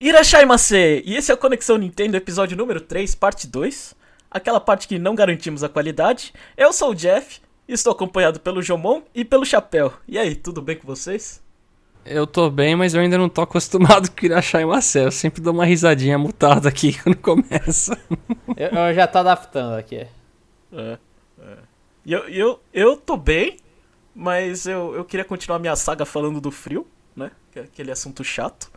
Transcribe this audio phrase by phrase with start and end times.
[0.00, 1.02] Irashaimase!
[1.04, 3.96] E esse é o Conexão Nintendo, episódio número 3, parte 2.
[4.30, 6.32] Aquela parte que não garantimos a qualidade.
[6.56, 9.92] Eu sou o Jeff, estou acompanhado pelo Jomon e pelo Chapéu.
[10.06, 11.42] E aí, tudo bem com vocês?
[12.06, 15.00] Eu tô bem, mas eu ainda não tô acostumado com Irashaimase.
[15.00, 17.98] Eu sempre dou uma risadinha mutada aqui quando começa.
[18.56, 20.06] Eu, eu já tô adaptando aqui.
[20.72, 20.98] É,
[21.40, 21.56] é.
[22.06, 23.56] E eu, eu, eu tô bem,
[24.14, 26.86] mas eu, eu queria continuar minha saga falando do frio,
[27.16, 27.32] né?
[27.50, 28.70] Que é aquele assunto chato.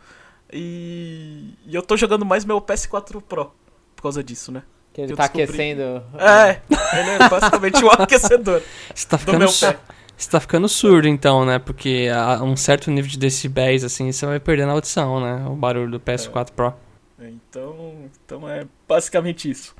[0.52, 3.52] E, e eu tô jogando mais meu PS4 Pro
[3.96, 4.62] por causa disso, né?
[4.92, 5.44] Que ele Eu tá descobri.
[5.44, 6.02] aquecendo.
[6.18, 6.60] É,
[6.98, 8.62] ele é basicamente um aquecedor
[8.94, 9.78] Você tá do ficando, meu su- pé.
[10.16, 11.58] você tá ficando surdo então, né?
[11.58, 15.46] Porque a um certo nível de decibéis, assim, você vai perdendo a audição, né?
[15.48, 16.74] O barulho do PS4 Pro.
[17.18, 17.94] Então,
[18.26, 19.74] então é basicamente isso.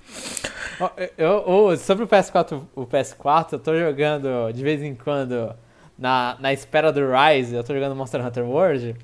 [1.18, 5.52] Eu, eu- sobre o PS4, o PS4, eu tô jogando de vez em quando
[5.98, 8.96] na, na espera do Rise, eu tô jogando Monster Hunter World.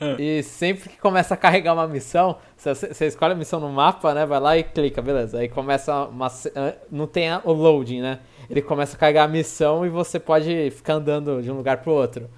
[0.00, 0.16] Ah.
[0.18, 4.24] E sempre que começa a carregar uma missão, você, escolhe a missão no mapa, né?
[4.24, 5.38] Vai lá e clica, beleza.
[5.38, 6.26] Aí começa uma.
[6.28, 8.18] ah, Não tem o loading, né?
[8.48, 11.92] Ele começa a carregar a missão e você pode ficar andando de um lugar pro
[11.92, 12.28] outro.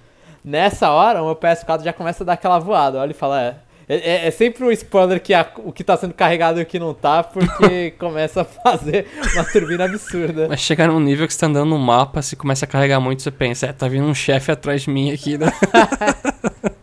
[0.43, 2.99] Nessa hora, o meu PS4 já começa a dar aquela voada.
[2.99, 3.55] Olha e fala, é.
[3.85, 6.79] É, é sempre um spoiler que a- o que tá sendo carregado e o que
[6.79, 10.47] não tá, porque começa a fazer uma turbina absurda.
[10.47, 13.21] Mas chega num nível que você tá andando no mapa, se começa a carregar muito,
[13.21, 15.47] você pensa, é, tá vindo um chefe atrás de mim aqui, né?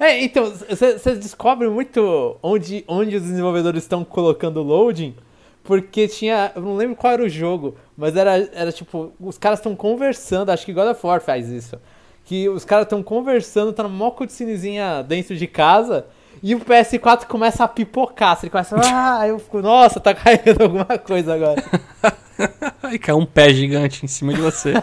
[0.00, 5.14] É, então, você descobre muito onde, onde os desenvolvedores estão colocando loading,
[5.62, 6.52] porque tinha.
[6.54, 10.50] Eu não lembro qual era o jogo, mas era, era tipo, os caras estão conversando,
[10.50, 11.78] acho que God of War faz isso.
[12.24, 16.06] Que os caras estão conversando, tá numa mó cutscenezinha dentro de casa,
[16.42, 18.38] e o PS4 começa a pipocar.
[18.42, 21.62] Ele começa, ah, aí eu fico, nossa, tá carregando alguma coisa agora.
[22.82, 24.72] Aí cai um pé gigante em cima de você.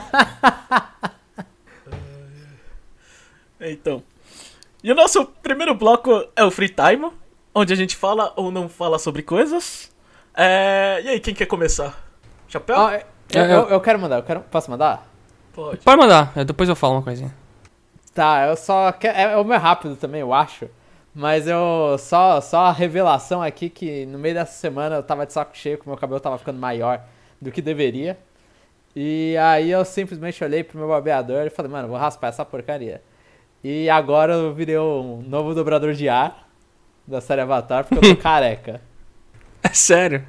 [3.62, 4.02] Então.
[4.84, 7.12] E o nosso primeiro bloco é o Free Time,
[7.54, 9.92] onde a gente fala ou não fala sobre coisas.
[10.36, 11.02] É...
[11.04, 11.98] E aí, quem quer começar?
[12.48, 12.78] Chapéu?
[12.78, 13.02] Ó, eu,
[13.46, 15.08] eu, eu quero mandar, eu quero, posso mandar?
[15.54, 15.80] Pode.
[15.80, 17.34] Pode mandar, é, depois eu falo uma coisinha.
[18.14, 18.92] Tá, eu só.
[18.92, 20.68] que- É, é o meu rápido também, eu acho.
[21.14, 21.96] Mas eu.
[22.00, 25.78] Só, só a revelação aqui que no meio dessa semana eu tava de saco cheio,
[25.78, 27.02] que meu cabelo tava ficando maior
[27.42, 28.18] do que deveria.
[28.96, 33.02] E aí eu simplesmente olhei pro meu barbeador e falei, mano, vou raspar essa porcaria.
[33.64, 36.48] E agora eu virei um novo dobrador de ar
[37.06, 38.82] da série Avatar, porque eu tô careca.
[39.64, 40.26] É sério.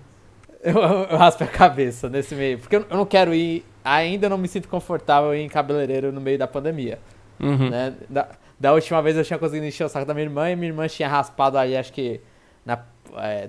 [0.62, 2.58] Eu, eu, eu raspo a cabeça nesse meio.
[2.58, 3.64] Porque eu, eu não quero ir.
[3.84, 6.98] Ainda não me sinto confortável em cabeleireiro no meio da pandemia
[7.40, 7.70] Uhum.
[7.70, 7.94] né?
[8.08, 10.68] Da, da última vez eu tinha conseguido encher o saco da minha irmã e minha
[10.70, 12.20] irmã tinha raspado ali, acho que
[12.66, 12.78] na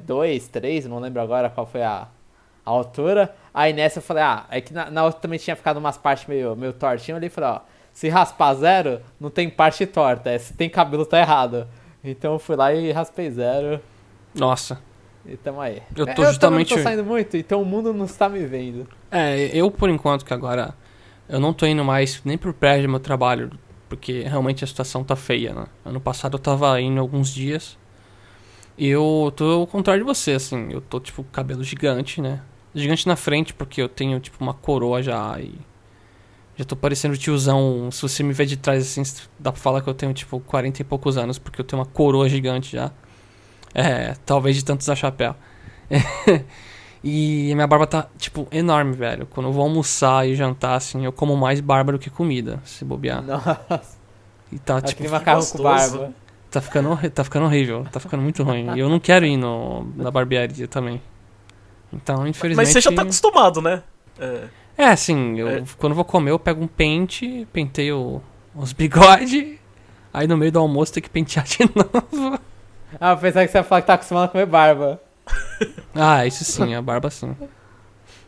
[0.05, 2.07] 2, 3, não lembro agora qual foi a,
[2.65, 3.35] a altura.
[3.53, 6.25] Aí nessa eu falei, ah, é que na, na outra também tinha ficado umas partes
[6.27, 7.09] meio, meio tortinhas.
[7.09, 7.59] Eu olhei e falei, ó,
[7.93, 11.67] se raspar zero, não tem parte torta, é, se tem cabelo tá errado.
[12.03, 13.79] Então eu fui lá e raspei zero
[14.33, 14.79] Nossa.
[15.25, 15.81] e tamo aí.
[15.95, 18.87] Eu tô também justamente- não tô saindo muito, então o mundo não está me vendo.
[19.11, 20.73] É, eu por enquanto que agora
[21.29, 23.51] eu não tô indo mais nem pro prédio do meu trabalho,
[23.87, 25.65] porque realmente a situação tá feia, né?
[25.85, 27.77] Ano passado eu tava indo alguns dias
[28.77, 32.41] e eu tô ao contrário de você, assim, eu tô tipo cabelo gigante, né?
[32.73, 35.53] Gigante na frente porque eu tenho tipo uma coroa já e
[36.61, 37.89] já tô parecendo tiozão.
[37.91, 39.03] Se você me ver de trás assim,
[39.39, 41.85] dá pra falar que eu tenho tipo 40 e poucos anos porque eu tenho uma
[41.85, 42.91] coroa gigante já.
[43.73, 45.35] É, talvez de tanto usar chapéu.
[47.03, 49.25] E a minha barba tá, tipo, enorme, velho.
[49.25, 52.85] Quando eu vou almoçar e jantar, assim, eu como mais barba do que comida, se
[52.85, 53.23] bobear.
[53.23, 53.81] Nossa,
[54.51, 56.13] E tá, tipo, aquele macarrão com barba.
[56.51, 58.75] tá ficando, tá ficando horrível, tá ficando muito ruim.
[58.75, 61.01] E eu não quero ir no, na barbearia também.
[61.91, 62.67] Então, infelizmente...
[62.67, 63.81] Mas você já tá acostumado, né?
[64.19, 64.43] É.
[64.77, 65.63] É, assim, eu, É.
[65.77, 68.21] quando vou comer, eu pego um pente, penteio
[68.55, 69.59] os bigode,
[70.13, 72.39] aí no meio do almoço tem que pentear de novo.
[72.99, 75.01] Ah, eu pensava que você ia falar que tá acostumado a comer barba.
[75.93, 77.35] Ah, isso sim, a barba sim.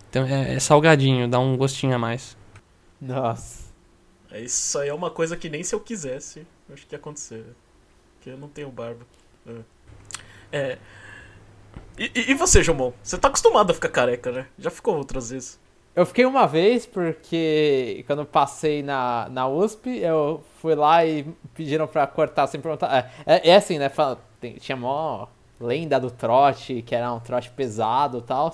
[0.10, 2.38] Então, é, é salgadinho, dá um gostinho a mais.
[3.02, 3.64] Nossa.
[4.32, 7.00] É, Isso aí é uma coisa que nem se eu quisesse, eu acho que ia
[7.00, 7.44] acontecer.
[8.16, 9.06] Porque eu não tenho barba.
[9.48, 9.54] É.
[10.52, 10.78] É.
[11.98, 12.94] E, e- e você, Jomon?
[13.02, 14.46] Você tá acostumado a ficar careca, né?
[14.60, 15.60] Já ficou outras vezes.
[15.96, 21.24] Eu fiquei uma vez porque quando passei na, na USP, eu fui lá e
[21.54, 23.12] pediram pra cortar sem perguntar.
[23.26, 23.90] É, é, é assim, né?
[23.90, 25.28] fala- tem- tinha mó
[25.62, 28.54] lenda do trote, que era um trote pesado e tal.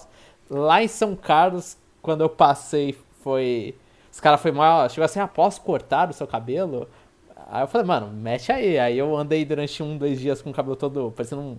[0.50, 3.74] Lá em São Carlos, quando eu passei, foi.
[4.12, 4.89] Os caras foi mal.
[4.89, 6.89] Chegou assim, ah, posso cortar o seu cabelo?
[7.47, 8.77] Aí eu falei, mano, mexe aí.
[8.77, 11.57] Aí eu andei durante um, dois dias com o cabelo todo parecendo um.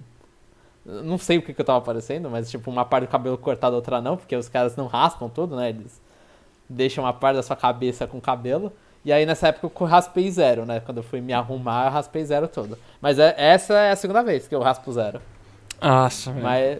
[0.84, 3.76] Não sei o que, que eu tava parecendo, mas tipo, uma parte do cabelo cortada,
[3.76, 5.68] outra não, porque os caras não raspam tudo, né?
[5.68, 6.00] Eles
[6.68, 8.72] deixam uma parte da sua cabeça com cabelo.
[9.04, 10.80] E aí nessa época eu raspei zero, né?
[10.80, 12.78] Quando eu fui me arrumar, eu raspei zero todo.
[13.00, 15.20] Mas é- essa é a segunda vez que eu raspo zero.
[15.80, 16.32] Nossa.
[16.32, 16.78] Mas,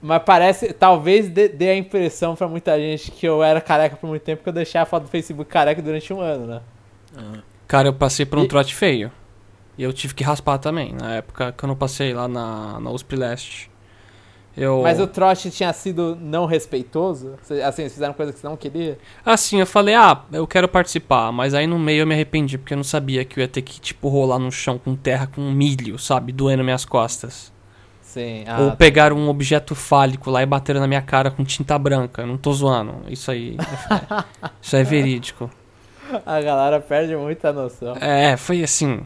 [0.00, 4.06] mas parece, talvez dê, dê a impressão pra muita gente que eu era careca por
[4.08, 6.60] muito tempo, que eu deixei a foto do Facebook careca durante um ano, né?
[7.66, 9.10] Cara, eu passei por um E- trote feio.
[9.78, 12.90] E eu tive que raspar também, na época que eu não passei lá na, na
[12.90, 13.70] USP Leste.
[14.56, 14.80] Eu...
[14.82, 17.34] Mas o trote tinha sido não respeitoso?
[17.62, 18.98] Assim, eles fizeram coisa que você não queria?
[19.22, 22.72] Assim, eu falei, ah, eu quero participar, mas aí no meio eu me arrependi, porque
[22.72, 25.42] eu não sabia que eu ia ter que, tipo, rolar no chão com terra com
[25.50, 27.52] milho, sabe, doendo minhas costas.
[28.00, 28.44] Sim.
[28.46, 32.24] ah, Ou pegar um objeto fálico lá e bater na minha cara com tinta branca.
[32.24, 33.02] Não tô zoando.
[33.08, 33.58] Isso aí.
[34.62, 35.50] isso é verídico.
[36.24, 37.94] A galera perde muita noção.
[38.00, 39.04] É, foi assim.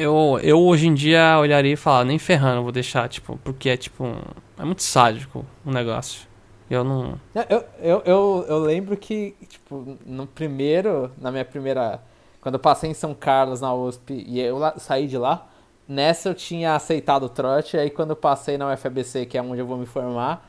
[0.00, 3.76] Eu, eu hoje em dia olharia e falar, nem ferrando, vou deixar, tipo, porque é
[3.76, 4.04] tipo.
[4.04, 4.20] um-
[4.58, 6.26] É muito sádico o negócio.
[6.70, 7.18] Eu não.
[7.48, 12.00] Eu, eu, eu, eu lembro que, tipo, no primeiro, na minha primeira.
[12.40, 15.46] Quando eu passei em São Carlos na USP e eu lá- saí de lá,
[15.88, 19.60] nessa eu tinha aceitado o trote, aí quando eu passei na UFABC, que é onde
[19.60, 20.48] eu vou me formar,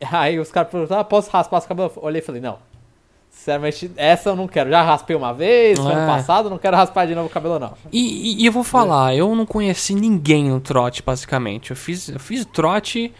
[0.10, 1.92] aí os caras perguntaram, ah, posso raspar os cabelos?
[1.96, 2.58] Olhei e falei, não.
[3.34, 4.70] Sinceramente, essa eu não quero.
[4.70, 5.94] Já raspei uma vez, foi É.
[5.96, 7.74] ano passado, não quero raspar de novo o cabelo, não.
[7.92, 7.98] E,
[8.38, 11.70] e- e eu vou falar, eu não conheci ninguém no trote, basicamente.
[11.70, 13.12] Eu fiz, eu fiz o trote,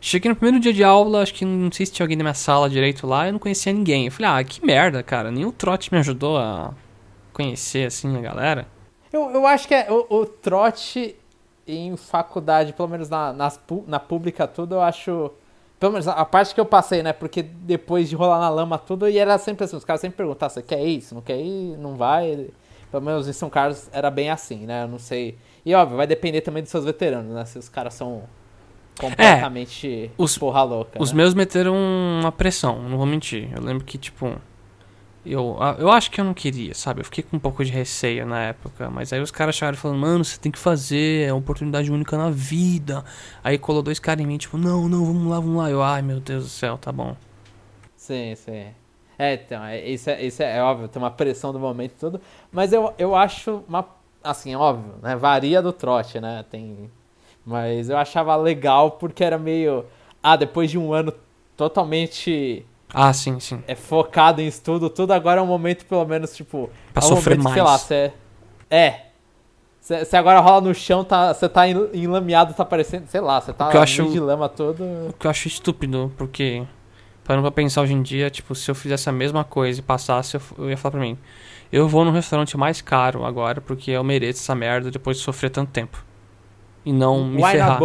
[0.00, 2.34] cheguei no primeiro dia de aula, acho que não sei se tinha alguém na minha
[2.34, 4.06] sala direito lá, eu não conhecia ninguém.
[4.06, 5.32] Eu falei, ah, que merda, cara.
[5.32, 6.72] Nenhum trote me ajudou a
[7.32, 8.68] conhecer, assim, a galera.
[9.12, 11.16] Eu, eu acho que é, o, o trote
[11.66, 13.58] em faculdade, pelo menos na, nas,
[13.88, 15.30] na pública tudo, eu acho.
[15.82, 17.12] Pelo menos a parte que eu passei, né?
[17.12, 20.54] Porque depois de rolar na lama tudo, e era sempre assim, os caras sempre perguntavam,
[20.54, 21.12] você quer isso?
[21.12, 21.76] Não quer ir?
[21.76, 22.50] Não vai?
[22.88, 24.84] Pelo menos em São Carlos era bem assim, né?
[24.84, 25.36] Eu não sei.
[25.66, 27.44] E óbvio, vai depender também dos seus veteranos, né?
[27.46, 28.22] Se os caras são
[28.96, 31.02] completamente os- porra louca.
[31.02, 31.16] Os né?
[31.16, 33.50] meus meteram uma pressão, não vou mentir.
[33.52, 34.36] Eu lembro que, tipo.
[35.24, 37.00] Eu, a- eu acho que eu não queria, sabe?
[37.00, 38.90] Eu fiquei com um pouco de receio na época.
[38.90, 42.16] Mas aí os caras chegaram falando, mano, você tem que fazer, é uma oportunidade única
[42.18, 43.04] na vida.
[43.44, 45.70] Aí colou dois caras em mim, tipo, não, não, vamos lá, vamos lá.
[45.70, 47.16] Eu, ai meu Deus do céu, tá bom.
[47.96, 48.74] Sim, sim.
[49.18, 51.98] É, então, é, isso, é, isso é, é óbvio, tem uma pressão do momento e
[51.98, 52.20] tudo.
[52.50, 53.86] Mas eu, eu acho uma.
[54.22, 55.16] Assim, óbvio, né?
[55.16, 56.44] Varia do trote, né?
[56.50, 56.90] Tem.
[57.44, 59.84] Mas eu achava legal porque era meio.
[60.22, 61.12] Ah, depois de um ano
[61.56, 63.62] totalmente Ah, sim, sim.
[63.66, 66.70] é, focado em estudo, tudo agora é um momento, pelo menos, tipo.
[66.92, 67.54] Pra é um sofrer momento, mais.
[67.54, 67.78] Sei lá,
[68.08, 68.12] você.
[68.70, 69.00] É.
[69.80, 73.06] Você agora rola no chão, tá, você tá en- enlameado, tá parecendo.
[73.08, 74.80] Sei lá, você tá eu acho- de lama todo.
[75.08, 76.62] O que eu acho estúpido, porque.
[77.24, 80.36] Parando pra pensar hoje em dia, tipo, se eu fizesse a mesma coisa e passasse,
[80.36, 81.16] eu, eu ia falar pra mim.
[81.70, 85.48] Eu vou no restaurante mais caro agora, porque eu mereço essa merda depois de sofrer
[85.48, 86.04] tanto tempo.
[86.84, 87.80] E não me Why ferrar.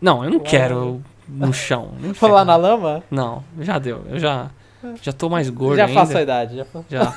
[0.00, 1.92] Não, eu não Why quero no chão.
[2.00, 3.02] nem Rolar na lama?
[3.10, 4.04] Não, já deu.
[4.08, 4.50] Eu já.
[5.02, 6.00] Já tô mais gordo já ainda.
[6.00, 6.56] faço a idade.
[6.56, 6.86] Já faço.
[6.88, 7.12] Já.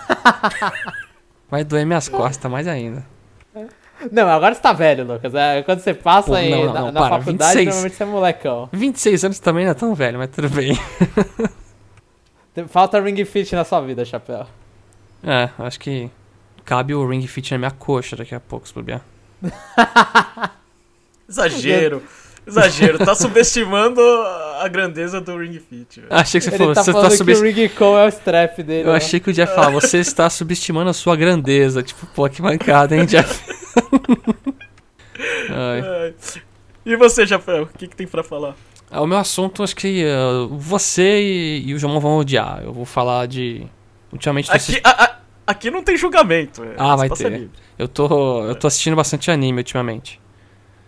[1.49, 3.05] Vai doer minhas costas mais ainda.
[4.11, 5.35] Não, agora você tá velho, Lucas.
[5.35, 7.65] É, quando você passa Pô, aí não, não, na, não, na para, faculdade, 26.
[7.67, 8.69] normalmente você é molecão.
[8.71, 10.75] 26 anos também não é tão velho, mas tudo bem.
[12.67, 14.47] Falta ring fit na sua vida, Chapéu.
[15.23, 16.09] É, acho que
[16.65, 19.01] cabe o ring fit na minha coxa daqui a pouco, se bobear.
[21.29, 22.01] Exagero.
[22.45, 22.97] Exagero.
[22.99, 26.01] Tá subestimando a grandeza do Ring Fit.
[26.01, 26.07] velho.
[26.13, 27.57] Achei que você Ele falou, tá você falando tá que subestimando.
[27.57, 28.87] o ring call é o strap dele.
[28.87, 28.97] Eu né?
[28.97, 31.83] achei que o Jeff falava, você está subestimando a sua grandeza.
[31.83, 33.41] Tipo, pô, que mancada, hein, Jeff?
[35.49, 36.13] Ai.
[36.85, 37.63] E você, Chapéu?
[37.63, 38.55] O que, que tem pra falar?
[38.89, 42.61] Ah, O meu assunto, acho que uh, você e, e o João vão odiar.
[42.63, 43.65] Eu vou falar de.
[44.11, 45.15] Ultimamente tô Aqui, a- a-
[45.47, 46.61] aqui não tem julgamento.
[46.77, 47.29] Ah, vai espaço ter.
[47.31, 47.51] livre.
[47.79, 50.19] Eu tô, eu tô assistindo bastante anime ultimamente.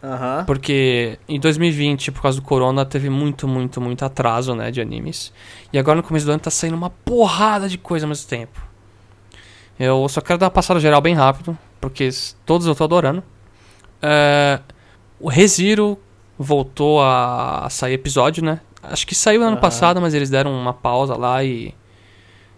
[0.03, 0.43] Aham.
[0.45, 5.31] Porque em 2020, por causa do corona, teve muito, muito, muito atraso, né, de animes.
[5.71, 8.61] E agora no começo do ano tá saindo uma porrada de coisa ao mesmo tempo.
[9.79, 12.09] Eu só quero dar uma passada geral bem rápido, porque
[12.45, 13.23] todos eu tô adorando.
[14.01, 14.59] É,
[15.19, 15.97] o ReZero
[16.37, 18.59] voltou a sair episódio, né?
[18.81, 19.61] Acho que saiu no ano Aham.
[19.61, 21.73] passado, mas eles deram uma pausa lá e...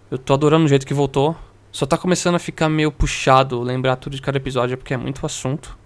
[0.10, 1.36] Eu tô adorando o jeito que voltou.
[1.72, 5.26] Só tá começando a ficar meio puxado lembrar tudo de cada episódio, porque é muito
[5.26, 5.78] assunto.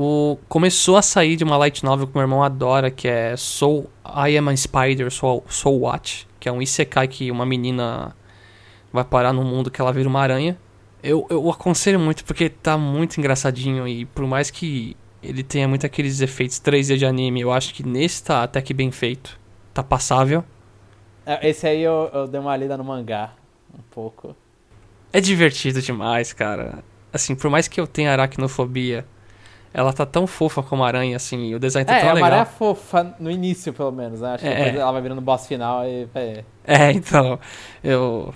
[0.00, 3.90] O, começou a sair de uma light novel que meu irmão adora, que é Soul
[4.06, 8.14] I Am a Spider, Soul, Soul Watch, que é um isekai que uma menina
[8.92, 10.56] vai parar num mundo que ela vira uma aranha.
[11.02, 15.84] Eu, eu aconselho muito porque tá muito engraçadinho e por mais que ele tenha muito
[15.84, 19.36] aqueles efeitos 3D de anime, eu acho que nesse tá até que bem feito.
[19.74, 20.44] Tá passável.
[21.26, 23.32] É, Esse aí eu, eu dei uma lida no mangá.
[23.76, 24.36] Um pouco.
[25.12, 26.84] É divertido demais, cara.
[27.12, 29.04] Assim, por mais que eu tenha aracnofobia,
[29.72, 32.32] ela tá tão fofa como aranha, assim, e o design tá É, tão a legal.
[32.40, 34.34] é fofa no início, pelo menos, né?
[34.34, 34.56] Acho que É.
[34.64, 36.08] depois ela vai virando boss final e.
[36.14, 36.44] É.
[36.64, 37.38] É, então,
[37.82, 38.34] eu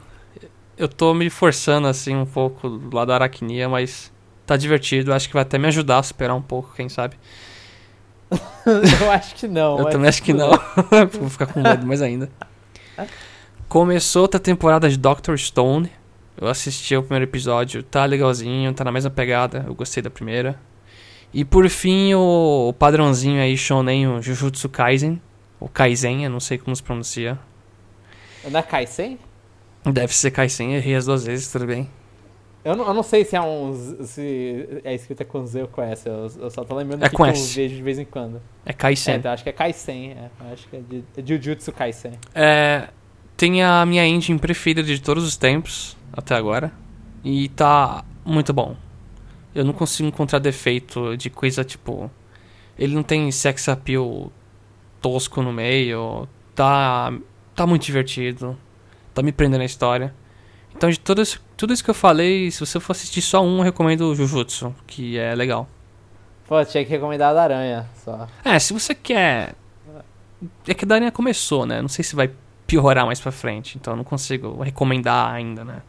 [0.77, 4.13] eu tô me forçando assim um pouco do lado da aracnia, mas
[4.47, 5.13] tá divertido.
[5.13, 7.17] Acho que vai até me ajudar a superar um pouco, quem sabe.
[9.01, 9.79] eu acho que não.
[9.79, 10.51] Eu também acho que não.
[11.21, 12.31] Vou ficar com medo mais ainda.
[13.69, 15.91] Começou outra temporada de Doctor Stone.
[16.41, 19.65] Eu assisti o primeiro episódio, tá legalzinho, tá na mesma pegada.
[19.67, 20.59] Eu gostei da primeira.
[21.33, 25.21] E por fim, o, o padrãozinho aí, shonen, o Jujutsu Kaisen.
[25.59, 27.39] Ou Kaisen, eu não sei como se pronuncia.
[28.45, 29.19] é Kaisen?
[29.85, 31.89] Deve ser Kaisen, errei as duas vezes, tudo bem.
[32.65, 33.75] Eu não, eu não sei se é um.
[34.05, 36.09] Se é escrito com Z ou com S.
[36.09, 38.41] Eu, eu só tô lembrando É que com eu vejo de vez em quando.
[38.65, 39.15] É Kaisen.
[39.15, 40.13] É, então acho que é Kaisen.
[40.13, 42.13] É, acho que é de, é Jujutsu Kaisen.
[42.35, 42.89] É,
[43.37, 46.71] tem a minha engine preferida de todos os tempos, até agora.
[47.25, 48.77] E tá muito bom.
[49.55, 52.11] Eu não consigo encontrar defeito de coisa tipo.
[52.79, 54.33] Ele não tem sex appeal
[55.01, 56.29] tosco no meio.
[56.55, 57.13] Tá.
[57.55, 58.57] Tá muito divertido.
[59.13, 60.15] Tá me prendendo na história.
[60.75, 63.59] Então, de tudo isso, tudo isso que eu falei, se você for assistir só um,
[63.59, 65.69] eu recomendo o Jujutsu, que é legal.
[66.47, 68.27] Pô, tinha que recomendar a da Aranha só.
[68.45, 69.55] É, se você quer.
[70.67, 71.81] É que a Darinha começou, né?
[71.81, 72.31] Não sei se vai
[72.67, 73.77] piorar mais pra frente.
[73.79, 75.83] Então eu não consigo recomendar ainda, né?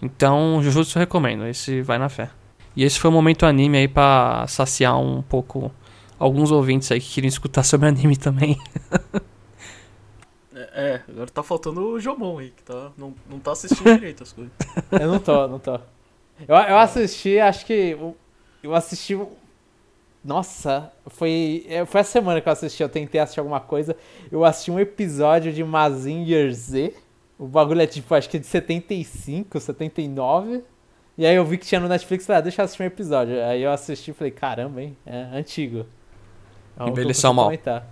[0.00, 1.46] Então, Jujutsu eu recomendo.
[1.46, 2.30] Esse vai na fé.
[2.76, 5.72] E esse foi o momento anime aí pra saciar um pouco
[6.18, 8.58] alguns ouvintes aí que queriam escutar sobre anime também.
[10.54, 14.22] É, é, agora tá faltando o Jomon aí, que tá, não, não tá assistindo direito
[14.22, 14.52] as coisas.
[14.92, 15.74] Eu não tô, não tô.
[16.46, 17.72] Eu, eu assisti, acho que.
[17.72, 18.16] Eu,
[18.62, 19.18] eu assisti.
[20.24, 21.66] Nossa, foi.
[21.68, 23.96] é, Foi a semana que eu assisti, eu tentei assistir alguma coisa.
[24.30, 26.94] Eu assisti um episódio de Mazinger Z.
[27.38, 30.62] O bagulho é tipo, acho que é de 75, 79.
[31.16, 32.86] E aí eu vi que tinha no Netflix e falei, ah, deixa eu assistir um
[32.86, 33.42] episódio.
[33.44, 34.96] Aí eu assisti e falei, caramba, hein?
[35.06, 35.86] É antigo.
[36.78, 37.46] É Envelheceu mal.
[37.46, 37.86] comentar.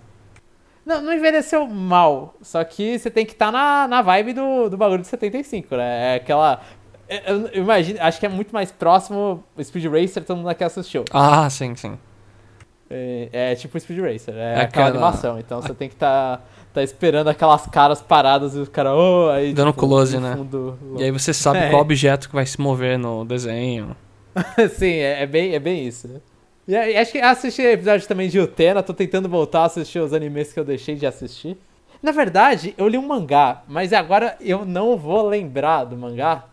[0.85, 2.35] Não, não envelheceu mal.
[2.41, 6.13] Só que você tem que estar na, na vibe do, do bagulho de 75, né?
[6.13, 6.61] É aquela.
[7.09, 10.63] é, Eu, eu imagino, acho que é muito mais próximo Speed Racer, todo mundo aqui
[10.63, 11.03] assistiu.
[11.11, 11.97] Ah, sim, sim.
[12.89, 15.37] É, é tipo Speed Racer, é, É aquela, aquela- animação.
[15.37, 16.43] Então você tem que estar tá
[16.83, 19.53] esperando aquelas caras paradas e os caras, oh, aí.
[19.53, 20.35] Dando close, no né?
[20.35, 21.69] fundo- E aí você sabe É.
[21.69, 23.95] qual objeto que vai se mover no desenho.
[24.77, 26.21] Sim, é, é bem, é bem isso.
[26.67, 30.13] E aí, acho que assisti episódio também de Utena, tô tentando voltar a assistir os
[30.13, 31.57] animes que eu deixei de assistir.
[32.03, 36.43] Na verdade, eu li um mangá, mas agora eu não vou lembrar do mangá.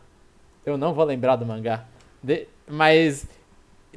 [0.64, 1.84] Eu não vou lembrar do mangá.
[2.22, 3.26] De- mas,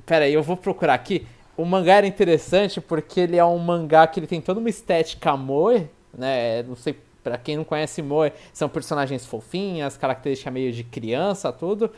[0.05, 1.25] pera aí, eu vou procurar aqui.
[1.55, 5.37] O mangá era interessante porque ele é um mangá que ele tem toda uma estética
[5.37, 5.87] moe,
[6.17, 6.63] né?
[6.63, 11.91] Não sei, pra quem não conhece moe, são personagens fofinhas, característica meio de criança, tudo.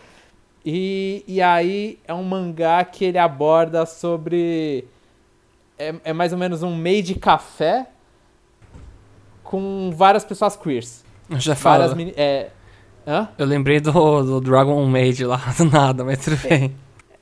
[0.65, 4.85] E, e aí é um mangá que ele aborda sobre.
[5.77, 7.87] É, é mais ou menos um meio de café
[9.43, 11.03] com várias pessoas queers.
[11.29, 12.49] Eu já Várias meni- é,
[13.07, 13.29] hã?
[13.37, 16.75] Eu lembrei do, do Dragon Maid lá, do nada, mas tudo bem.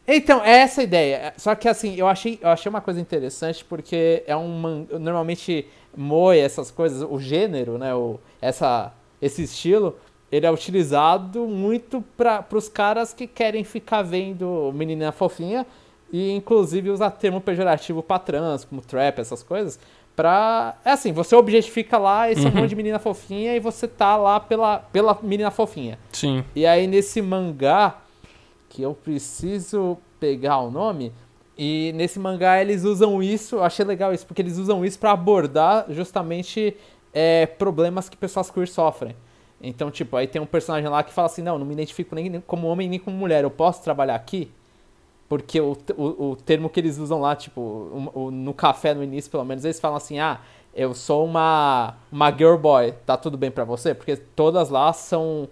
[0.08, 1.34] Então, é essa a ideia.
[1.38, 6.38] Só que assim, eu achei, eu achei uma coisa interessante porque é um normalmente moe
[6.38, 9.96] essas coisas, o gênero, né, o, essa esse estilo,
[10.32, 15.66] ele é utilizado muito para os caras que querem ficar vendo menina fofinha
[16.14, 19.80] e inclusive usar termo pejorativo pra trans, como trap, essas coisas,
[20.16, 20.76] pra...
[20.86, 22.52] É assim, você objetifica lá esse Uhum.
[22.52, 25.98] monte de menina fofinha e você tá lá pela, pela menina fofinha.
[26.12, 26.44] Sim.
[26.56, 27.98] E aí nesse mangá,
[28.70, 31.12] que eu preciso pegar o nome,
[31.58, 35.12] e nesse mangá eles usam isso, eu achei legal isso, porque eles usam isso pra
[35.12, 36.76] abordar justamente
[37.14, 39.16] é, problemas que pessoas queer sofrem.
[39.62, 42.40] Então, tipo, aí tem um personagem lá que fala assim, não, não me identifico nem
[42.42, 44.52] como homem nem como mulher, eu posso trabalhar aqui?
[45.30, 49.04] Porque o, o, o termo que eles usam lá, tipo, o- o- no café no
[49.04, 50.40] início, pelo menos, eles falam assim, ah,
[50.74, 53.94] eu sou uma, uma girl boy, tá tudo bem pra você?
[53.94, 55.50] Porque todas lá são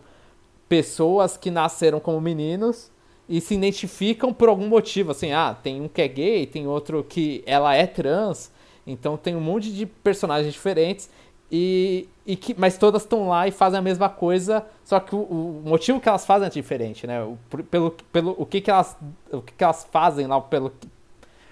[0.69, 2.91] pessoas que nasceram como meninos
[3.27, 7.03] e se identificam por algum motivo, assim, ah, tem um que é gay, tem outro
[7.03, 8.51] que ela é trans,
[8.85, 11.09] então tem um monte de personagens diferentes
[11.51, 15.19] e, e que, mas todas estão lá e fazem a mesma coisa, só que o,
[15.19, 17.23] o motivo que elas fazem é diferente, né?
[17.23, 17.37] O,
[17.69, 18.95] pelo, pelo o que que elas
[19.31, 20.71] o que que elas fazem lá pelo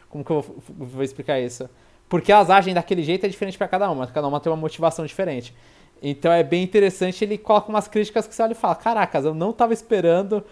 [0.09, 1.69] como que eu vou, vou explicar isso?
[2.07, 5.05] Porque elas agem daquele jeito é diferente pra cada uma, cada uma tem uma motivação
[5.05, 5.55] diferente.
[6.01, 9.33] Então é bem interessante, ele coloca umas críticas que você olha e fala: "Caracas, eu
[9.33, 10.43] não tava esperando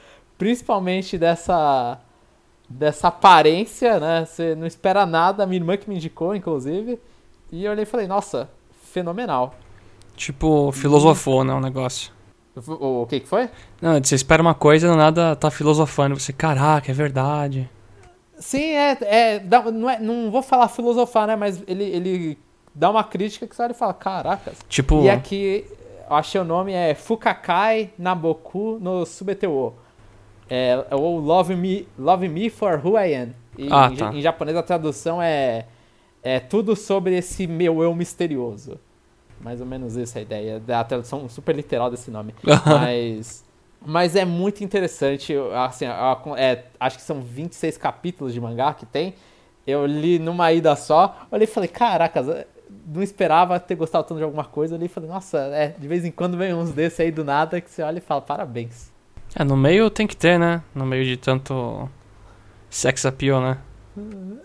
[0.42, 2.00] principalmente dessa
[2.68, 4.26] dessa aparência, né?
[4.26, 6.98] Você não espera nada, minha irmã que me indicou, inclusive.
[7.52, 8.50] E eu olhei e falei, nossa,
[8.92, 9.54] fenomenal.
[10.16, 11.54] Tipo, filosofou, né?
[11.54, 12.12] O negócio.
[12.56, 13.50] O, o que que foi?
[13.80, 16.20] Não, você espera uma coisa e do nada tá filosofando.
[16.20, 17.70] Você, caraca, é verdade.
[18.40, 18.98] Sim, é.
[19.02, 21.36] é, dá- não, é não vou falar filosofar, né?
[21.36, 22.40] Mas ele, ele
[22.74, 24.58] dá uma crítica que você olha e fala, caracas.
[24.68, 25.68] Tipo, E aqui,
[26.10, 29.76] eu achei o nome é Fukakai Naboku no Subeteo.
[30.54, 33.30] É, é o Love Me, Love Me for Who I Am.
[33.58, 34.14] E Ah, em, tá.
[34.14, 35.66] em japonês a tradução é,
[36.22, 38.78] é tudo sobre esse meu eu misterioso.
[39.40, 42.36] Mais ou menos isso a ideia, da tradução super literal desse nome.
[42.68, 43.46] mas,
[43.84, 45.34] mas é muito interessante.
[45.56, 45.86] Assim,
[46.36, 49.16] é, acho que são 26 capítulos de mangá que tem.
[49.66, 51.28] Eu li numa ida só.
[51.32, 52.46] Olhei e falei, caracas, é,
[52.86, 54.76] não esperava ter gostado tanto de alguma coisa.
[54.76, 57.24] Eu li e falei, nossa, é, de vez em quando vem uns desses aí do
[57.24, 58.92] nada que você olha e fala, parabéns.
[59.36, 60.62] É, no meio tem que ter, né?
[60.76, 61.90] No meio de tanto
[62.70, 63.58] sex appeal, né?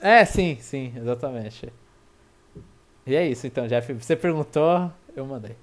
[0.01, 1.73] É, sim, sim, exatamente.
[3.07, 3.93] E é isso então, Jeff.
[3.95, 5.57] Você perguntou, eu mandei.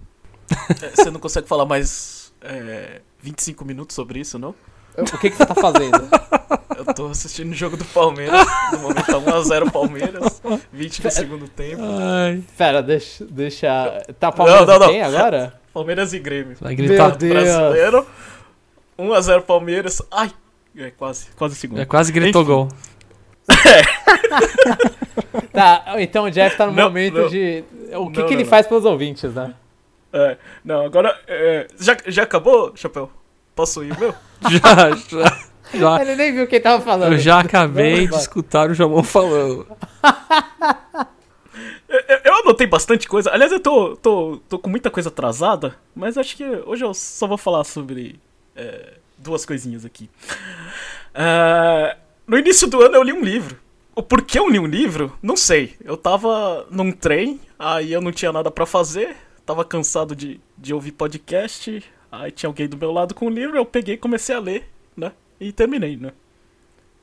[0.81, 4.53] É, Você não consegue falar mais é, 25 minutos sobre isso, não?
[4.95, 5.97] Eu- O que, que você tá fazendo?
[6.75, 8.45] Eu tô assistindo o jogo do Palmeiras.
[8.73, 10.41] No momento tá 1x0 Palmeiras.
[10.71, 11.81] 20 do segundo tempo.
[11.83, 12.43] Ai.
[12.57, 13.23] Pera, deixa.
[13.25, 14.03] deixa...
[14.19, 14.89] Tá Palmeiras Não, não, não.
[14.89, 15.53] quem agora?
[15.71, 16.57] Palmeiras e Grêmio.
[16.59, 17.09] Vai gritar.
[17.09, 17.43] Meu Deus.
[17.43, 18.07] Brasileiro.
[18.97, 20.01] 1x0 Palmeiras.
[20.11, 20.31] Ai!
[20.75, 21.81] É quase, quase segundo.
[21.81, 22.51] É, quase gritou Enfim.
[22.51, 22.67] gol.
[25.51, 27.27] Tá, então o Jeff tá no Não, momento não.
[27.27, 27.63] de.
[27.95, 29.53] O que, Não, que ele não, faz pelos ouvintes, né?
[30.11, 31.15] É, não, agora.
[31.27, 33.09] é, já, já acabou, Chapéu?
[33.55, 34.13] Posso ir, meu?
[34.49, 35.37] Já, já.
[35.73, 36.01] já.
[36.01, 37.13] Ele nem viu quem tava falando.
[37.13, 39.67] Eu já acabei Vamos de escutar o Jamon falando.
[41.87, 43.29] Eu, eu- eu anotei bastante coisa.
[43.31, 47.27] Aliás, eu tô, tô, tô com muita coisa atrasada, mas acho que hoje eu só
[47.27, 48.19] vou falar sobre
[48.55, 50.09] é, duas coisinhas aqui.
[51.15, 53.59] Ah, no início do ano eu li um livro.
[53.95, 55.17] O porquê eu li um livro?
[55.21, 55.75] Não sei.
[55.83, 60.73] Eu tava num trem, aí eu não tinha nada pra fazer, tava cansado de, de
[60.73, 64.33] ouvir podcast, aí tinha alguém do meu lado com o livro, eu peguei e comecei
[64.33, 64.67] a ler,
[64.97, 65.11] né?
[65.39, 66.11] E terminei, né?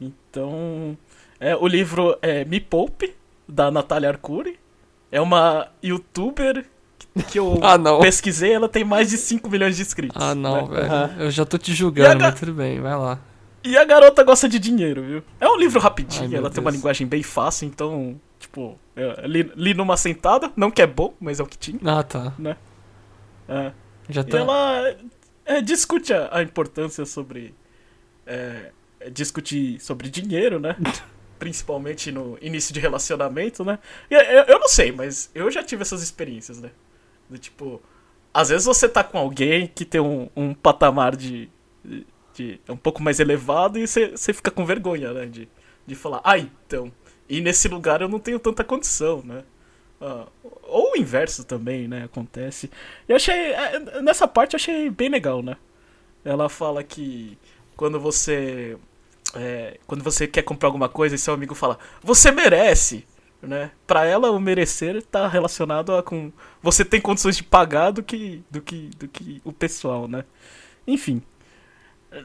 [0.01, 0.99] Então,
[1.39, 3.15] é, o livro é Me Poupe,
[3.47, 4.59] da Natália Arcuri.
[5.13, 6.65] É uma youtuber
[7.31, 10.21] que- eu Ah, pesquisei, ela tem mais de 5 milhões de inscritos.
[10.21, 10.75] Ah, não, né?
[10.81, 10.93] velho.
[10.93, 11.17] Aham.
[11.19, 13.19] Eu já tô te E julgando, mas tudo bem, vai lá.
[13.63, 15.23] E a garota gosta de dinheiro, viu?
[15.39, 16.77] É um livro Ai, rapidinho, meu ela tem uma Deus.
[16.77, 18.79] linguagem bem fácil, então, tipo,
[19.25, 21.79] li, li numa sentada, não que é bom, mas é o que tinha.
[21.85, 22.33] Ah, tá.
[23.49, 23.73] É.
[24.09, 24.39] Já E tá.
[24.39, 24.97] ela
[25.45, 27.55] é, discute a, a importância sobre.
[28.27, 28.71] é,
[29.01, 30.77] é, discutir sobre dinheiro, né?
[31.39, 33.79] Principalmente no início de relacionamento, né?
[34.11, 36.71] E eu, eu não sei, mas eu já tive essas experiências, né?
[37.31, 37.83] Do tipo,
[38.35, 41.51] às vezes você tá com alguém que tem um, um patamar de,
[41.85, 45.27] de, de- um pouco mais elevado e você, você fica com vergonha, né?
[45.27, 45.49] De,
[45.87, 46.93] de falar, ah, então.
[47.29, 49.45] E nesse lugar eu não tenho tanta condição, né?
[50.01, 50.27] Ah,
[50.65, 52.05] ou o inverso também, né?
[52.05, 52.71] Acontece.
[53.09, 53.35] Eu achei.
[53.53, 55.57] é, Nessa parte eu achei bem legal, né?
[56.25, 57.39] Ela fala que
[57.77, 58.77] quando você.
[59.35, 63.07] é, quando você quer comprar alguma coisa e seu amigo fala, você merece!
[63.43, 63.71] Né?
[63.87, 66.31] Pra ela, o merecer tá relacionado a com.
[66.63, 70.25] Você tem condições de pagar do que, do que, do que o pessoal, né?
[70.87, 71.23] Enfim.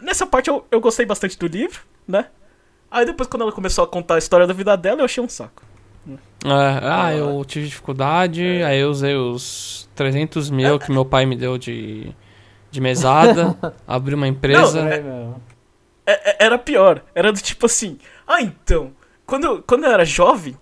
[0.02, 2.28] Nessa parte eu, eu gostei bastante do livro, né?
[2.92, 5.30] Aí depois, quando ela começou a contar a história da vida dela, eu achei um
[5.30, 5.64] saco.
[6.08, 11.36] É, ah, eu tive dificuldade, aí eu usei os 300 mil que meu pai me
[11.36, 12.14] deu de,
[12.70, 14.80] de mesada, abri uma empresa.
[14.82, 15.42] É mesmo.
[16.06, 17.02] É- é- era pior.
[17.16, 17.98] Era do tipo assim.
[18.28, 18.92] Ah, então.
[19.26, 20.56] Quando, quando eu era jovem,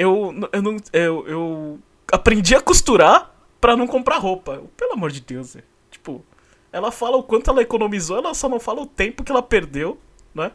[0.00, 1.78] eu, eu, não, eu, eu
[2.12, 4.62] aprendi a costurar pra não comprar roupa.
[4.76, 5.62] Pelo amor de Deus, é.
[5.90, 6.24] Tipo,
[6.72, 9.98] ela fala o quanto ela economizou, ela só não fala o tempo que ela perdeu,
[10.34, 10.52] né?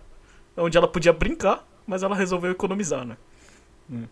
[0.58, 3.18] Onde ela podia brincar, mas ela resolveu economizar, né?
[3.92, 4.06] Hum.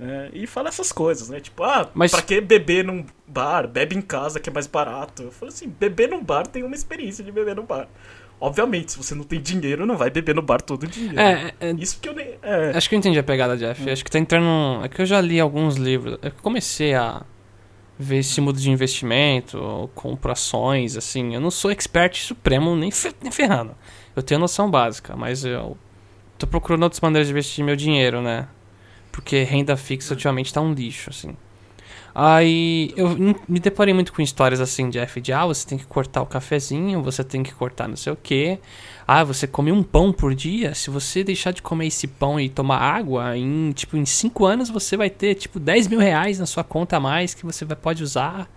[0.00, 1.40] É, e fala essas coisas, né?
[1.40, 3.66] Tipo, ah, Mas- pra que beber num bar?
[3.66, 5.24] Bebe em casa que é mais barato.
[5.24, 7.88] Eu falo assim, beber num bar tem uma experiência de beber num bar.
[8.40, 11.12] Obviamente, se você não tem dinheiro, não vai beber no bar todo dia.
[11.12, 11.52] né?
[11.60, 12.34] É, é, Isso que eu nem.
[12.42, 13.90] É, acho que eu entendi a pegada, Jeff.
[13.90, 14.84] Acho que tá entrando.
[14.84, 16.18] É que eu já li alguns livros.
[16.22, 17.22] É eu comecei a
[17.98, 21.34] ver esse mundo de investimento, compro ações, assim.
[21.34, 23.74] Eu não sou expert supremo nem, fe- nem ferrando.
[24.14, 25.76] Eu tenho noção básica, mas eu
[26.38, 28.46] tô procurando outras maneiras de investir meu dinheiro, né?
[29.10, 31.36] Porque renda fixa ultimamente tá um lixo, assim.
[32.14, 33.16] Aí eu
[33.48, 37.02] me deparei muito com histórias assim, Jeff, de ah, você tem que cortar o cafezinho,
[37.02, 38.58] você tem que cortar não sei o que.
[39.06, 40.74] Ah, você come um pão por dia.
[40.74, 44.68] Se você deixar de comer esse pão e tomar água, em tipo em 5 anos
[44.68, 47.76] você vai ter tipo 10 mil reais na sua conta a mais que você vai,
[47.76, 48.50] pode usar.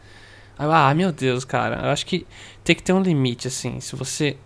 [0.58, 1.88] Ah, meu Deus, cara.
[1.88, 2.26] Eu acho que
[2.64, 3.80] tem que ter um limite, assim.
[3.80, 4.38] Se você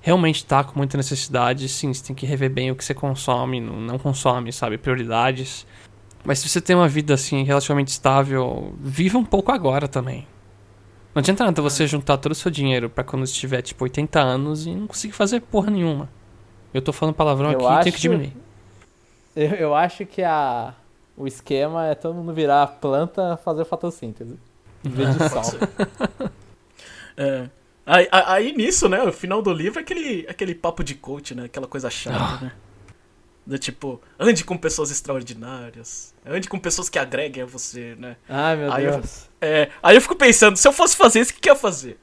[0.00, 3.60] realmente tá com muita necessidade, sim, você tem que rever bem o que você consome,
[3.60, 4.78] não consome, sabe?
[4.78, 5.66] Prioridades.
[6.24, 10.26] Mas se você tem uma vida assim relativamente estável, viva um pouco agora também.
[11.14, 14.20] Não adianta nada você juntar todo o seu dinheiro pra quando você tiver tipo 80
[14.20, 16.08] anos e não conseguir fazer porra nenhuma.
[16.72, 18.32] Eu tô falando palavrão Eu aqui, tem que acho- diminuir.
[19.34, 20.74] Eu, eu acho que a,
[21.16, 24.38] o esquema é todo mundo virar planta fazer fotossíntese.
[24.84, 25.42] Em vez de sol.
[27.16, 27.48] É.
[27.86, 29.02] Aí, aí, nisso, né?
[29.02, 31.44] O final do livro é aquele, aquele papo de coach, né?
[31.44, 32.38] Aquela coisa chata, Ah.
[32.44, 32.52] né?
[33.50, 36.14] Do tipo, ande com pessoas extraordinárias.
[36.24, 38.14] Ande com pessoas que agreguem a você, né?
[38.28, 39.28] Ai, meu Aí eu- Deus.
[39.40, 41.58] É, aí eu fico pensando, se eu fosse fazer isso, o que, que eu ia
[41.58, 41.98] fazer?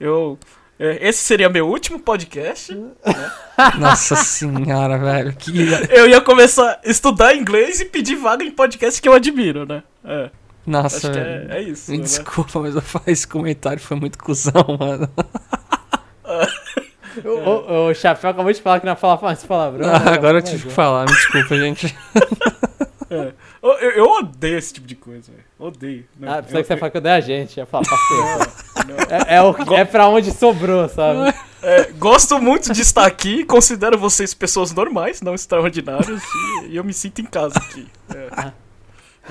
[0.00, 0.36] Eu.
[0.76, 2.76] é, esse seria meu último podcast.
[3.78, 5.32] Nossa senhora, velho.
[5.36, 5.52] Que...
[5.94, 9.84] Eu ia começar a estudar inglês e pedir vaga em podcast que eu admiro, né?
[10.04, 10.30] É,
[10.66, 11.52] Nossa, que velho.
[11.52, 11.92] é, é isso.
[11.92, 12.02] Me né?
[12.02, 15.08] desculpa, mas eu faço esse comentário foi muito cuzão, mano.
[17.24, 19.86] O, o, o Chapéu acabou de falar que não ia falar mais palavrão.
[19.86, 19.92] né?
[19.94, 21.96] Ah, agora eu tive que falar, me desculpa, gente.
[23.10, 23.32] É.
[23.62, 25.42] Eu, eu- eu odeio esse tipo de coisa, velho.
[25.58, 26.04] Odeio.
[26.20, 26.28] né?
[26.30, 27.56] Ah, Eu- que você ia falar que eu dei a gente.
[27.56, 28.52] Ia falar, paciência.
[28.86, 28.96] não.
[29.16, 31.34] é, é, o, é pra onde sobrou, sabe?
[31.62, 36.22] É, gosto muito de estar aqui, considero vocês pessoas normais, não extraordinárias,
[36.64, 37.88] e, e eu me sinto em casa aqui.
[38.14, 38.52] É.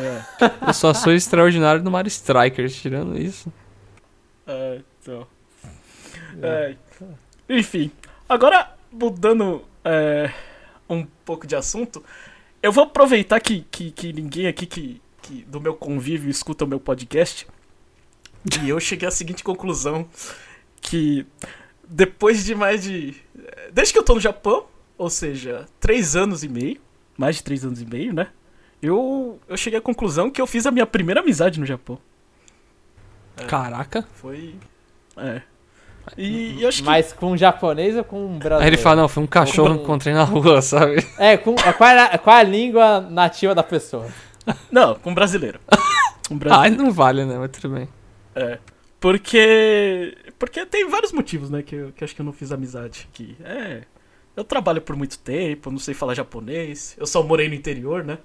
[0.01, 0.21] É,
[0.67, 3.53] Eu só sou extraordinário no Mario Strikers, tirando isso.
[4.47, 5.27] é, então.
[6.41, 6.73] É,
[7.49, 7.91] enfim,
[8.27, 10.31] agora mudando é,
[10.89, 12.03] um pouco de assunto,
[12.61, 16.67] eu vou aproveitar que, que, que ninguém aqui que, que do meu convívio escuta o
[16.67, 17.47] meu podcast,
[18.61, 20.07] e eu cheguei à seguinte conclusão,
[20.79, 21.25] que
[21.87, 23.15] depois de mais de...
[23.71, 24.65] Desde que eu tô no Japão,
[24.97, 26.79] ou seja, três anos e meio,
[27.17, 28.27] mais de três anos e meio, né?
[28.81, 31.99] Eu, eu cheguei à conclusão que eu fiz a minha primeira amizade no Japão.
[33.47, 34.07] Caraca.
[34.13, 34.55] Foi.
[35.17, 35.41] É.
[36.15, 36.85] E, e eu acho que.
[36.85, 38.63] Mas com um japonês ou com um brasileiro?
[38.63, 41.05] Aí ele fala, não, foi um cachorro que eu encontrei na rua, sabe?
[41.17, 44.07] É, com, qual, é a, qual é a língua nativa da pessoa?
[44.71, 45.59] Não, com brasileiro.
[46.29, 46.83] Um Ah, brasileiro.
[46.83, 47.37] não vale, né?
[47.37, 47.87] Mas tudo bem.
[48.35, 48.59] É.
[48.99, 50.17] Porque.
[50.37, 51.61] Porque tem vários motivos, né?
[51.63, 53.37] Que eu, que eu acho que eu não fiz amizade aqui.
[53.43, 53.83] É.
[54.35, 56.95] Eu trabalho por muito tempo, não sei falar japonês.
[56.99, 58.17] Eu só morei no interior, né?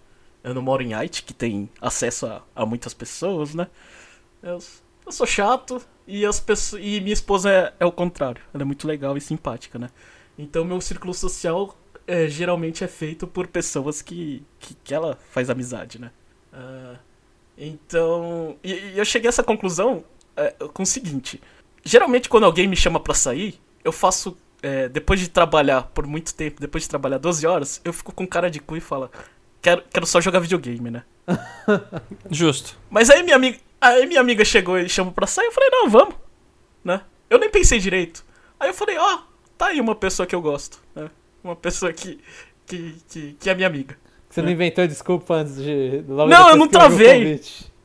[0.43, 3.69] Eu não moro em Haiti, que tem acesso a, a muitas pessoas, né?
[4.43, 4.59] Eu,
[5.05, 8.43] eu sou chato e, as pessoas, e minha esposa é, é o contrário.
[8.53, 9.89] Ela é muito legal e simpática, né?
[10.39, 15.51] Então meu círculo social é, geralmente é feito por pessoas que, que, que ela faz
[15.51, 16.11] amizade, né?
[16.53, 16.97] Ah,
[17.57, 18.57] então.
[18.63, 20.05] E, e eu cheguei a essa conclusão
[20.37, 21.41] é, com o seguinte:
[21.85, 24.37] geralmente quando alguém me chama pra sair, eu faço.
[24.63, 28.27] é, depois de trabalhar por muito tempo, depois de trabalhar 12 horas, eu fico com
[28.27, 29.11] cara de cu e falo:
[29.61, 31.05] quero, quero só jogar videogame, né?
[32.31, 32.77] Justo.
[32.91, 35.91] Mas aí minha amiga, aí minha amiga chegou e chamou pra sair, eu falei, não,
[35.91, 36.15] vamos,
[36.85, 37.03] né?
[37.29, 38.25] Eu nem pensei direito.
[38.59, 39.19] Aí eu falei, ó,
[39.59, 41.11] tá aí uma pessoa que eu gosto, né?
[41.43, 42.21] Uma pessoa que,
[42.65, 43.97] que, que, que é minha amiga.
[44.31, 46.05] Você não inventou desculpa antes de.
[46.09, 47.41] logo Não, eu não travei.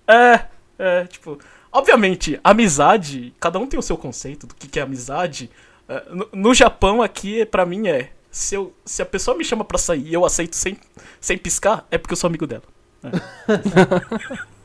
[0.07, 0.45] É,
[0.79, 1.38] é, tipo,
[1.71, 5.49] obviamente, amizade, cada um tem o seu conceito do que, que é amizade.
[5.89, 8.12] É, no, no Japão, aqui, pra mim, é.
[8.31, 10.77] Se, eu, se a pessoa me chama pra sair e eu aceito sem,
[11.19, 12.63] sem piscar, é porque eu sou amigo dela.
[13.03, 14.47] É.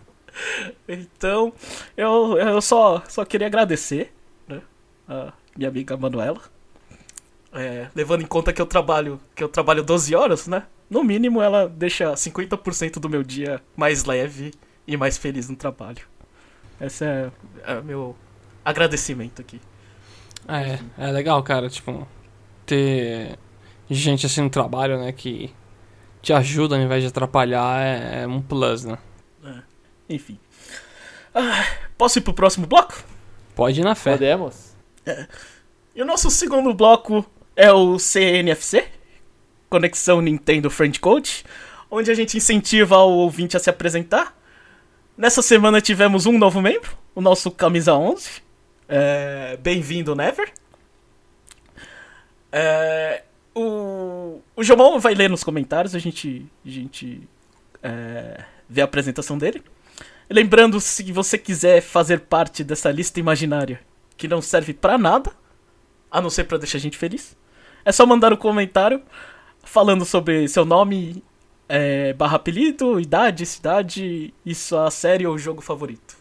[0.89, 1.53] então,
[1.97, 4.13] eu, eu só, só queria agradecer,
[4.49, 4.61] né?
[5.09, 6.41] A minha amiga Manuela.
[7.53, 10.65] É, levando em conta que eu trabalho que eu trabalho 12 horas, né?
[10.89, 14.53] No mínimo ela deixa 50% do meu dia mais leve
[14.87, 16.03] e mais feliz no trabalho.
[16.81, 17.31] Esse é,
[17.65, 18.17] é meu
[18.65, 19.61] agradecimento aqui.
[20.49, 22.07] É, é legal, cara, tipo,
[22.67, 23.39] ter
[23.89, 25.53] gente assim no trabalho, né, que
[26.21, 28.99] te ajuda ao invés de atrapalhar é, é um plus, né?
[30.15, 30.39] Enfim.
[31.35, 33.03] Ah, posso ir pro próximo bloco?
[33.55, 34.13] Pode ir na fé.
[34.13, 34.75] Podemos?
[35.95, 38.89] E o nosso segundo bloco é o CNFC
[39.69, 41.45] Conexão Nintendo Friend Code
[41.93, 44.35] onde a gente incentiva o ouvinte a se apresentar.
[45.15, 48.43] Nessa semana tivemos um novo membro, o nosso Camisa 11.
[48.89, 50.51] É, Bem-vindo, Never.
[52.51, 57.29] É, o, o Jomon vai ler nos comentários, a gente, a gente
[57.83, 59.63] é, vê a apresentação dele.
[60.33, 63.81] Lembrando, se você quiser fazer parte dessa lista imaginária
[64.17, 65.31] que não serve pra nada,
[66.11, 67.37] a não ser pra deixar a gente feliz,
[67.85, 69.03] é só mandar um comentário
[69.65, 71.23] falando sobre seu nome,
[71.69, 76.17] é, barra apelido, idade, cidade e sua série ou jogo favorito.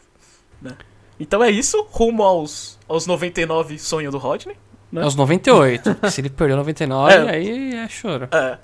[0.61, 0.71] né?
[1.19, 4.55] Então é isso, rumo aos, aos 99 sonho do Rodney.
[4.93, 5.93] É os 98.
[5.95, 7.29] porque se ele perdeu 99, É.
[7.29, 8.27] aí é choro.
[8.31, 8.57] É.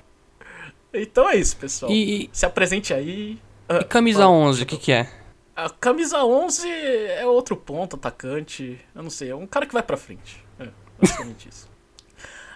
[0.94, 1.92] Então é isso, pessoal.
[1.92, 3.38] E, Se apresente aí.
[3.70, 5.10] e camisa 11, o que que é?
[5.58, 8.80] A camisa 11 é outro ponto, atacante.
[8.94, 10.46] Eu não sei, é um cara que vai pra frente.
[10.60, 10.68] É,
[11.02, 11.68] basicamente isso.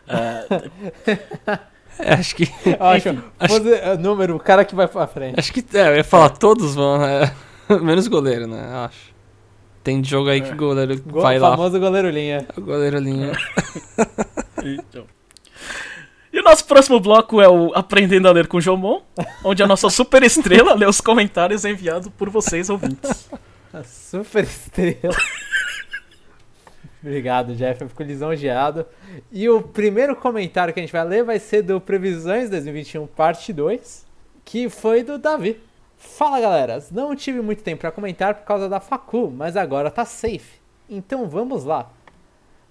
[0.07, 1.59] É,
[1.99, 2.43] É, acho que...
[2.79, 5.37] Acho, Enfim, posi- é, número, o cara que vai pra frente.
[5.37, 5.65] Acho que...
[5.77, 7.35] É, eu ia falar, todos vão, né?
[7.81, 8.69] Menos goleiro, né?
[8.71, 9.11] Eu Acho.
[9.83, 10.53] Tem jogo aí que É.
[10.53, 11.51] o goleiro Go- vai lá.
[11.51, 12.47] famoso goleiro linha.
[12.55, 13.31] O goleiro linha.
[14.63, 15.05] Então.
[16.41, 19.03] O nosso próximo bloco é o Aprendendo a Ler com Jomon,
[19.43, 23.29] onde a nossa super estrela lê os comentários enviados por vocês ouvintes.
[23.71, 25.15] A super estrela.
[26.99, 27.83] Obrigado, Jeff.
[27.83, 28.87] Eu fico lisonjeado.
[29.31, 33.53] E o primeiro comentário que a gente vai ler vai ser do Previsões 2021, parte
[33.53, 34.07] 2,
[34.43, 35.61] que foi do Davi.
[35.95, 36.83] Fala, galera.
[36.89, 40.59] Não tive muito tempo para comentar por causa da facu, mas agora tá safe.
[40.89, 41.91] Então vamos lá.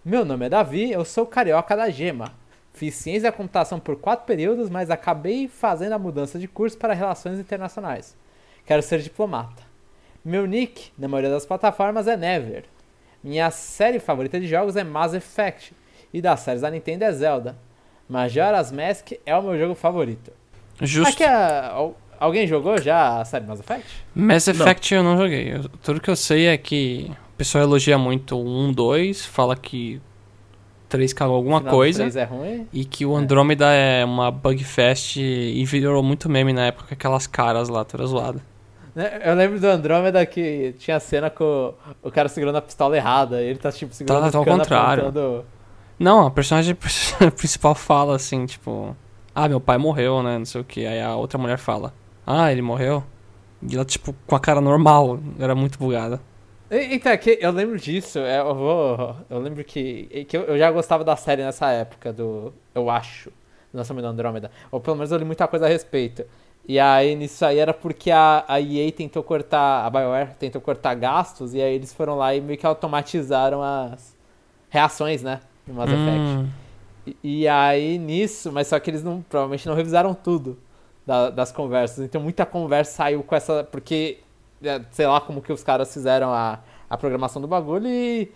[0.05, 2.40] Meu nome é Davi, eu sou carioca da Gema.
[2.81, 6.95] Fiz ciência da computação por quatro períodos, mas acabei fazendo a mudança de curso para
[6.95, 8.17] relações internacionais.
[8.65, 9.63] Quero ser diplomata.
[10.25, 12.65] Meu nick, na maioria das plataformas, é Never.
[13.23, 15.75] Minha série favorita de jogos é Mass Effect,
[16.11, 17.55] e das séries da Nintendo é Zelda.
[18.09, 20.33] Majora's Mask é o meu jogo favorito.
[20.81, 21.13] Justo.
[21.13, 23.87] Aqui, a- alguém jogou já a série Mass Effect?
[24.15, 25.53] Mass Effect eu não joguei.
[25.55, 29.55] Eu- tudo que eu sei é que o pessoal elogia muito o 1, 2, fala
[29.55, 30.01] que
[30.91, 31.99] 3 cagou alguma Final coisa.
[32.01, 32.69] três é ruim?
[32.73, 37.27] E que o Andrômeda é uma bugfest e virou muito meme na época com aquelas
[37.27, 38.41] caras lá, toda zoada.
[38.95, 41.73] Né, Eu lembro do Andrômeda que tinha cena com
[42.03, 44.45] o cara segurando a pistola errada, e ele tá tipo segurando Tá- tá o ao
[44.59, 45.03] contrário.
[45.05, 45.45] apontando-
[45.99, 46.75] Não, a personagem
[47.37, 48.97] principal fala assim, tipo...
[49.35, 50.85] Ah, meu pai morreu, né, não sei o que.
[50.85, 51.95] Aí a outra mulher fala...
[52.27, 53.03] Ah, ele morreu?
[53.63, 55.19] E ela, tipo, com a cara normal.
[55.39, 56.21] Era muito bugada.
[56.71, 59.17] Então, é que eu lembro disso, é, eu vou.
[59.29, 62.53] Eu lembro que, que eu, já gostava da série nessa época, do.
[62.75, 63.33] Eu acho.
[63.73, 64.51] Lançamento da Andrômeda.
[64.71, 66.25] Ou pelo menos eu li muita coisa a respeito.
[66.67, 69.85] E aí nisso aí era porque a, a EA tentou cortar.
[69.87, 74.17] A BioWare tentou cortar gastos, e aí eles foram lá e meio que automatizaram as
[74.71, 75.41] reações, né?
[75.67, 76.41] No Mass Effect.
[76.43, 76.49] Hum,
[77.07, 80.59] E, e aí nisso, mas só que eles não, provavelmente não revisaram tudo
[81.07, 82.05] da- das conversas.
[82.05, 83.65] Então muita conversa saiu com essa.
[83.65, 84.19] Porque,
[84.91, 88.31] sei lá como que os caras fizeram a, a programação do bagulho e,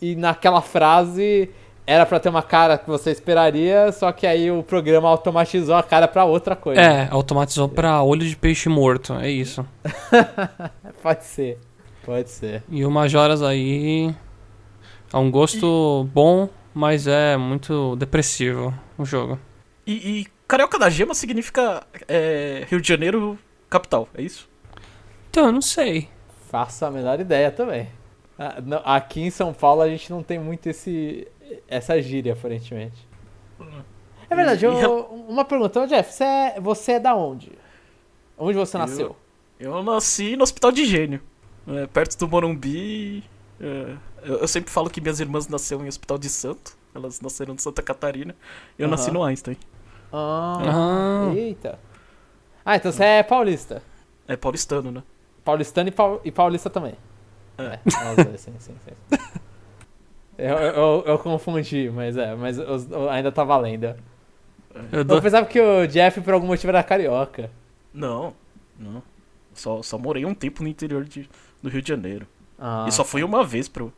[0.00, 1.50] e naquela frase
[1.86, 5.82] era pra ter uma cara que você esperaria, só que aí o programa automatizou a
[5.82, 6.80] cara pra outra coisa.
[6.80, 9.66] É, automatizou pra olho de peixe morto, é isso.
[11.02, 11.58] Pode ser.
[12.04, 12.62] Pode ser.
[12.68, 14.14] E o Majoras aí...
[15.12, 19.38] É um gosto bom, mas é muito depressivo o jogo.
[19.86, 24.48] E, e Carioca da Gema significa é, Rio de Janeiro, capital, é isso?
[25.32, 26.10] Então, eu não sei.
[26.50, 27.88] Faço a menor ideia também.
[28.38, 31.26] Ah, Aqui em São Paulo a gente não tem muito esse,
[31.66, 33.08] essa gíria, aparentemente.
[34.28, 37.50] É verdade, eu- uma pergunta, Ô, Jeff, você é, você é da onde?
[38.36, 39.16] Onde você nasceu?
[39.58, 41.22] Eu nasci no Hospital de Gênio,
[41.66, 43.24] é, perto do Morumbi.
[43.58, 47.54] é, eu, eu sempre falo que minhas irmãs nasceram em Hospital de Santo, elas nasceram
[47.54, 48.36] de Santa Catarina.
[48.78, 48.90] Eu Aham.
[48.90, 49.56] nasci no Einstein.
[50.12, 51.78] Ah, Ah, eita.
[52.64, 53.82] Ah, então você é paulista.
[54.28, 55.02] É paulistano, né?
[55.44, 56.94] Paulistano e, pau- e paulista também.
[57.58, 57.78] É.
[57.86, 59.18] os dois, sim, sim, sim.
[60.38, 63.84] Eu, eu, eu confundi, mas é, mas os- ainda tá valendo.
[63.84, 65.20] eu Eu dou...
[65.20, 67.50] pensava que o Jeff por algum motivo era carioca.
[67.92, 68.32] Não,
[68.78, 69.02] não.
[69.52, 71.28] Só, só morei um tempo no interior de,
[71.62, 72.26] do Rio de Janeiro.
[72.58, 72.86] Ah.
[72.88, 73.92] E só fui uma vez pro,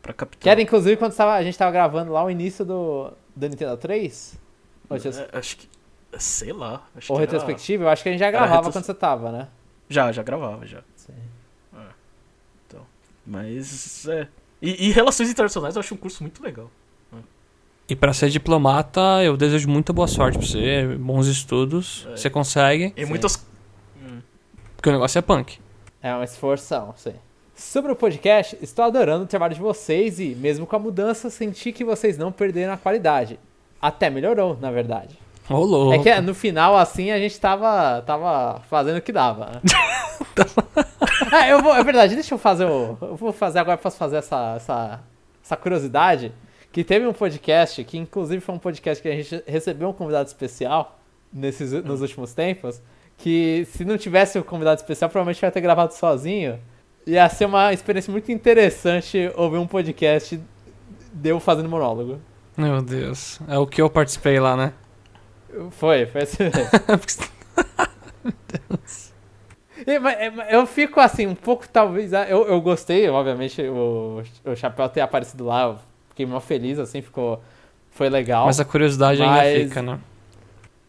[0.00, 0.40] pra capital.
[0.42, 3.76] Que era inclusive quando tava, a gente tava gravando lá o início do, do Nintendo
[3.76, 4.38] 3?
[4.88, 5.68] Ou, É, acho que.
[6.16, 6.84] Sei lá.
[6.96, 7.84] Acho ou que era- retrospectiva?
[7.84, 9.48] Eu acho que a gente já gravava retros- quando você tava, né?
[9.88, 10.82] Já, já gravava, já.
[10.96, 11.12] Sim.
[13.26, 14.06] Mas.
[14.06, 14.28] É.
[14.60, 16.70] E, e Relações Internacionais eu acho um curso muito legal.
[17.88, 22.16] E pra ser diplomata, eu desejo muita boa sorte pra você, bons estudos, É.
[22.16, 23.08] você consegue, E Sim.
[23.10, 23.46] muitas.
[24.02, 24.20] Hum.
[24.74, 25.58] porque o negócio é punk.
[26.02, 27.12] É uma esforção, sim.
[27.54, 31.72] Sobre o podcast, estou adorando o trabalho de vocês e, mesmo com a mudança, senti
[31.72, 33.38] que vocês não perderam a qualidade.
[33.80, 35.18] Até melhorou, na verdade.
[35.48, 35.92] Louco.
[35.92, 39.60] É que no final, assim, a gente tava, tava fazendo o que dava, né?
[41.30, 42.96] ah, eu vou, é verdade, deixa eu fazer o.
[43.00, 45.00] Eu vou fazer agora, posso fazer essa, essa,
[45.42, 46.32] essa curiosidade.
[46.72, 50.26] Que teve um podcast, que inclusive foi um podcast que a gente recebeu um convidado
[50.26, 50.98] especial
[51.32, 52.82] nesses, nos últimos tempos.
[53.16, 56.58] Que se não tivesse o convidado especial, provavelmente ia ter gravado sozinho.
[57.06, 60.40] Ia ser uma experiência muito interessante ouvir um podcast
[61.12, 62.18] de eu fazendo monólogo.
[62.56, 63.40] Meu Deus.
[63.46, 64.72] É o que eu participei lá, né?
[65.70, 66.64] Foi, foi assim mesmo.
[70.00, 72.14] Mas, é, mas Eu fico assim, um pouco talvez.
[72.14, 75.76] ah, Eu, eu gostei, obviamente, o, o Chapéu ter aparecido lá.
[76.08, 77.42] Fiquei mó feliz, assim, ficou.
[77.90, 78.46] Foi legal.
[78.46, 79.98] Mas a curiosidade ainda Mas- fica, né?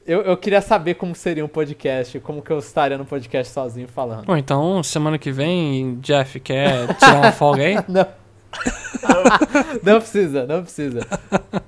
[0.08, 3.88] Eu, eu queria saber como seria um podcast, como que eu estaria no podcast sozinho
[3.88, 4.28] falando.
[4.28, 7.76] Bom, então semana que vem, Jeff, quer tirar uma folga aí?
[7.90, 8.06] Não.
[9.84, 11.00] não precisa, não precisa.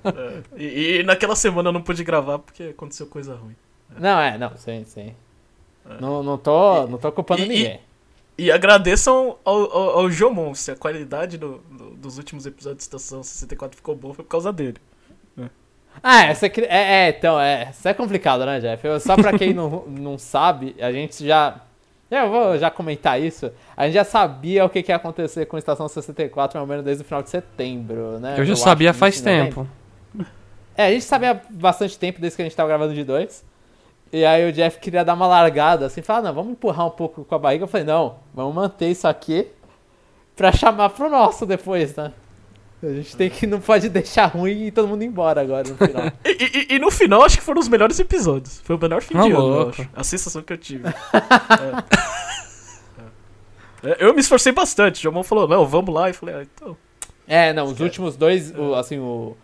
[0.05, 0.41] É.
[0.61, 3.55] E, e naquela semana eu não pude gravar porque aconteceu coisa ruim.
[3.97, 5.13] Não, é, não, sim, sim.
[5.99, 7.45] Não, não, tô, não tô culpando É.
[7.45, 7.79] E- e- ninguém.
[8.39, 12.83] E agradeçam ao, ao, ao Jomon, se a qualidade do- do- dos últimos episódios de
[12.83, 14.77] Estação 64 ficou boa, foi por causa dele.
[16.03, 18.85] Ah, essa aqui, é, é, então, é, isso é complicado, né, Jeff?
[18.85, 21.59] Eu- Só pra quem não, não sabe, a gente já
[22.09, 23.51] Eu vou já comentar isso.
[23.75, 26.67] A gente já sabia o que, que ia acontecer com a Estação 64, mais ou
[26.67, 28.35] menos desde o final de setembro, né?
[28.37, 29.67] Eu já acho sabia faz tempo.
[30.75, 33.43] É, a gente sabia há bastante tempo desde que a gente tava gravando de dois.
[34.13, 37.25] E aí o Jeff queria dar uma largada, assim, falar, não, vamos empurrar um pouco
[37.25, 37.63] com a barriga.
[37.63, 39.47] Eu falei, não, vamos manter isso aqui
[40.35, 42.13] pra chamar pro nosso depois, né?
[42.83, 45.75] A gente tem que, não pode deixar ruim e todo mundo ir embora agora no
[45.75, 46.11] final.
[46.23, 48.61] E, e- e no final, acho que foram os melhores episódios.
[48.63, 49.89] Foi o melhor fim Ah, de ano, eu acho.
[49.95, 50.87] A sensação que eu tive.
[50.87, 50.93] É.
[53.83, 54.99] É, Eu me esforcei bastante.
[54.99, 56.07] O Jomon falou, não, vamos lá.
[56.07, 56.75] E eu falei, ah, então.
[57.27, 59.35] É, não, os últimos dois, o- assim, o,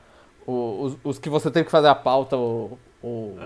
[0.45, 3.37] o- os, os que você teve que fazer a pauta, o, o,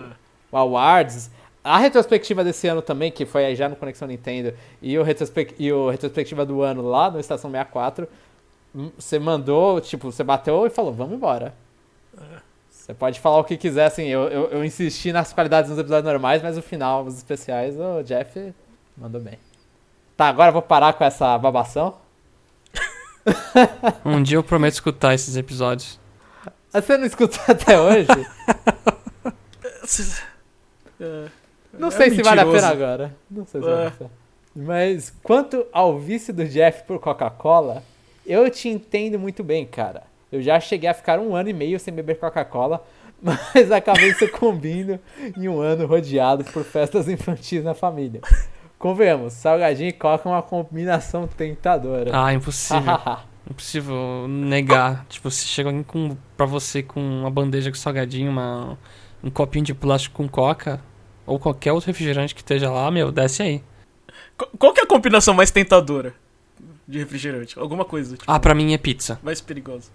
[0.51, 1.29] o Awards,
[1.63, 5.55] a retrospectiva desse ano também, que foi aí já no Conexão Nintendo, e o, retrospec,
[5.59, 8.07] e o retrospectiva do ano lá no Estação 64, hum,
[8.73, 11.53] você mandou, tipo, você bateu e falou, vamos embora.
[12.69, 16.05] Você pode falar o que quiser, assim, eu, eu, eu insisti nas qualidades dos episódios
[16.05, 18.53] normais, mas no final, os especiais, o Jeff
[18.97, 19.37] mandou bem.
[20.15, 21.95] Tá, agora eu vou parar com essa babação.
[24.05, 25.99] Um dia eu prometo escutar esses episódios.
[26.73, 28.07] Ah, Você não escutou até hoje?
[30.99, 31.27] É,
[31.73, 32.67] Não é sei se vale a mentiroso.
[32.67, 33.15] pena agora.
[33.29, 33.87] Não sei se vale É.
[33.87, 34.11] a pena.
[34.55, 37.83] Mas quanto ao vício do Jeff por Coca-Cola,
[38.27, 40.03] eu te entendo muito bem, cara.
[40.31, 42.85] Eu já cheguei a ficar um ano e meio sem beber Coca-Cola,
[43.23, 44.99] mas acabei sucumbindo
[45.37, 48.21] em um ano rodeado por festas infantis na família.
[48.77, 52.11] Convenhamos, salgadinho e coca é uma combinação tentadora.
[52.13, 52.83] Ah, impossível.
[53.49, 55.05] Impossível negar.
[55.07, 58.77] Tipo, se chega alguém com, pra você com uma bandeja com salgadinho, uma,
[59.23, 60.81] um copinho de plástico com coca,
[61.25, 63.63] ou qualquer outro refrigerante que esteja lá, meu, desce aí.
[64.37, 66.13] Qu- Qual que é a combinação mais tentadora
[66.87, 67.57] de refrigerante?
[67.59, 69.19] Alguma coisa, tipo, Ah, pra mim é pizza.
[69.21, 69.89] mais perigosa.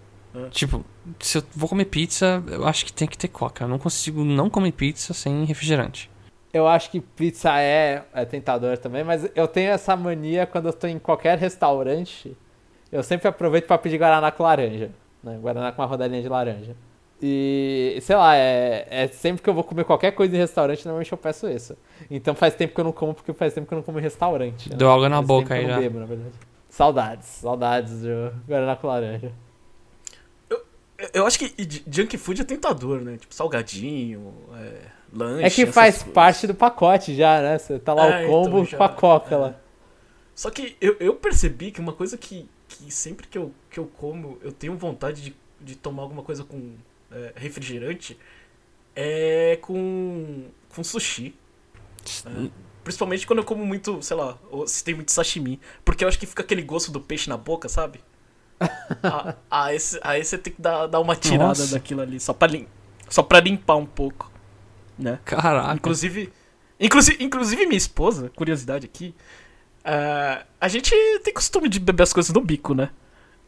[0.49, 0.83] Tipo,
[1.19, 3.65] se eu vou comer pizza, eu acho que tem que ter coca.
[3.65, 6.09] Eu não consigo não comer pizza sem refrigerante.
[6.51, 10.73] Eu acho que pizza é, é tentador também, mas eu tenho essa mania quando eu
[10.73, 12.35] tô em qualquer restaurante,
[12.91, 14.89] eu sempre aproveito pra pedir guaraná com laranja,
[15.23, 15.37] né?
[15.41, 16.75] Guaraná com uma rodelinha de laranja.
[17.21, 21.11] E, sei lá, é, é sempre que eu vou comer qualquer coisa em restaurante, normalmente
[21.11, 21.77] eu peço isso.
[22.09, 24.01] Então faz tempo que eu não como, porque faz tempo que eu não como em
[24.01, 24.69] restaurante.
[24.69, 24.75] né?
[24.75, 25.81] Deu água na Faz boca tempo que aí eu não já.
[25.81, 26.33] bebo, na verdade.
[26.73, 29.31] Saudades, saudades do guaraná com laranja.
[30.49, 30.65] Eu-
[31.13, 31.53] Eu acho que
[31.87, 33.15] junk food é tentador, né?
[33.17, 34.81] Tipo, salgadinho, é,
[35.13, 35.43] lanche.
[35.45, 36.13] É que faz coisas.
[36.13, 37.59] parte do pacote já, né?
[37.59, 39.55] Você tá lá É, o combo então já- com a coca lá.
[40.33, 43.85] Só que eu, eu percebi que uma coisa que, que sempre que eu, que eu
[43.85, 46.73] como, eu tenho vontade de, de tomar alguma coisa com
[47.11, 48.17] é, refrigerante,
[48.95, 51.35] é com, com sushi.
[52.83, 55.59] Principalmente quando eu como muito, sei lá, se tem muito sashimi.
[55.85, 58.01] Porque eu acho que fica aquele gosto do peixe na boca, sabe?
[59.03, 61.73] ah, aí cê- aí você tem que dar, dar uma tirada Nossa.
[61.73, 62.67] daquilo ali, só pra, lim,
[63.09, 64.31] só pra limpar um pouco.
[64.97, 65.19] Né?
[65.25, 65.73] Caraca.
[65.73, 66.31] Inclusive,
[66.79, 69.15] inclusive, inclusive minha esposa, curiosidade aqui,
[69.83, 70.93] ah, a gente
[71.23, 72.89] tem costume de beber as coisas no bico, né?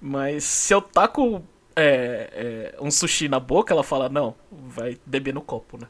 [0.01, 1.43] Mas se eu taco
[1.75, 5.87] é, é, um sushi na boca, ela fala, não, vai beber no copo, né?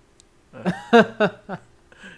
[0.53, 1.57] É.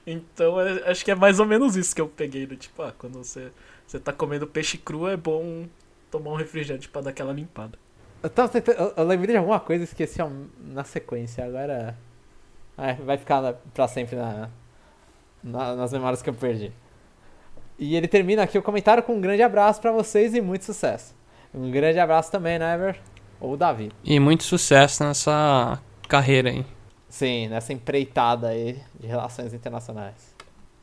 [0.07, 2.55] então é, acho que é mais ou menos isso que eu peguei, né?
[2.55, 3.51] Tipo, ah, quando você,
[3.85, 5.65] você tá comendo peixe cru, é bom
[6.09, 7.77] tomar um refrigerante pra dar aquela limpada.
[8.23, 10.19] Eu, tava tentando- eu- eu lembrei de alguma coisa e esqueci
[10.59, 11.45] na sequência.
[11.45, 11.95] Agora.
[12.77, 14.49] ai, vai ficar na- pra sempre na,
[15.43, 16.71] na- nas memórias que eu perdi.
[17.79, 21.15] E ele termina aqui o comentário com um grande abraço pra vocês e muito sucesso.
[21.53, 22.99] Um grande abraço também, né, Ever?
[23.39, 23.91] Ou Davi.
[24.03, 26.65] E muito sucesso nessa carreira aí.
[27.17, 30.35] Sim, nessa empreitada aí de relações internacionais.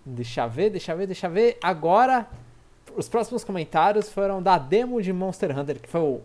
[0.04, 1.56] Deixa ver, deixa ver, deixa ver.
[1.62, 2.26] Agora,
[2.96, 6.20] os próximos comentários foram da demo de Monster Hunter, que foi o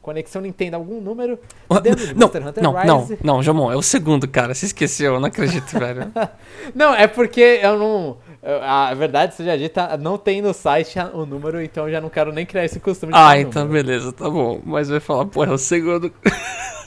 [0.00, 1.38] Conexão Nintendo algum número.
[1.82, 3.18] Demo de Não, Monster Hunter não, não, Rise.
[3.22, 4.54] não, Jamon, é o segundo, cara.
[4.54, 6.10] Você esqueceu, eu não acredito, velho.
[6.74, 8.16] Não, é porque eu não.
[8.62, 12.32] A verdade seja dita, não tem no site o número, então eu já não quero
[12.32, 13.84] nem criar esse costume de Ah, então número.
[13.84, 14.58] beleza, tá bom.
[14.64, 16.10] Mas vai falar, pô, é o segundo.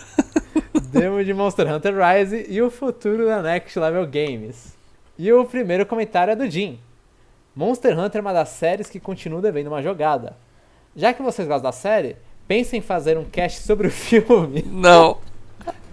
[0.93, 4.73] Demo de Monster Hunter Rise e o futuro da Next Level Games.
[5.17, 6.79] E o primeiro comentário é do Jim.
[7.55, 10.35] Monster Hunter é uma das séries que continuo devendo uma jogada.
[10.95, 12.15] Já que vocês gostam da série,
[12.47, 14.63] pensem em fazer um cast sobre o filme.
[14.67, 15.17] Não.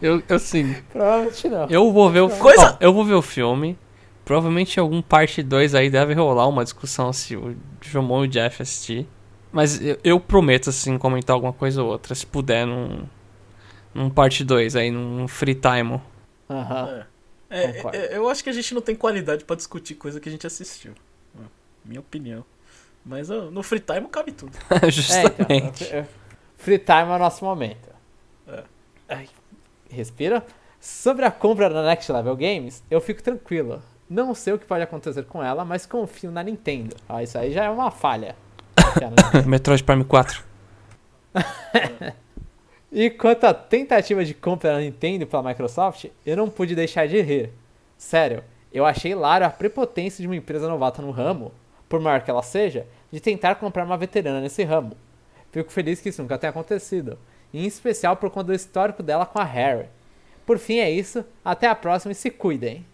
[0.01, 0.75] Eu, eu sim.
[0.93, 1.67] Provavelmente não.
[1.69, 2.43] Eu vou ver o filme.
[2.43, 3.79] Coisa- eu vou ver o filme.
[4.25, 8.31] Provavelmente em algum parte 2 aí deve rolar uma discussão se o Jomon e o
[8.31, 9.07] Jeff assistir.
[9.53, 13.01] Mas eu, eu prometo, assim, comentar alguma coisa ou outra, se puder, num,
[13.95, 16.01] num parte 2 aí, num free time.
[16.49, 17.05] Aham.
[17.49, 17.97] É, Concordo.
[17.97, 20.47] é, eu acho que a gente não tem qualidade pra discutir coisa que a gente
[20.47, 20.93] assistiu.
[21.37, 21.45] Ah,
[21.85, 22.45] Minha opinião.
[23.05, 24.53] Mas ó, no free time cabe tudo.
[24.71, 24.91] É, então.
[24.91, 25.85] Justamente.
[25.85, 26.07] é,
[26.57, 27.89] Free time é o nosso momento.
[28.47, 28.63] É.
[29.09, 29.29] Ai,
[29.91, 30.45] respira.
[30.79, 33.83] Sobre a compra da Next Level Games, eu fico tranquilo.
[34.09, 36.97] Não sei o que pode acontecer com ela, mas confio na Nintendo.
[37.09, 38.35] Ah, isso aí já é uma falha.
[39.47, 40.43] Metroid Prime 4.
[42.93, 47.21] e quanto à tentativa de compra da Nintendo pela Microsoft, eu não pude deixar de
[47.21, 47.51] rir.
[47.97, 51.53] Sério, eu achei hilário a prepotência de uma empresa novata no ramo,
[51.89, 54.97] por maior que ela seja, de tentar comprar uma veterana nesse ramo.
[55.53, 57.19] Fico feliz que isso nunca tenha acontecido,
[57.53, 59.87] em especial por conta do histórico dela com a Harry.
[60.47, 62.85] Por fim é isso, até a próxima e se cuidem.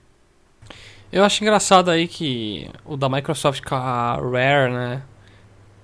[1.10, 5.02] Eu acho engraçado aí que o da Microsoft com a Rare, né?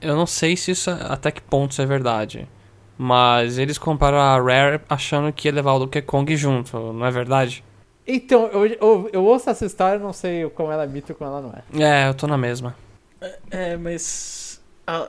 [0.00, 2.48] Eu não sei se isso até que ponto isso é verdade.
[2.97, 7.11] Mas eles compraram a Rare achando que ia levar o Donkey Kong junto, não é
[7.11, 7.64] verdade?
[8.07, 11.14] Então, eu, eu, eu ouço essa história e não sei como ela é mito e
[11.14, 12.05] como ela não é.
[12.05, 12.76] É, eu tô na mesma.
[13.20, 14.61] É, é mas.
[14.86, 15.09] A,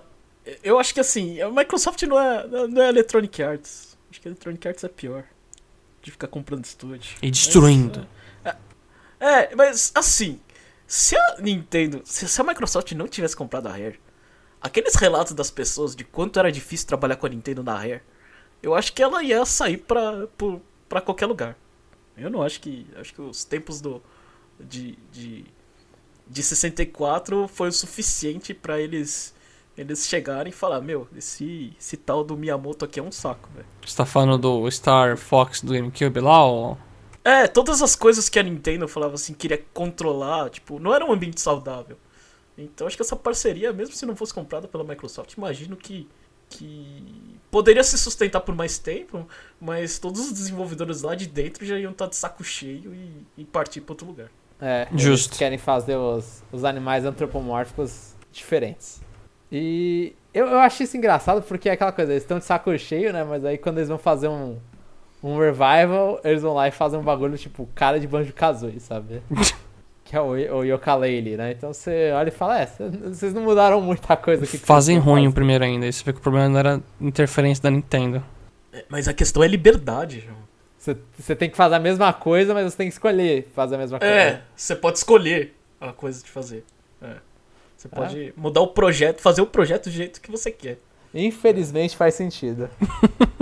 [0.64, 3.98] eu acho que assim, a Microsoft não é, não é Electronic Arts.
[4.10, 5.24] Acho que a Electronic Arts é pior.
[6.02, 7.16] De ficar comprando estúdio.
[7.22, 8.06] E destruindo.
[8.44, 8.56] Mas,
[9.20, 10.40] é, é, mas assim,
[10.86, 12.02] se a Nintendo.
[12.06, 14.00] Se, se a Microsoft não tivesse comprado a Rare,
[14.64, 18.02] aqueles relatos das pessoas de quanto era difícil trabalhar com a Nintendo na Rare,
[18.62, 20.58] eu acho que ela ia sair pra, pra,
[20.88, 21.58] pra qualquer lugar.
[22.18, 22.88] Eu não acho que.
[22.96, 24.02] Acho que os tempos do.
[24.60, 25.46] De, de,
[26.28, 29.34] de 64 foi o suficiente para eles
[29.76, 33.66] eles chegarem e falar, meu, esse, esse tal do Miyamoto aqui é um saco, velho.
[33.84, 36.78] Você tá falando do Star Fox do GameCube lá, ou...
[37.26, 41.12] É, todas as coisas que a Nintendo falava assim, queria controlar, tipo, não era um
[41.12, 41.98] ambiente saudável.
[42.58, 46.08] Então acho que essa parceria, mesmo se não fosse comprada pela Microsoft, imagino que
[46.50, 49.28] que poderia se sustentar por mais tempo,
[49.60, 53.46] mas todos os desenvolvedores lá de dentro já iam estar de saco cheio e, e
[53.46, 54.30] partir para outro lugar.
[54.62, 55.30] É, Justo.
[55.30, 59.02] Eles querem fazer os, os animais antropomórficos diferentes.
[59.52, 63.12] E eu, eu acho isso engraçado porque é aquela coisa, eles estão de saco cheio,
[63.12, 63.24] né?
[63.24, 64.58] Mas aí quando eles vão fazer um,
[65.22, 69.22] um revival, eles vão lá e fazem um bagulho tipo cara de Banjo Kazooie, sabe?
[70.04, 71.52] que é o, o Yooka-Laylee, né?
[71.52, 74.58] Então você olha e fala, é, vocês não mudaram muita coisa aqui.
[74.58, 78.24] Fazem ruim o primeiro ainda, você vê que o problema não era interferência da Nintendo.
[78.72, 80.44] É, mas a questão é liberdade, João.
[81.18, 84.00] Você, tem que fazer a mesma coisa, mas você tem que escolher fazer a mesma
[84.00, 84.14] coisa.
[84.14, 86.66] É, você pode escolher a coisa de fazer.
[87.02, 87.16] É.
[87.78, 88.34] Você pode é.
[88.36, 90.80] mudar o projeto, fazer o projeto do jeito que você quer.
[91.14, 92.70] Infelizmente faz sentido.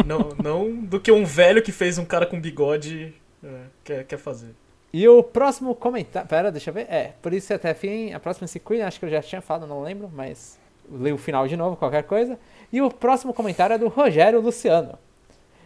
[0.06, 4.18] não, não do que um velho que fez um cara com bigode é, quer, quer
[4.18, 4.54] fazer.
[4.94, 6.28] E o próximo comentário.
[6.28, 6.88] Pera, deixa eu ver.
[6.90, 8.14] É, por isso até fim.
[8.14, 11.48] A próxima sequência, acho que eu já tinha falado, não lembro, mas leio o final
[11.48, 12.38] de novo, qualquer coisa.
[12.72, 14.98] E o próximo comentário é do Rogério Luciano.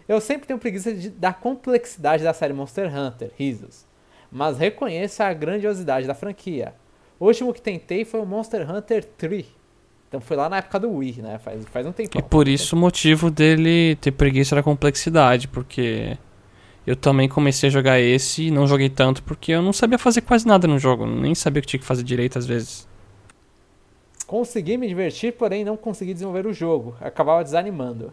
[0.07, 3.85] Eu sempre tenho preguiça de, da complexidade da série Monster Hunter, risos.
[4.31, 6.73] Mas reconheço a grandiosidade da franquia.
[7.19, 9.45] O último que tentei foi o Monster Hunter 3.
[10.07, 11.39] Então foi lá na época do Wii, né?
[11.39, 12.17] Faz, faz um tempo.
[12.17, 16.17] E por isso o motivo dele ter preguiça da complexidade, porque
[16.85, 20.21] eu também comecei a jogar esse e não joguei tanto porque eu não sabia fazer
[20.21, 22.87] quase nada no jogo, nem sabia o que tinha que fazer direito às vezes.
[24.27, 28.11] Consegui me divertir, porém não consegui desenvolver o jogo, acabava desanimando.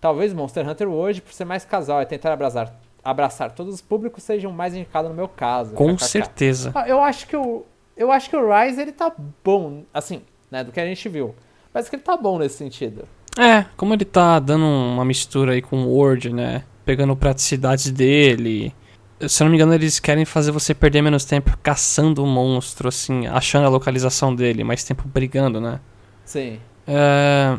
[0.00, 4.22] Talvez Monster Hunter World, por ser mais casal e tentar abraçar, abraçar todos os públicos,
[4.22, 5.74] seja um mais indicado no meu caso.
[5.74, 6.72] Com certeza.
[6.74, 7.64] Ah, eu acho que o
[7.96, 9.12] eu acho que o Rise ele tá
[9.44, 11.34] bom, assim, né, do que a gente viu.
[11.72, 13.06] Mas que ele tá bom nesse sentido.
[13.38, 16.64] É, como ele tá dando uma mistura aí com o Word, né?
[16.84, 18.74] Pegando praticidades dele.
[19.20, 22.28] Se eu não me engano, eles querem fazer você perder menos tempo caçando o um
[22.28, 25.80] monstro, assim, achando a localização dele, mais tempo brigando, né?
[26.24, 26.58] Sim.
[26.86, 27.58] É...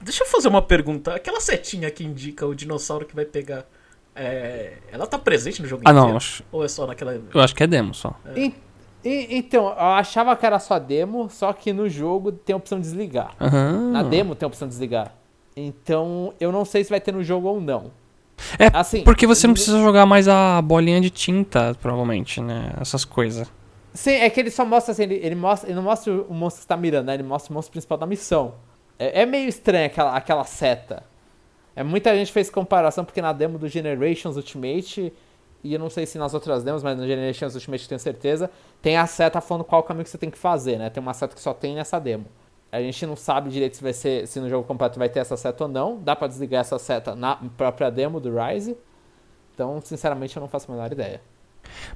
[0.00, 1.14] Deixa eu fazer uma pergunta.
[1.14, 3.64] Aquela setinha que indica o dinossauro que vai pegar.
[4.14, 4.78] É...
[4.90, 6.08] Ela tá presente no jogo ah, inteiro?
[6.08, 6.16] não.
[6.16, 6.42] Acho...
[6.50, 7.20] Ou é só naquela.
[7.32, 8.18] Eu acho que é demo só.
[8.24, 8.40] É.
[8.40, 8.54] E,
[9.04, 12.78] e, então, eu achava que era só demo, só que no jogo tem a opção
[12.78, 13.34] de desligar.
[13.40, 13.92] Uhum.
[13.92, 15.12] Na demo tem a opção de desligar.
[15.56, 17.90] Então, eu não sei se vai ter no jogo ou não.
[18.58, 22.72] É, assim, porque você não precisa jogar mais a bolinha de tinta, provavelmente, né?
[22.78, 23.50] Essas coisas.
[23.94, 26.60] Sim, é que ele só mostra assim, ele, ele, mostra, ele não mostra o monstro
[26.60, 27.14] que está mirando, né?
[27.14, 28.54] Ele mostra o monstro principal da missão.
[28.98, 31.02] É, é meio estranho aquela, aquela seta.
[31.74, 35.10] É, muita gente fez comparação porque na demo do Generations Ultimate,
[35.64, 38.50] e eu não sei se nas outras demos, mas no Generations Ultimate eu tenho certeza,
[38.82, 40.90] tem a seta falando qual caminho que você tem que fazer, né?
[40.90, 42.26] Tem uma seta que só tem nessa demo.
[42.76, 45.36] A gente não sabe direito se vai ser, se no jogo completo vai ter essa
[45.36, 45.98] seta ou não.
[45.98, 48.76] Dá para desligar essa seta na própria demo do Rise.
[49.54, 51.20] Então, sinceramente, eu não faço a menor ideia.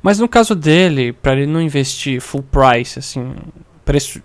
[0.03, 3.37] Mas no caso dele, para ele não investir full price, assim,
[3.85, 4.23] preço.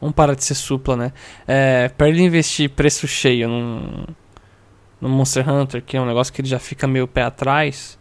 [0.00, 1.12] Vamos parar de ser supla, né?
[1.46, 4.04] É, para ele investir preço cheio num,
[5.00, 7.98] num Monster Hunter, que é um negócio que ele já fica meio pé atrás,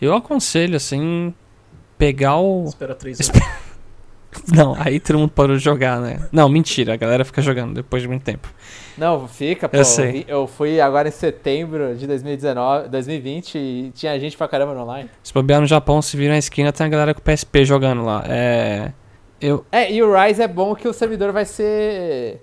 [0.00, 1.34] eu aconselho, assim,
[1.96, 2.64] pegar o.
[2.64, 3.42] Espera três anos.
[4.52, 6.20] Não, aí todo mundo parou de jogar, né?
[6.32, 8.48] Não, mentira, a galera fica jogando depois de muito tempo.
[8.96, 9.76] Não, fica, pô.
[9.76, 10.24] Eu sei.
[10.28, 15.10] Eu fui agora em setembro de 2019, 2020 e tinha gente pra caramba no online.
[15.22, 18.24] Se bobear no Japão, se vira na esquina, tem a galera com PSP jogando lá.
[18.28, 18.92] É.
[19.40, 19.64] Eu.
[19.72, 22.40] É, e o Rise é bom que o servidor vai ser.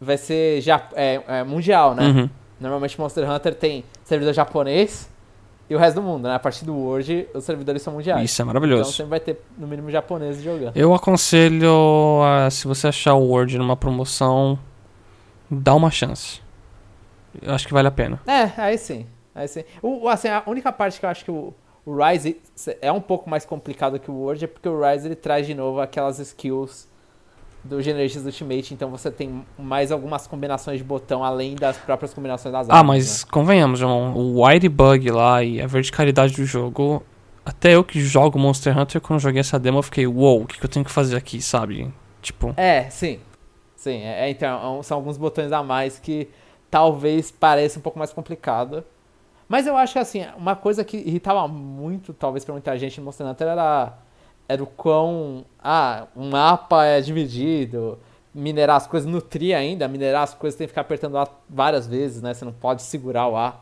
[0.00, 2.04] Vai ser ja, é, é, mundial, né?
[2.04, 2.30] Uhum.
[2.58, 5.09] Normalmente Monster Hunter tem servidor japonês
[5.70, 6.34] e o resto do mundo, né?
[6.34, 8.28] A partir do World, os servidores são mundiais.
[8.28, 8.92] Isso é Então maravilhoso.
[8.92, 10.76] sempre vai ter, no mínimo, japoneses jogando.
[10.76, 14.58] Eu aconselho, a, se você achar o Word numa promoção,
[15.48, 16.40] dá uma chance.
[17.40, 18.20] Eu acho que vale a pena.
[18.26, 19.06] É, aí sim.
[19.32, 19.62] Aí sim.
[19.80, 21.54] O, assim, a única parte que eu acho que o,
[21.86, 22.40] o Rise
[22.82, 25.54] é um pouco mais complicado que o World é porque o Rise ele traz de
[25.54, 26.88] novo aquelas skills
[27.62, 32.52] do Generations Ultimate, então você tem mais algumas combinações de botão além das próprias combinações
[32.52, 33.30] das Ah, armas, mas né?
[33.30, 37.02] convenhamos, João, o wide bug lá e a verticalidade do jogo.
[37.44, 40.58] Até eu que jogo Monster Hunter, quando joguei essa demo, eu fiquei, uou, o que,
[40.58, 41.92] que eu tenho que fazer aqui, sabe?
[42.22, 43.18] Tipo, É, sim.
[43.76, 46.28] Sim, é, é, então, são alguns botões a mais que
[46.70, 48.84] talvez pareça um pouco mais complicado.
[49.48, 53.06] Mas eu acho que, assim, uma coisa que irritava muito, talvez pra muita gente no
[53.06, 53.94] Monster Hunter era,
[54.52, 55.44] era o quão...
[55.62, 57.98] Ah, um mapa é dividido,
[58.34, 62.20] minerar as coisas, nutrir ainda, minerar as coisas tem que ficar apertando A várias vezes,
[62.22, 62.34] né?
[62.34, 63.60] Você não pode segurar o A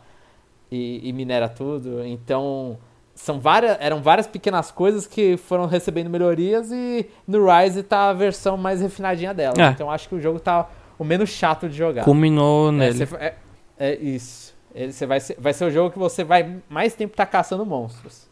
[0.71, 2.05] e, e minera tudo.
[2.07, 2.79] Então,
[3.15, 8.13] são várias, eram várias pequenas coisas que foram recebendo melhorias e no Rise tá a
[8.13, 9.55] versão mais refinadinha dela.
[9.61, 9.71] É.
[9.71, 10.69] Então acho que o jogo tá
[10.99, 12.05] o menos chato de jogar.
[12.05, 13.07] culminou É, nele.
[13.07, 13.35] você- é-
[13.79, 14.55] é isso.
[14.75, 17.67] Ele, você vai, ser, vai ser o jogo que você vai mais tempo tá caçando
[17.67, 18.29] monstros.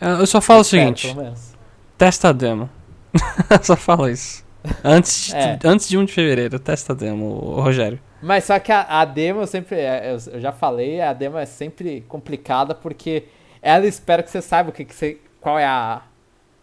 [0.00, 1.57] É, Eu só falo o seguinte, pelo menos.
[1.98, 2.70] Testa a demo.
[3.62, 4.44] só falo isso.
[4.84, 5.58] Antes, de- É.
[5.64, 7.98] antes de 1 de fevereiro, testa a demo, Rogério.
[8.22, 9.76] Mas só que a, a demo eu sempre.
[9.76, 13.24] é, Eu, já falei, a demo é sempre complicada porque
[13.62, 15.18] ela espera que você saiba o que, que você.
[15.40, 16.02] qual é a.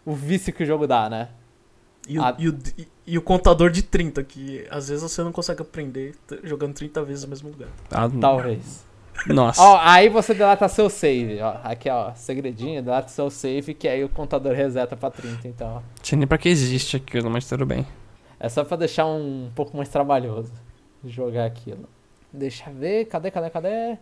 [0.04, 1.28] o vício que o jogo dá, né?
[2.08, 2.34] E o, Ah.
[2.38, 2.58] e, o,
[3.06, 6.14] e- o contador de 30, que às vezes você não consegue aprender
[6.44, 7.68] jogando 30 vezes no mesmo lugar.
[7.90, 8.84] Ah, Talvez.
[9.26, 9.60] Nossa.
[9.62, 11.56] Ó, aí você delata seu save, ó.
[11.64, 16.16] Aqui, ó, segredinho, delata seu save, que aí o contador reseta pra 30, então, sei
[16.18, 17.86] nem pra que existe aquilo, mas tudo bem.
[18.38, 20.52] É só pra deixar um, pouco mais trabalhoso
[21.04, 21.88] jogar aquilo.
[22.32, 23.96] Deixa eu ver, cadê, cadê, cadê?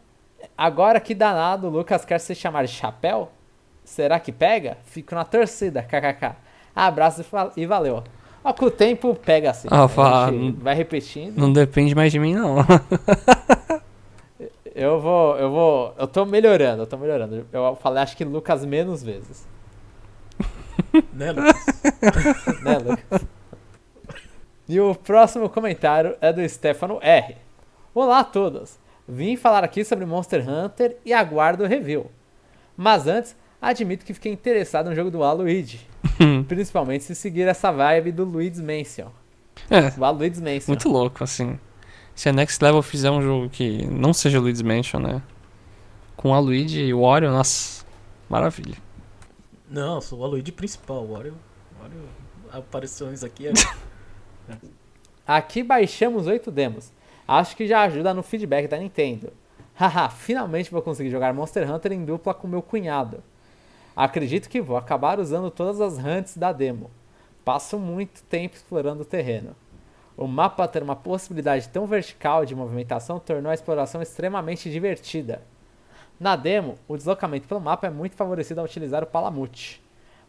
[0.58, 3.30] Agora que danado, o Lucas quer se chamar de chapéu?
[3.84, 4.78] Será que pega?
[4.86, 6.32] Fico na torcida, kkk.
[6.74, 7.24] Abraço
[7.56, 8.02] e e valeu.
[8.42, 9.68] Ó, com o tempo pega assim.
[9.70, 11.38] Ah, a fa- gente vai repetindo.
[11.38, 12.56] Não depende mais de mim, não.
[14.74, 17.46] Eu vou, eu vou, eu tô melhorando, eu tô melhorando.
[17.52, 19.46] Eu falei acho que Lucas menos vezes.
[21.12, 21.66] Né, Lucas?
[22.62, 23.24] né, Lucas?
[24.68, 27.36] E o próximo comentário é do Stefano R.
[27.94, 28.78] Olá a todos!
[29.06, 32.10] Vim falar aqui sobre Monster Hunter e aguardo o review.
[32.76, 35.86] Mas antes, admito que fiquei interessado no jogo do Aluigi.
[36.48, 39.08] principalmente se seguir essa vibe do Luigi's Mansion.
[39.70, 40.68] é, O Aluigi's Mansion.
[40.68, 41.58] muito louco, assim.
[42.14, 45.22] Se a Next Level fizer um jogo que não seja Luigi's Mansion, né?
[46.16, 47.84] Com a Luigi e o Wario, nossa,
[48.28, 48.76] maravilha.
[49.68, 51.04] Não, sou o Aloyd principal.
[51.04, 51.34] O Wario,
[51.76, 52.08] o Wario
[52.52, 53.52] aparições aqui é.
[55.26, 56.92] Aqui baixamos 8 demos.
[57.26, 59.32] Acho que já ajuda no feedback da Nintendo.
[59.74, 63.22] Haha, finalmente vou conseguir jogar Monster Hunter em dupla com meu cunhado.
[63.96, 66.90] Acredito que vou acabar usando todas as hunts da demo.
[67.44, 69.56] Passo muito tempo explorando o terreno.
[70.16, 75.42] O mapa ter uma possibilidade tão vertical de movimentação tornou a exploração extremamente divertida.
[76.20, 79.82] Na demo, o deslocamento pelo mapa é muito favorecido ao utilizar o Palamute.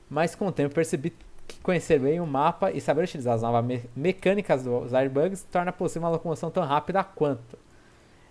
[0.09, 1.13] Mas com o tempo percebi
[1.47, 5.71] que conhecer bem o mapa e saber utilizar as novas me- mecânicas dos airbugs torna
[5.71, 7.57] possível uma locomoção tão rápida quanto.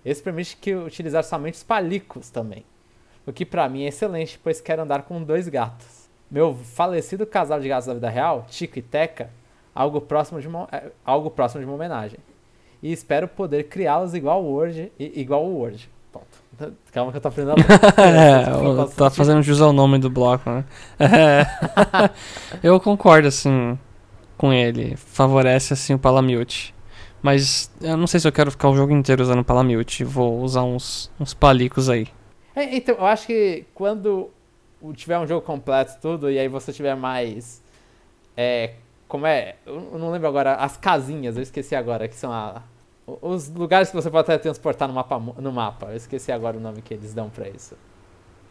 [0.05, 2.65] Isso permite que utilizar somente os palicos também.
[3.25, 6.09] O que pra mim é excelente, pois quero andar com dois gatos.
[6.29, 9.31] Meu falecido casal de gatos da vida real, Tico e Teca,
[9.75, 12.19] algo próximo de uma, é, algo próximo de uma homenagem.
[12.83, 15.89] E espero poder criá-los igual o Word, igual o Word.
[16.13, 16.75] Ponto.
[16.93, 17.57] Calma que eu tô aprendendo.
[17.99, 20.65] É, tá fazendo jus ao nome do bloco, né?
[21.01, 21.47] É.
[22.63, 23.79] eu concordo, assim,
[24.37, 24.97] com ele.
[24.97, 26.75] Favorece, assim, o Palamute.
[27.23, 30.05] Mas eu não sei se eu quero ficar o jogo inteiro usando Palamute.
[30.05, 32.07] Vou usar uns, uns palicos aí.
[32.55, 34.31] É, então, eu acho que quando
[34.81, 37.63] o- tiver um jogo completo tudo, e aí você tiver mais.
[38.37, 38.75] É.
[39.09, 39.57] Como é?
[39.67, 40.55] Eu não lembro agora.
[40.55, 42.63] As casinhas, eu esqueci agora, que são a.
[43.07, 45.87] Os lugares que você pode até transportar no mapa, no mapa.
[45.91, 47.77] Eu esqueci agora o nome que eles dão pra isso.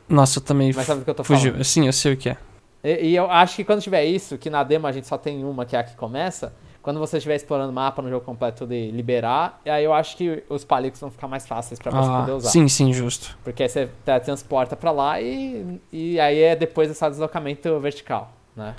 [0.08, 1.52] Nossa, eu também Mas sabe do que eu tô fugiu.
[1.52, 1.64] falando?
[1.64, 2.38] Sim, eu sei o que é.
[2.84, 5.44] E, e eu acho que quando tiver isso, que na demo a gente só tem
[5.44, 8.68] uma, que é a que começa, quando você estiver explorando o mapa no jogo completo
[8.68, 12.32] de liberar, aí eu acho que os palicos vão ficar mais fáceis pra você poder
[12.32, 12.50] Ah, usar.
[12.50, 13.36] sim, sim, justo.
[13.44, 13.90] Porque aí você
[14.24, 18.76] transporta pra lá e, e aí é depois esse deslocamento vertical, né?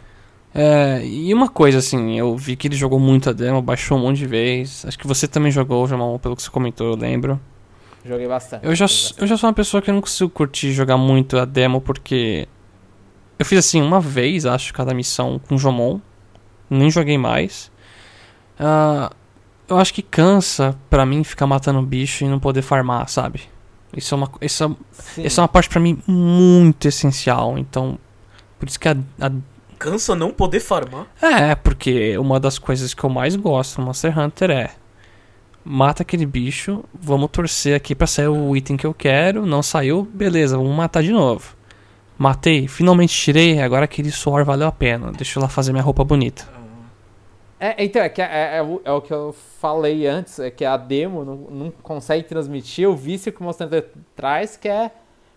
[0.55, 4.03] É, e uma coisa assim, eu vi que ele jogou muito a demo, baixou um
[4.03, 4.87] monte de vezes.
[4.87, 7.41] Acho que você também jogou, Jamão, pelo que você comentou, eu lembro.
[8.05, 8.65] Joguei bastante.
[8.65, 9.21] Eu já, bastante.
[9.21, 12.47] eu já sou uma pessoa que eu não consigo curtir jogar muito a demo porque
[13.39, 15.99] eu fiz assim uma vez, acho, cada missão com o Jomon.
[16.71, 17.73] Nem joguei mais.
[18.59, 19.11] Ah,
[19.69, 23.43] eu acho que cansa pra mim ficar matando bicho e não poder farmar, sabe?
[23.97, 24.65] Isso é uma, isso
[25.19, 27.59] é, essa é uma parte pra mim muito essencial.
[27.59, 27.99] Então,
[28.59, 29.31] por isso que a, a
[29.85, 31.07] Cansa não poder farmar.
[31.21, 34.71] é, porque uma das coisas que eu mais gosto no Monster Hunter é
[35.65, 40.03] mata aquele bicho, vamos torcer aqui pra sair o item que eu quero, não saiu,
[40.13, 41.55] beleza, vamos matar de novo.
[42.17, 45.11] Matei, finalmente tirei, agora aquele suor valeu a pena.
[45.13, 46.49] Deixa eu lá fazer minha roupa bonita.
[47.59, 50.65] É, então, é, que é, é o- é o que eu falei antes, é que
[50.65, 54.91] a demo não, não consegue transmitir o vício que o Monster Hunter traz, que é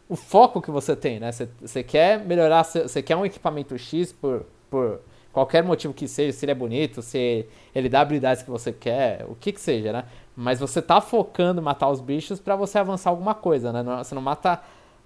[0.10, 1.32] o foco que você tem, né?
[1.32, 5.00] Você- Você quer melhorar, você quer um equipamento X por, por
[5.34, 7.46] qualquer motivo que seja, se ele é bonito, se
[7.76, 10.06] ele dá habilidades que você quer, o que que seja, né?
[10.36, 13.84] Mas você tá focando em matar os bichos pra você avançar alguma coisa, né?
[14.04, 14.62] Você não mata...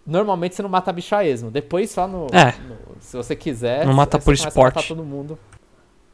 [0.05, 1.51] Normalmente você não mata bicho a esmo.
[1.51, 2.25] Depois só no...
[2.33, 2.51] É.
[2.67, 3.85] no- se você quiser...
[3.85, 4.75] Não mata você por esporte.
[4.75, 5.37] matar todo mundo.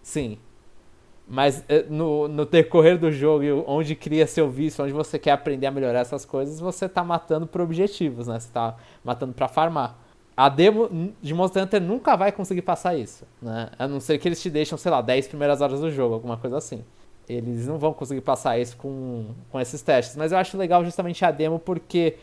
[0.03, 0.37] Sim.
[1.29, 5.67] Mas eh, no, no decorrer do jogo, onde cria seu vício, onde você quer aprender
[5.67, 8.39] a melhorar essas coisas, você tá matando por objetivos, né?
[8.39, 9.99] Você tá matando pra farmar.
[10.37, 13.69] A demo de Monster Hunter nunca vai conseguir passar isso, né?
[13.77, 16.37] A não ser que eles te deixam, sei lá, 10 primeiras horas do jogo, alguma
[16.37, 16.85] coisa assim.
[17.27, 20.15] Eles não vão conseguir passar isso com, com esses testes.
[20.15, 22.15] Mas eu acho legal justamente a demo porque,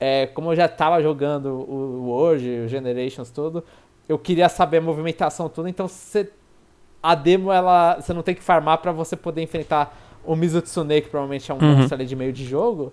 [0.00, 3.62] é, como eu já tava jogando o World, o Generations tudo,
[4.08, 6.30] eu queria saber a movimentação toda, então você
[7.02, 11.08] a demo ela você não tem que farmar pra você poder enfrentar o Mizutsune, que
[11.08, 11.76] provavelmente é um Uhum.
[11.76, 12.92] monstro ali de meio de jogo.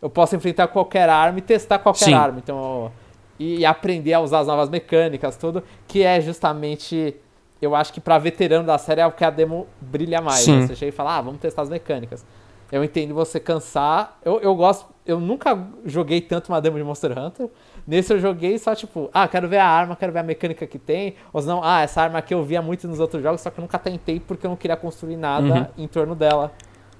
[0.00, 2.14] Eu posso enfrentar qualquer arma e testar qualquer Sim.
[2.14, 2.92] arma, então
[3.38, 7.16] e, e aprender a usar as novas mecânicas, tudo, que é justamente
[7.60, 10.46] eu acho que pra veterano da série é o que a demo brilha mais.
[10.46, 10.66] Né?
[10.66, 12.24] Você chega e fala, ah, vamos testar as mecânicas.
[12.70, 14.16] Eu entendo você cansar.
[14.24, 14.86] Eu, eu gosto.
[15.04, 17.48] Eu nunca joguei tanto uma demo de Monster Hunter.
[17.86, 20.78] Nesse eu joguei só tipo, ah, quero ver a arma, quero ver a mecânica que
[20.78, 21.14] tem.
[21.32, 23.62] Ou não, ah, essa arma aqui eu via muito nos outros jogos, só que eu
[23.62, 26.52] nunca tentei porque eu não queria construir nada em torno dela.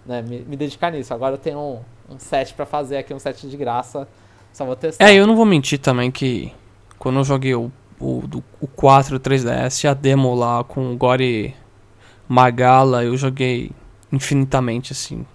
[0.06, 1.12] Né, me, me dedicar nisso.
[1.12, 1.80] Agora eu tenho um,
[2.14, 4.08] um set pra fazer aqui, um set de graça.
[4.52, 5.04] Só vou testar.
[5.06, 6.50] É, eu não vou mentir também que
[6.98, 7.70] quando eu joguei o,
[8.00, 11.54] o, do- o 4 3DS, a demo lá com o Gore
[12.26, 13.70] Magala, eu joguei
[14.10, 15.26] infinitamente, assim.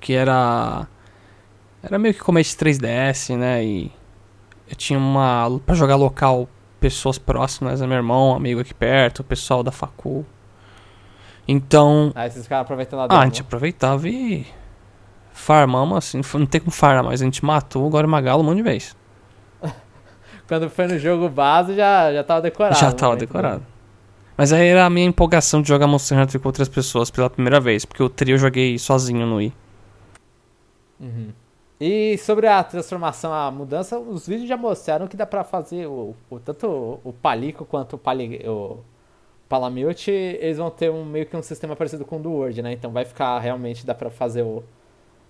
[0.00, 0.88] Que era.
[1.82, 3.64] Era meio que como esse 3DS, né?
[3.64, 3.92] E
[4.72, 5.60] eu tinha uma.
[5.64, 6.48] Pra jogar local,
[6.80, 10.24] pessoas próximas, né, meu irmão, amigo aqui perto, o pessoal da Facul.
[11.46, 12.10] Então.
[12.14, 13.20] Aí vocês ficaram aproveitando a Ah, demo.
[13.20, 14.46] a gente aproveitava e.
[15.34, 18.58] Farmamos assim, não tem como farmar, mas a gente matou o Gore Magala um monte
[18.58, 18.96] de vezes.
[20.46, 22.78] Quando foi no jogo base, já, já tava decorado.
[22.78, 22.92] Já né?
[22.92, 23.64] tava decorado.
[24.36, 27.60] Mas aí era a minha empolgação de jogar Monster Hunter com outras pessoas pela primeira
[27.60, 29.52] vez, porque o trio eu joguei sozinho no Wii.
[31.00, 31.28] Uhum.
[31.84, 36.14] E sobre a transformação, a mudança, os vídeos já mostraram que dá pra fazer o,
[36.30, 38.78] o- tanto o, Palico quanto o, Pali, o
[39.48, 42.72] Palamute, eles vão ter um meio que um sistema parecido com o do Word, né?
[42.72, 44.62] Então vai ficar realmente dá pra fazer o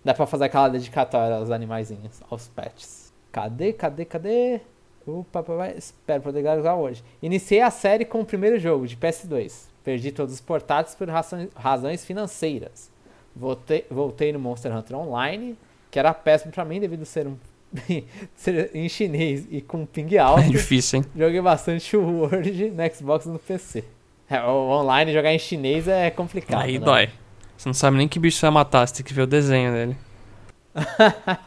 [0.05, 3.13] dá pra fazer aquela dedicatória aos animaizinhos, aos pets.
[3.33, 4.61] Cadê, cadê, cadê?
[5.07, 7.03] Opa, papai, espero poder gravar hoje.
[7.23, 9.69] Iniciei a série com o primeiro jogo de PS2.
[9.83, 12.91] Perdi todos os portáteis por razões, razões financeiras.
[13.35, 15.57] Voltei, voltei no Monster Hunter Online,
[15.93, 17.37] que era péssimo pra mim devido ser, um,
[18.35, 20.41] ser em chinês e com ping alto.
[20.41, 21.05] É difícil, hein?
[21.15, 23.85] Joguei bastante o Word no Xbox e no PC.
[24.29, 26.63] É, o online jogar em chinês é complicado.
[26.63, 26.85] aí né?
[26.85, 27.11] dói.
[27.59, 29.71] Você não sabe nem que bicho você vai matar, você tem que ver o desenho
[29.71, 29.97] dele.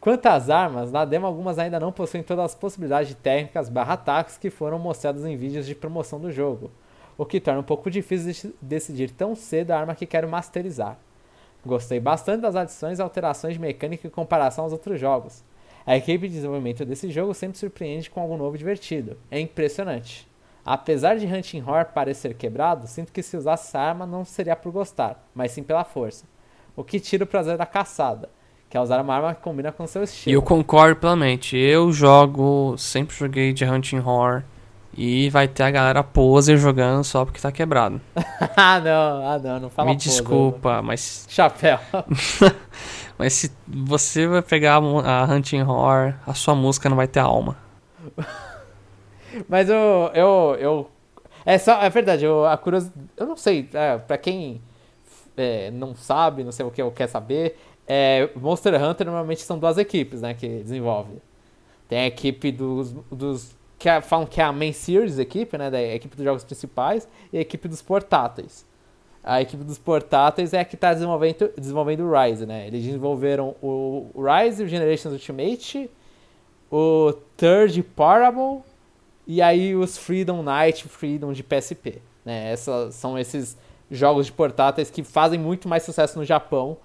[0.00, 3.94] Quanto às armas, na demo algumas ainda não possuem todas as possibilidades de técnicas barra
[3.94, 6.72] ataques que foram mostradas em vídeos de promoção do jogo,
[7.16, 10.98] o que torna um pouco difícil de decidir tão cedo a arma que quero masterizar.
[11.66, 15.42] Gostei bastante das adições e alterações de mecânica em comparação aos outros jogos.
[15.84, 19.16] A equipe de desenvolvimento desse jogo sempre surpreende com algo novo e divertido.
[19.30, 20.26] É impressionante.
[20.64, 24.72] Apesar de Hunting Horror parecer quebrado, sinto que se usasse essa arma não seria por
[24.72, 26.24] gostar, mas sim pela força.
[26.76, 28.28] O que tira o prazer da caçada,
[28.68, 30.34] que é usar uma arma que combina com seu E estilo.
[30.36, 31.56] eu concordo plenamente.
[31.56, 34.42] Eu jogo, sempre joguei de Hunting Horror.
[34.96, 38.00] E vai ter a galera poser jogando só porque tá quebrado.
[38.56, 41.34] ah, não, ah, não, não fala Me pose, desculpa, mas, não.
[41.34, 41.78] Chapéu.
[43.18, 47.56] mas se você vai pegar a Hunting Horror, a sua música não vai ter alma.
[49.50, 50.90] Mas eu, eu, eu.
[51.44, 53.06] É só, é verdade, eu, a curiosidade.
[53.18, 54.62] Eu não sei, é, pra quem
[55.36, 59.58] é, não sabe, não sei o que eu quer saber, é, Monster Hunter normalmente são
[59.58, 61.18] duas equipes, né, que desenvolve.
[61.88, 65.70] Tem a equipe dos, dos que é, falam que é a main series equipe, né?
[65.70, 68.64] Da equipe dos jogos principais e a equipe dos portáteis.
[69.22, 72.66] A equipe dos portáteis é a que está desenvolvendo, desenvolvendo o Rise, né?
[72.66, 75.90] Eles desenvolveram o Rise, o Generations Ultimate,
[76.70, 78.62] o Third Parable
[79.26, 82.00] e aí os Freedom Night, Freedom de PSP.
[82.24, 82.52] Né?
[82.52, 83.56] Essas são esses
[83.90, 86.76] jogos de portáteis que fazem muito mais sucesso no Japão.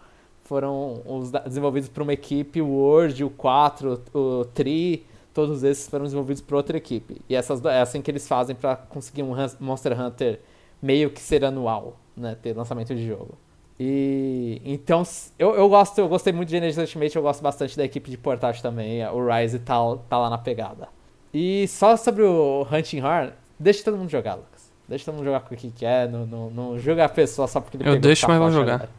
[0.43, 6.05] Foram os desenvolvidos por uma equipe, o Word, o 4, o Tri, todos esses foram
[6.05, 7.21] desenvolvidos por outra equipe.
[7.29, 10.39] E essas, é assim que eles fazem para conseguir um Monster Hunter
[10.81, 12.35] meio que ser anual, né?
[12.41, 13.37] Ter lançamento de jogo.
[13.79, 15.01] E então
[15.39, 18.17] eu, eu gosto, eu gostei muito de Energy Ultimate, eu gosto bastante da equipe de
[18.17, 19.03] portátil também.
[19.07, 19.75] O Rise tá,
[20.07, 20.87] tá lá na pegada.
[21.33, 24.71] E só sobre o Hunting Horn, deixa todo mundo jogar, Lucas.
[24.87, 27.61] Deixa todo mundo jogar com o que quer, não, não, não joga a pessoa só
[27.61, 28.75] porque ele Eu deixo, mas vou jogar.
[28.75, 28.89] Agora.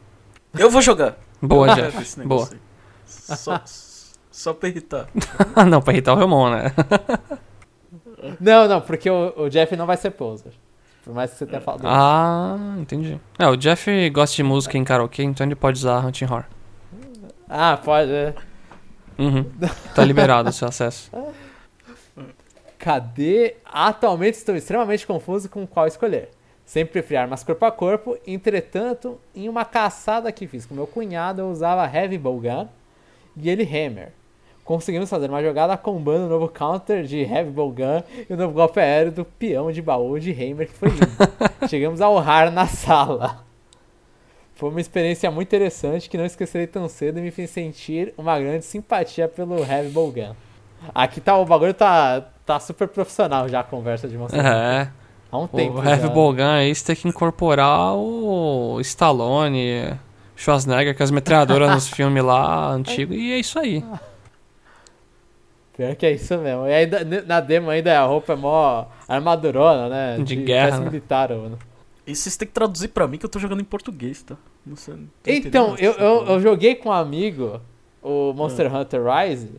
[0.58, 1.18] Eu vou jogar.
[1.40, 2.20] Boa, Jeff.
[2.24, 2.48] Boa.
[3.04, 3.62] Só,
[4.32, 5.06] só pra irritar.
[5.68, 6.72] não, pra irritar o Ramon, né?
[8.40, 10.52] não, não, porque o, o, Jeff não vai ser poser.
[11.04, 11.82] Por mais que você tenha falado.
[11.84, 13.20] Ah, entendi.
[13.38, 16.44] É, o Jeff gosta de música em karaokê, então ele pode usar Hunting Horror.
[17.48, 18.10] Ah, pode.
[18.10, 18.34] É.
[19.18, 19.44] Uhum.
[19.94, 21.10] Tá liberado o seu acesso.
[22.78, 23.56] Cadê?
[23.64, 26.30] Atualmente estou extremamente confuso com qual escolher.
[26.64, 31.42] Sempre preferi armas corpo a corpo, entretanto, em uma caçada que fiz com meu cunhado,
[31.42, 32.66] eu usava Heavy Bowgun
[33.36, 34.12] e ele Hammer.
[34.64, 38.78] Conseguimos fazer uma jogada combando o novo counter de Heavy Bowgun e o novo golpe
[38.78, 41.06] aéreo do peão de baú de Hammer, que foi lindo.
[41.68, 43.44] Chegamos a honrar na sala.
[44.54, 48.38] Foi uma experiência muito interessante que não esquecerei tão cedo e me fez sentir uma
[48.38, 50.34] grande simpatia pelo Heavy Bowgun.
[50.94, 54.88] Aqui tá, o bagulho tá, tá super profissional já a conversa de Monster É.
[55.32, 55.80] Há um tempo.
[55.80, 59.98] O Heavy Bogan aí você tem que incorporar o Stallone,
[60.36, 63.82] Schwarzenegger, com as metralhadoras nos filmes lá antigos, e é isso aí.
[65.76, 66.66] Pior que é isso mesmo.
[66.66, 66.88] E aí
[67.26, 70.16] na demo ainda a roupa é mó armadurona, né?
[70.18, 70.78] De, de guerra.
[70.78, 70.86] Né?
[70.86, 71.58] militar, mano.
[72.06, 74.36] E vocês têm que traduzir pra mim que eu tô jogando em português, tá?
[74.66, 77.60] Não sei, não então, eu, eu, eu, joguei com um amigo
[78.02, 78.80] o Monster ah.
[78.80, 79.50] Hunter Rise.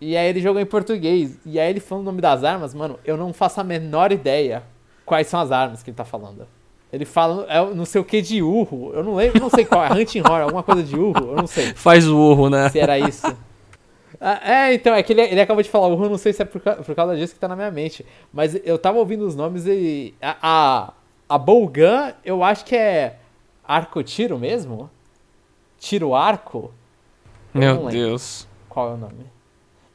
[0.00, 1.38] E aí ele jogou em português.
[1.44, 4.62] E aí ele falando o nome das armas, mano, eu não faço a menor ideia
[5.04, 6.46] quais são as armas que ele tá falando.
[6.92, 8.92] Ele fala, é, não sei o que de urro.
[8.94, 9.92] Eu não lembro, não sei qual é.
[9.92, 11.72] Hunting Horror, alguma coisa de urro, eu não sei.
[11.74, 12.68] Faz o urro, né?
[12.68, 13.26] Se era isso.
[14.20, 16.44] Ah, é, então, é que ele, ele acabou de falar urro, não sei se é
[16.44, 18.04] por, por causa disso que tá na minha mente.
[18.32, 20.14] Mas eu tava ouvindo os nomes e.
[20.20, 20.92] A, a,
[21.28, 23.18] a Bolgan, eu acho que é
[23.66, 24.90] arco-tiro mesmo?
[25.78, 26.72] Tiro-arco?
[27.52, 28.46] Meu Deus.
[28.68, 29.26] Qual é o nome?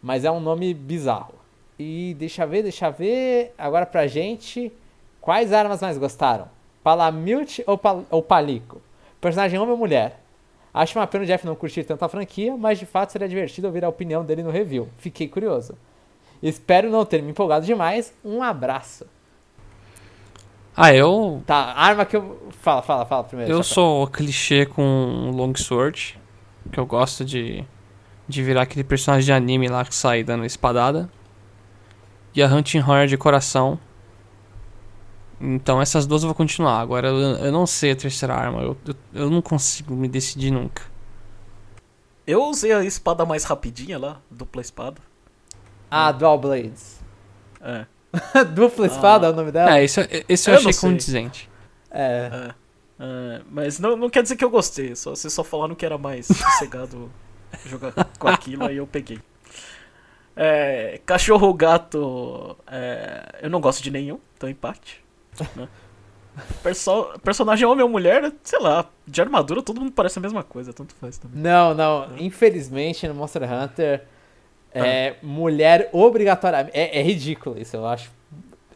[0.02, 1.34] Mas é um nome bizarro.
[1.78, 3.54] E deixa ver, deixa ver.
[3.58, 4.72] Agora pra gente.
[5.20, 6.48] Quais armas mais gostaram?
[6.82, 8.82] Palamute ou, pal ou Palico?
[9.20, 10.22] Personagem homem ou mulher?
[10.74, 13.68] Acho uma pena o Jeff não curtir tanto a franquia, mas de fato seria divertido
[13.68, 14.88] ouvir a opinião dele no review.
[14.98, 15.78] Fiquei curioso.
[16.42, 18.14] Espero não ter me empolgado demais.
[18.24, 19.06] Um abraço.
[20.76, 21.44] Ah, eu.
[21.46, 22.52] Tá, arma que eu.
[22.62, 23.52] Fala, fala, fala primeiro.
[23.52, 26.20] Eu sou clichê com Longsword.
[26.72, 27.66] Que eu gosto de
[28.30, 31.10] de virar aquele personagem de anime lá que sai dando espadada.
[32.36, 33.80] E a Hunting Horror de coração.
[35.40, 36.80] Então essas duas eu vou continuar.
[36.80, 38.62] Agora eu, eu não sei a terceira arma.
[38.62, 40.84] Eu, eu, eu, não consigo me decidir nunca.
[42.28, 45.02] Eu usei a espada mais rapidinha lá, dupla espada.
[45.90, 47.00] Ah, Dual Blades.
[47.62, 47.86] É.
[48.54, 49.30] dupla espada ah.
[49.30, 49.78] é o nome dela?
[49.78, 51.50] É, esse, esse eu, eu achei condizente.
[51.90, 52.30] É.
[52.32, 52.54] é.
[53.00, 53.42] é.
[53.50, 54.96] mas não, não quer dizer que eu gostei.
[54.96, 57.10] Só, vocês só falaram que era mais sossegado
[57.66, 59.20] jogar com aquilo, aí eu peguei.
[60.36, 65.04] É, cachorro gato, é, eu não gosto de nenhum, então empate.
[65.56, 65.68] Né?
[66.64, 70.72] Perso personagem homem ou mulher, sei lá, de armadura todo mundo parece a mesma coisa,
[70.72, 71.42] tanto faz também.
[71.42, 72.08] Não, não, é.
[72.24, 74.06] infelizmente no Monster Hunter,
[74.74, 75.16] é, ah.
[75.22, 76.78] mulher obrigatoriamente.
[76.78, 78.12] É, é ridículo isso, eu acho.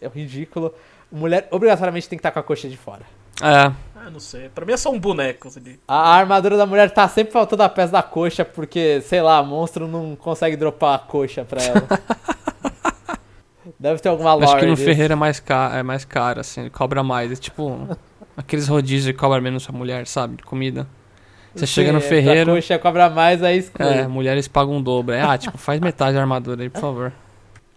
[0.01, 0.73] É ridículo.
[1.11, 3.03] Mulher obrigatoriamente tem que estar com a coxa de fora.
[3.41, 3.71] É.
[3.95, 4.49] Ah, não sei.
[4.49, 5.47] Pra mim é só um boneco.
[5.47, 5.77] Assim.
[5.87, 9.87] A armadura da mulher tá sempre faltando a peça da coxa, porque, sei lá, monstro
[9.87, 11.87] não consegue dropar a coxa pra ela.
[13.79, 14.85] Deve ter alguma lore Acho que no desse.
[14.85, 17.31] Ferreira é mais, caro, é mais caro, assim, cobra mais.
[17.31, 17.87] É tipo
[18.35, 20.37] aqueles rodízios que cobra menos a mulher, sabe?
[20.37, 20.87] De comida.
[21.53, 22.51] Você Sim, chega no ferreiro.
[22.51, 23.87] A coxa cobra mais, aí exclui.
[23.87, 25.13] É, mulheres pagam um dobro.
[25.13, 27.13] É, ah, tipo, faz metade da armadura aí, por favor.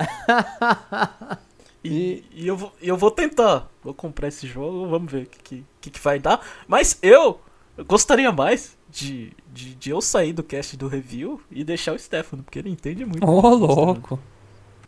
[1.88, 3.70] E, e eu, vou, eu vou tentar.
[3.82, 6.44] Vou comprar esse jogo, vamos ver o que, que, que, vai dar.
[6.66, 7.40] Mas eu,
[7.86, 12.42] gostaria mais de, de, de, eu sair do cast do review e deixar o Stefano,
[12.42, 13.24] porque ele entende muito.
[13.24, 14.18] Ô, oh, louco!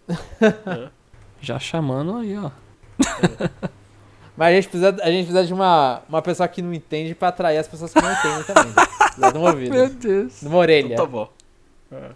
[0.09, 0.89] É.
[1.41, 2.51] Já chamando aí, ó.
[3.01, 3.51] É.
[4.39, 7.29] Mas a gente precisa, a gente precisa de uma, uma pessoa que não entende pra
[7.29, 8.73] atrair as pessoas que não entendem também.
[9.19, 9.71] Precisa de uma ouvido.
[9.73, 10.41] Meu Deus.
[10.41, 10.95] De uma orelha.
[10.95, 11.29] Então, tá bom.
[11.91, 12.11] É,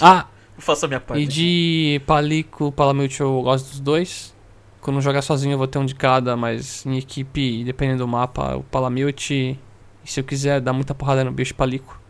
[0.00, 0.26] ah,
[0.56, 1.22] Eu faço a minha parte.
[1.22, 4.34] E de Palico, Palamute eu gosto dos dois.
[4.80, 8.56] Quando jogar sozinho eu vou ter um de cada, mas em equipe, dependendo do mapa,
[8.56, 9.58] o Palamute.
[10.02, 12.00] E se eu quiser dar muita porrada no bicho, Palico.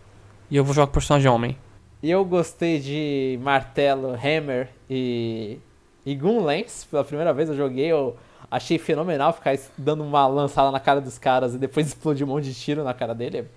[0.48, 1.56] E eu vou jogar com personagem homem.
[2.00, 5.58] E eu gostei de Martelo, Hammer e,
[6.06, 6.86] e Gun Lance.
[6.86, 8.16] Pela primeira vez eu joguei, eu
[8.48, 12.44] achei fenomenal ficar dando uma lançada na cara dos caras e depois explodir um monte
[12.44, 13.48] de tiro na cara dele.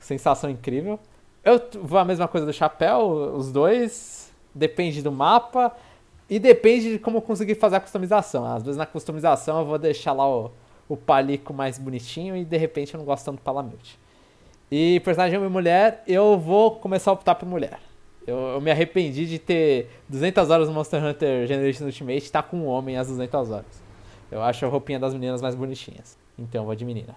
[0.00, 0.98] Sensação incrível.
[1.44, 4.32] Eu vou a mesma coisa do chapéu, os dois.
[4.54, 5.70] Depende do mapa.
[6.30, 8.46] E depende de como eu conseguir fazer a customização.
[8.46, 10.50] Às vezes na customização eu vou deixar lá o,
[10.88, 13.98] o palico mais bonitinho e de repente eu não gosto tanto do palamute.
[14.70, 17.78] E personagem homem e mulher, eu vou começar a optar por mulher.
[18.26, 22.42] Eu, eu me arrependi de ter 200 horas no Monster Hunter Generation Ultimate e tá
[22.42, 23.84] com um homem às 200 horas.
[24.30, 26.18] Eu acho a roupinha das meninas mais bonitinhas.
[26.36, 27.14] Então eu vou de menina.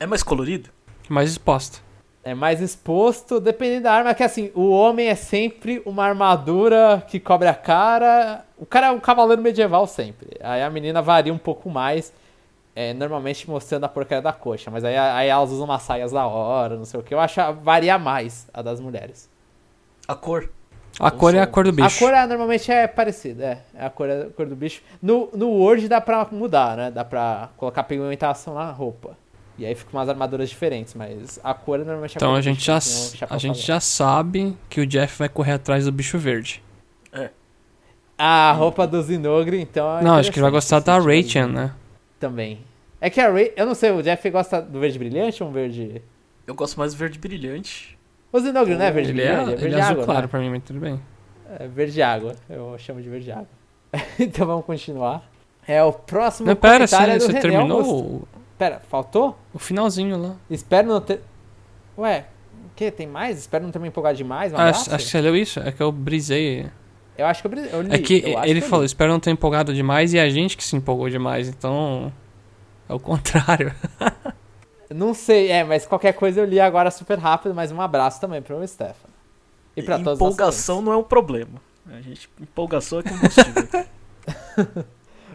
[0.00, 0.70] É mais colorido?
[1.08, 1.80] Mais exposta.
[2.24, 7.20] É mais exposto, dependendo da arma, que assim, o homem é sempre uma armadura que
[7.20, 8.44] cobre a cara.
[8.56, 10.36] O cara é um cavaleiro medieval sempre.
[10.40, 12.12] Aí a menina varia um pouco mais,
[12.80, 14.70] é, normalmente mostrando a porcaria da coxa.
[14.70, 17.12] Mas aí, aí elas usam umas saias da hora, não sei o que.
[17.12, 19.28] Eu acho a- varia mais a das mulheres.
[20.06, 20.48] A cor?
[21.00, 21.96] A cor é a cor do bicho.
[21.96, 23.82] A cor é, normalmente é parecida, é.
[23.82, 24.80] é a, cor, é a cor do bicho.
[25.02, 26.90] No, no Word dá pra mudar, né?
[26.92, 29.16] Dá pra colocar pigmentação na roupa.
[29.58, 32.40] E aí ficam umas armaduras diferentes, mas a cor é normalmente a Então cor a
[32.40, 35.18] do gente, bicho, já, que nem o Chapéu a gente já sabe que o Jeff
[35.18, 36.62] vai correr atrás do bicho verde.
[38.16, 39.98] A roupa do Zinogre, então.
[39.98, 41.72] é Não, acho que ele vai gostar da Rachel, né?
[42.18, 42.60] Também.
[43.00, 43.52] É que a Ray.
[43.56, 46.02] Eu não sei, o Jeff gosta do verde brilhante ou um verde.
[46.46, 47.98] Eu gosto mais do verde brilhante.
[48.32, 49.52] O Zinogre não é verde Ele é, brilhante?
[49.52, 50.04] É verde ele é azul água.
[50.04, 50.28] claro né?
[50.28, 51.00] pra mim, mas tudo bem.
[51.58, 52.34] É verde água.
[52.48, 53.48] Eu chamo de verde água.
[54.18, 55.28] então vamos continuar.
[55.66, 58.28] É o próximo Não, pera, comentário é você, do você terminou Augusto.
[58.56, 59.38] Pera, faltou?
[59.54, 60.36] o finalzinho lá.
[60.50, 61.20] Espero não ter.
[61.96, 62.24] Ué,
[62.66, 62.90] o que?
[62.90, 63.38] Tem mais?
[63.38, 64.52] Espero não ter me empolgado demais.
[64.52, 64.92] Ah, abraço?
[64.94, 65.60] acho que você leu isso?
[65.60, 66.66] É que eu brisei.
[67.18, 67.94] Eu acho que eu, eu li.
[67.94, 68.14] É que
[68.44, 68.86] ele que falou, li.
[68.86, 72.12] espero não ter empolgado demais e a gente que se empolgou demais, então.
[72.88, 73.74] É o contrário.
[74.88, 78.40] Não sei, é, mas qualquer coisa eu li agora super rápido, mas um abraço também
[78.40, 79.12] pro Stefano.
[79.76, 81.60] E pra todos Empolgação não é um problema.
[81.86, 83.86] A gente, empolgação é combustível.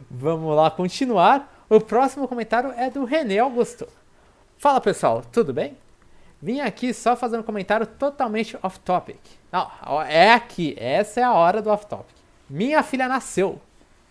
[0.09, 1.65] Vamos lá continuar.
[1.69, 3.88] O próximo comentário é do René Augusto.
[4.57, 5.77] Fala pessoal, tudo bem?
[6.43, 9.17] Vim aqui só fazer um comentário totalmente off-topic.
[9.49, 9.65] Não,
[10.01, 12.13] é aqui, essa é a hora do off-topic.
[12.49, 13.61] Minha filha nasceu.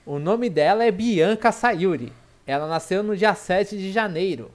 [0.07, 2.11] O nome dela é Bianca Sayuri.
[2.47, 4.51] Ela nasceu no dia 7 de janeiro.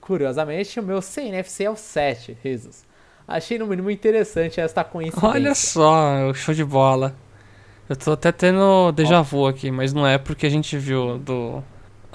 [0.00, 2.84] Curiosamente, o meu CNFC é o 7, risos.
[3.26, 5.28] Achei no mínimo interessante esta coincidência.
[5.28, 7.12] Olha só, show de bola.
[7.88, 11.60] Eu tô até tendo déjà vu aqui, mas não é porque a gente viu do,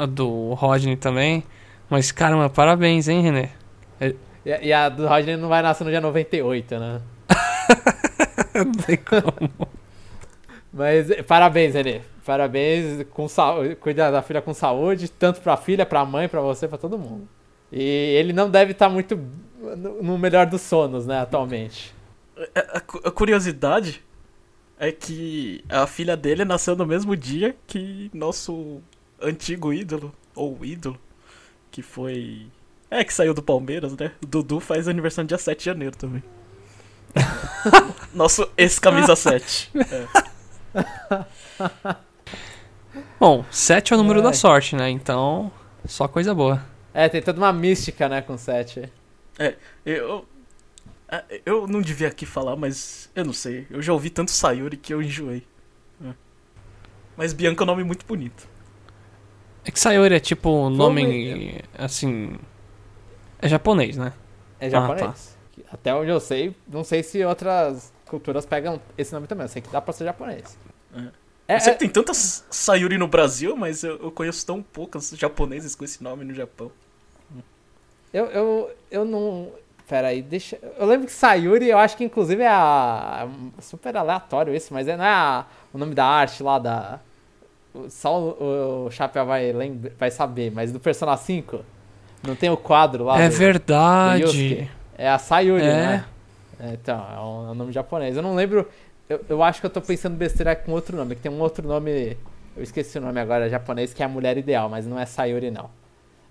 [0.08, 1.44] do Rodney também.
[1.90, 3.52] Mas caramba, parabéns, hein, René?
[4.46, 7.02] E, e a do Rodney não vai nascer no dia 98, né?
[8.56, 9.68] Não tem como.
[10.72, 12.02] Mas parabéns, Renê.
[12.26, 16.68] Parabéns, com saúde, cuida da filha com saúde, tanto pra filha, pra mãe, pra você,
[16.68, 17.28] pra todo mundo.
[17.72, 19.20] E ele não deve estar muito
[20.02, 21.94] no melhor dos sonos, né, atualmente.
[22.56, 24.04] A, a cu- a curiosidade
[24.80, 28.82] é que a filha dele nasceu no mesmo dia que nosso
[29.22, 30.98] antigo ídolo, ou ídolo,
[31.72, 32.48] que foi.
[32.90, 34.12] É, que saiu do Palmeiras, né?
[34.24, 36.24] O Dudu faz aniversário no dia 7 de janeiro também.
[38.14, 39.72] Nosso ex-camisa 7.
[39.76, 40.08] É.
[43.20, 44.26] Bom, 7 é o número Ai.
[44.26, 44.90] da sorte, né?
[44.90, 45.52] Então,
[45.86, 46.64] só coisa boa.
[46.94, 48.90] É, tem toda uma mística, né, com 7.
[49.86, 50.26] Eu.
[51.10, 53.68] é, Eu não devia aqui falar, mas eu não sei.
[53.70, 55.44] Eu já ouvi tanto Sayuri que eu enjoei.
[56.04, 56.14] É.
[57.18, 58.48] Mas Bianca é um nome muito bonito.
[59.66, 62.38] É que Sayori é tipo um nome, assim...
[63.46, 64.12] É japonês, né?
[64.60, 65.36] É Ah, japonês.
[65.72, 69.46] Até onde eu sei, não sei se outras culturas pegam esse nome também.
[69.46, 70.58] Eu sei que dá pra ser japonês.
[71.48, 74.62] É, eu sei é- que tem tantas Sayuri no Brasil, mas eu, eu conheço tão
[74.62, 76.72] poucas japoneses com esse nome no Japão.
[78.14, 79.52] Eu, eu, eu não.
[79.88, 80.58] Pera aí, deixa.
[80.80, 83.28] Eu lembro que Sayuri, eu acho que inclusive é a.
[83.62, 87.00] Super aleatório isso, mas é, não é a- o nome da arte lá da.
[87.74, 91.64] o- Só o, o Chapéu vai, lembra, vai saber, mas do Persona 5
[92.28, 93.20] não tem o quadro lá.
[93.22, 94.22] é do- do verdade.
[94.24, 94.70] Yusuke.
[94.98, 95.68] É a Sayuri, É.
[95.74, 96.06] né?
[96.60, 98.16] É, então, é um, é um nome japonês.
[98.16, 98.68] Eu não lembro.
[99.10, 101.68] Eu, eu acho que eu tô pensando besteira com outro nome, que tem um outro
[101.68, 102.18] nome.
[102.56, 105.52] Eu esqueci o nome agora japonês, que é a mulher ideal, mas não é Sayuri,
[105.52, 105.70] não.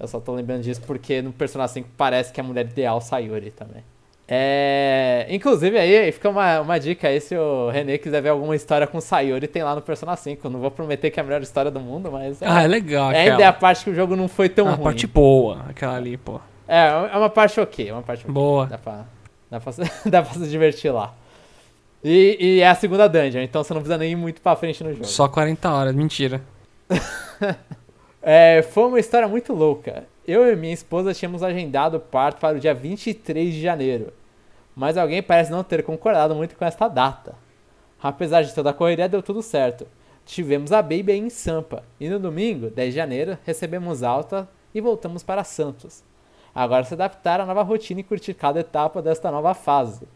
[0.00, 3.00] Eu só tô lembrando disso porque no Persona 5 parece que é a mulher ideal
[3.00, 3.84] Sayuri também.
[4.26, 5.26] É.
[5.28, 9.00] Inclusive aí, fica uma, uma dica aí se o René quiser ver alguma história com
[9.00, 10.46] Sayuri, tem lá no Persona 5.
[10.46, 12.42] Eu não vou prometer que é a melhor história do mundo, mas.
[12.42, 14.72] Ah, é legal é ainda é a parte que o jogo não foi tão a
[14.72, 14.84] ruim.
[14.84, 16.40] parte boa, aquela ali, pô.
[16.66, 18.32] É, é uma parte ok, é uma parte ok.
[18.32, 18.66] Boa.
[18.66, 19.04] Dá pra,
[19.50, 21.12] dá pra, se- dá pra se divertir lá.
[22.02, 24.82] E, e é a segunda dungeon, então você não precisa nem ir muito pra frente
[24.82, 25.04] no jogo.
[25.06, 26.40] Só 40 horas, mentira.
[28.26, 30.04] É, foi uma história muito louca.
[30.26, 34.10] Eu e minha esposa tínhamos agendado o parto para o dia 23 de janeiro,
[34.74, 37.34] mas alguém parece não ter concordado muito com esta data.
[38.02, 39.86] Apesar de toda a correria, deu tudo certo.
[40.24, 45.22] Tivemos a baby em Sampa, e no domingo, 10 de janeiro, recebemos alta e voltamos
[45.22, 46.02] para Santos.
[46.54, 50.08] Agora se adaptar à nova rotina e curtir cada etapa desta nova fase.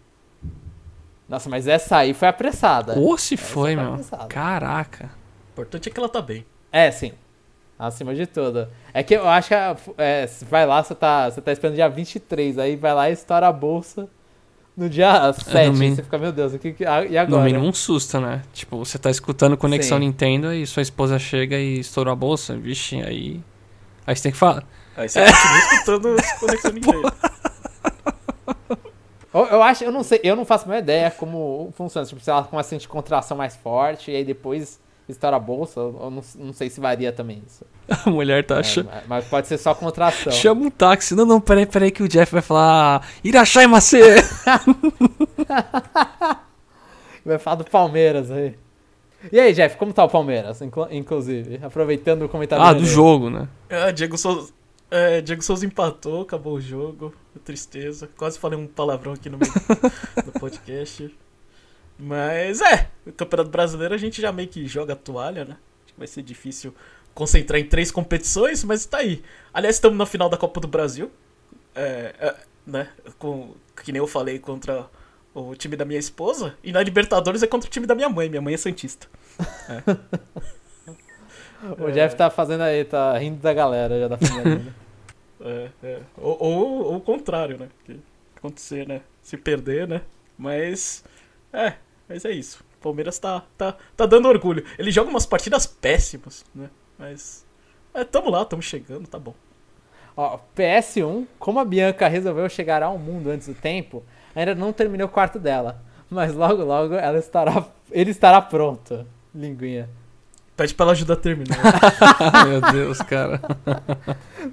[1.28, 2.98] Nossa, mas essa aí foi apressada.
[2.98, 3.98] Ou se Essa foi, meu.
[4.28, 5.10] Caraca.
[5.48, 6.46] O importante é que ela tá bem.
[6.72, 7.12] É, sim.
[7.78, 8.66] Acima de tudo.
[8.92, 9.54] É que eu acho que
[9.98, 13.46] é, vai lá, você tá, você tá esperando dia 23, aí vai lá e estoura
[13.46, 14.08] a bolsa
[14.76, 15.70] no dia 7.
[15.72, 17.26] mínimo- Você fica, meu Deus, o que, que e agora?
[17.26, 18.42] No mínimo um susto, né?
[18.52, 20.06] Tipo, você tá escutando Conexão Sim.
[20.06, 22.56] Nintendo e sua esposa chega e estourou a bolsa.
[22.56, 23.40] Vixe, aí.
[24.04, 24.64] Aí você tem que falar.
[24.96, 27.12] Aí você continua escutando Conexão Nintendo.
[29.32, 32.06] Eu, eu acho, eu não sei, eu não faço a menor ideia como funciona.
[32.06, 35.80] Tipo, se ela começa a sentir contração mais forte e aí depois estoura a bolsa,
[35.80, 37.64] eu não, não sei se varia também isso.
[38.06, 38.86] A mulher tá É, achando.
[38.92, 40.32] mas- mas pode ser só contração.
[40.32, 41.14] Chama um táxi.
[41.14, 43.06] Não, não, peraí, peraí que o Jeff vai falar.
[43.24, 44.02] Irachai Macê!
[47.24, 48.54] Vai falar do Palmeiras aí.
[49.32, 51.58] E aí, Jeff, como tá o Palmeiras, inclu- inclusive?
[51.62, 52.90] Aproveitando o comentário Ah, do dele.
[52.90, 53.48] jogo, né?
[53.68, 54.52] Ah, Diego Souza.
[54.90, 57.12] É, Diego Souza empatou, acabou o jogo.
[57.44, 58.08] Tristeza.
[58.16, 59.52] Quase falei um palavrão aqui no meio
[60.24, 61.14] do podcast.
[61.98, 65.56] Mas é, o Campeonato Brasileiro a gente já meio que joga a toalha, né?
[65.84, 66.74] Acho que vai ser difícil
[67.14, 69.22] concentrar em três competições, mas tá aí.
[69.52, 71.10] Aliás, estamos na final da Copa do Brasil.
[71.74, 72.36] É, é,
[72.66, 72.88] né?
[73.18, 74.88] Com, que nem eu falei contra
[75.34, 76.54] o time da minha esposa.
[76.62, 78.28] E na Libertadores é contra o time da minha mãe.
[78.28, 79.08] Minha mãe é Santista.
[81.78, 84.56] O Jeff tá fazendo aí, tá rindo da galera já da família.
[84.56, 84.72] dele.
[85.40, 86.00] É, é.
[86.16, 87.68] Ou, ou, ou o contrário, né?
[87.84, 87.98] Que
[88.36, 89.02] acontecer, né?
[89.22, 90.02] Se perder, né?
[90.36, 91.04] Mas.
[91.52, 91.74] É,
[92.08, 92.64] mas é isso.
[92.78, 94.64] O Palmeiras tá, tá, tá dando orgulho.
[94.78, 96.70] Ele joga umas partidas péssimas, né?
[96.98, 97.46] Mas.
[97.92, 99.34] É, tamo lá, tamo chegando, tá bom.
[100.16, 104.02] Ó, PS1, como a Bianca resolveu chegar ao mundo antes do tempo,
[104.34, 105.82] ainda não terminou o quarto dela.
[106.10, 109.06] Mas logo, logo ela estará, ele estará pronto.
[109.34, 109.88] Linguinha.
[110.56, 111.56] Pede pra ela ajudar a terminar.
[112.48, 113.40] Meu Deus, cara.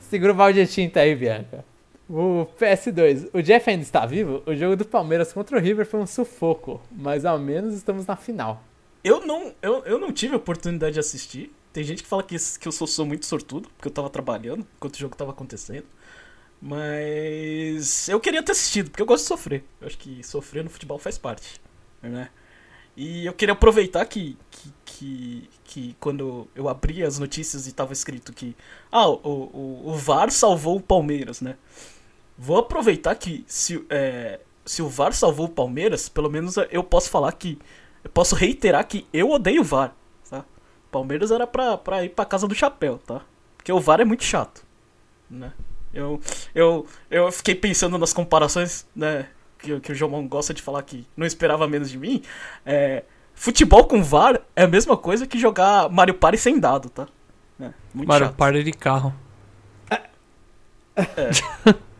[0.01, 1.65] Segura o balde de tinta aí, Bianca.
[2.07, 4.43] O PS2, o Jeff ainda está vivo?
[4.45, 8.15] O jogo do Palmeiras contra o River foi um sufoco, mas ao menos estamos na
[8.15, 8.63] final.
[9.03, 11.51] eu, não, eu, eu não tive a oportunidade de assistir.
[11.73, 14.65] Tem gente que fala que, que eu sou, sou muito sortudo, porque eu tava trabalhando
[14.77, 15.85] enquanto o jogo tava acontecendo.
[16.61, 19.63] Mas eu queria ter assistido, porque eu gosto de sofrer.
[19.81, 21.59] Eu acho que sofrer no futebol faz parte,
[22.01, 22.29] né?
[22.95, 27.91] E eu queria aproveitar que, que, que, que quando eu abri as notícias e tava
[27.91, 28.55] escrito que
[28.89, 31.57] ah, o, o, o VAR salvou o Palmeiras, né?
[32.37, 37.09] Vou aproveitar que se, é, se o VAR salvou o Palmeiras, pelo menos eu posso
[37.09, 37.57] falar que.
[38.03, 39.95] Eu posso reiterar que eu odeio o VAR,
[40.29, 40.45] tá?
[40.91, 43.21] Palmeiras era pra, pra ir pra casa do chapéu, tá?
[43.57, 44.63] Porque o VAR é muito chato,
[45.29, 45.53] né?
[45.93, 46.19] Eu,
[46.53, 49.27] eu, eu fiquei pensando nas comparações, né?
[49.57, 52.21] Que, que o João gosta de falar que não esperava menos de mim.
[52.65, 57.07] É, futebol com VAR é a mesma coisa que jogar Mario Party sem dado, tá?
[57.59, 58.35] É, Mario chato.
[58.35, 59.13] Party de carro.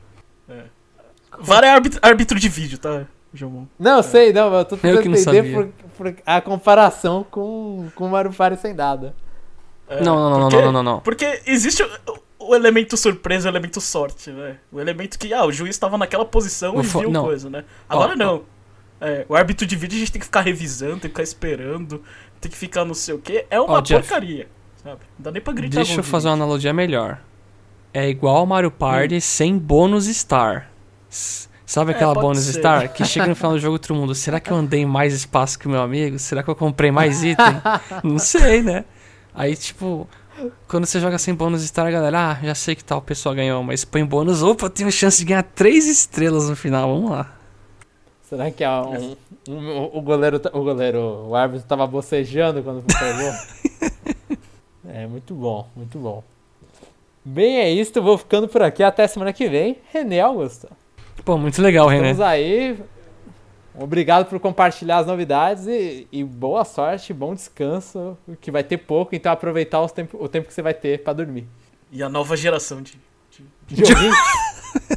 [1.40, 1.70] VAR é
[2.02, 3.68] árbitro, de vídeo, tá, João?
[3.80, 5.68] Não, eu sei, não, eu tô Eu tentando que não entender por,
[5.98, 9.14] por a comparação com, com o Mario Party sem nada.
[9.88, 11.00] É, Não, não, não, porque- não, não, não, não.
[11.02, 11.90] Porque existe o,
[12.40, 14.58] o elemento surpresa e o elemento sorte, né?
[14.72, 17.24] O elemento que, ah, o juiz estava naquela posição O e viu não.
[17.24, 17.66] coisa, né?
[17.88, 18.42] Agora Ó, não.
[19.02, 22.02] É, o árbitro de vídeo a gente tem que ficar revisando, tem que ficar esperando,
[22.40, 23.46] tem que ficar não sei o que.
[23.50, 24.02] É uma Ó, Jeff.
[24.08, 24.48] porcaria,
[24.82, 25.02] sabe?
[25.18, 25.76] Não dá nem pra gritar.
[25.76, 27.20] Deixa eu fazer uma analogia melhor.
[27.94, 30.70] É igual ao Mario Party sem bônus star.
[31.66, 32.60] Sabe É, aquela bônus ser.
[32.60, 32.94] star?
[32.94, 34.14] Que chega no final do jogo todo mundo.
[34.14, 36.20] Será que eu andei mais espaço que o meu amigo?
[36.20, 37.46] Será que eu comprei mais item?
[38.04, 38.86] Não sei, né?
[39.34, 40.08] Aí, tipo,
[40.68, 43.64] quando você joga sem bônus star, a galera, ah, já sei que tal pessoa ganhou,
[43.64, 47.32] mas põe bônus, opa, eu tenho chance de ganhar três estrelas no final, vamos lá.
[48.30, 49.16] Será que é um,
[49.50, 51.00] um- o goleiro, o goleiro,
[51.30, 53.34] o árbitro tava bocejando quando pegou?
[54.88, 56.24] é, muito bom, muito bom.
[57.24, 59.78] Bem, é isso, vou ficando por aqui até semana que vem.
[59.92, 60.68] René Augusto.
[61.24, 62.12] Pô, muito legal, René.
[62.12, 62.78] Estamos aí.
[63.78, 69.14] Obrigado por compartilhar as novidades e, e boa sorte, bom descanso, que vai ter pouco,
[69.16, 71.46] então aproveitar os tempo, o tempo que você vai ter pra dormir.
[71.92, 72.94] E a nova geração de,
[73.68, 74.12] de, De ouvir?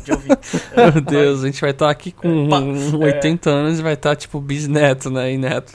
[0.04, 0.54] de ouvintes.
[0.76, 3.94] É, Meu Deus, a gente vai estar aqui com É, pa- 80 anos e vai
[3.94, 5.32] estar tipo bisneto, né?
[5.32, 5.72] E neto.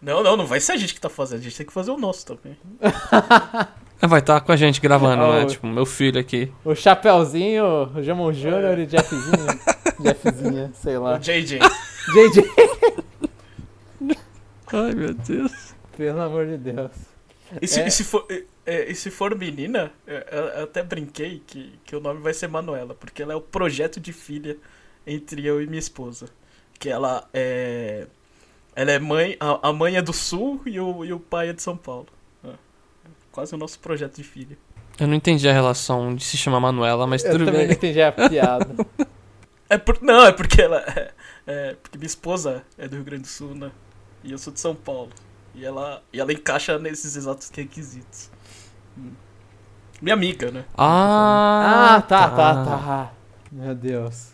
[0.00, 1.90] Não, não, não vai ser a gente que tá fazendo, a gente tem que fazer
[1.90, 2.56] o nosso também.
[4.08, 5.42] Vai estar com a gente gravando, né?
[5.44, 5.46] Oh.
[5.46, 6.50] Tipo, meu filho aqui.
[6.64, 9.46] O Chapeuzinho, o Jamon Júnior e Jeffzinho.
[10.02, 11.18] Jeffzinha, sei O lá.
[11.18, 11.60] JJ.
[11.60, 12.44] JJ.
[14.72, 15.74] Ai, meu Deus.
[15.96, 16.90] Pelo amor de Deus.
[17.60, 17.86] E se, É.
[17.86, 21.78] e se for, é, é, e se for menina, é, eu, eu até brinquei que,
[21.84, 24.56] que o nome vai ser Manuela, porque ela é o projeto de filha
[25.06, 26.26] entre eu e minha esposa.
[26.78, 28.06] Que ela é.
[28.74, 29.36] Ela é mãe.
[29.38, 32.08] A, a mãe é do sul e o, e o pai é de São Paulo.
[33.32, 34.56] É, quase o nosso projeto de filha.
[34.98, 37.76] Eu não entendi a relação de se chamar Manuela, mas Eu tudo também não bem.
[37.76, 38.68] entendi a piada.
[39.68, 40.80] É por, não, é porque ela.
[40.86, 41.12] É,
[41.46, 43.72] é porque minha esposa é do Rio Grande do Sul, né?
[44.22, 45.08] E eu sou de São Paulo.
[45.54, 48.30] E ela, e ela encaixa nesses exatos requisitos.
[48.98, 49.10] Hum.
[50.00, 50.64] Minha amiga, né?
[50.76, 53.12] Ah, Ah, tá, tá, tá.
[53.50, 54.32] Meu Deus.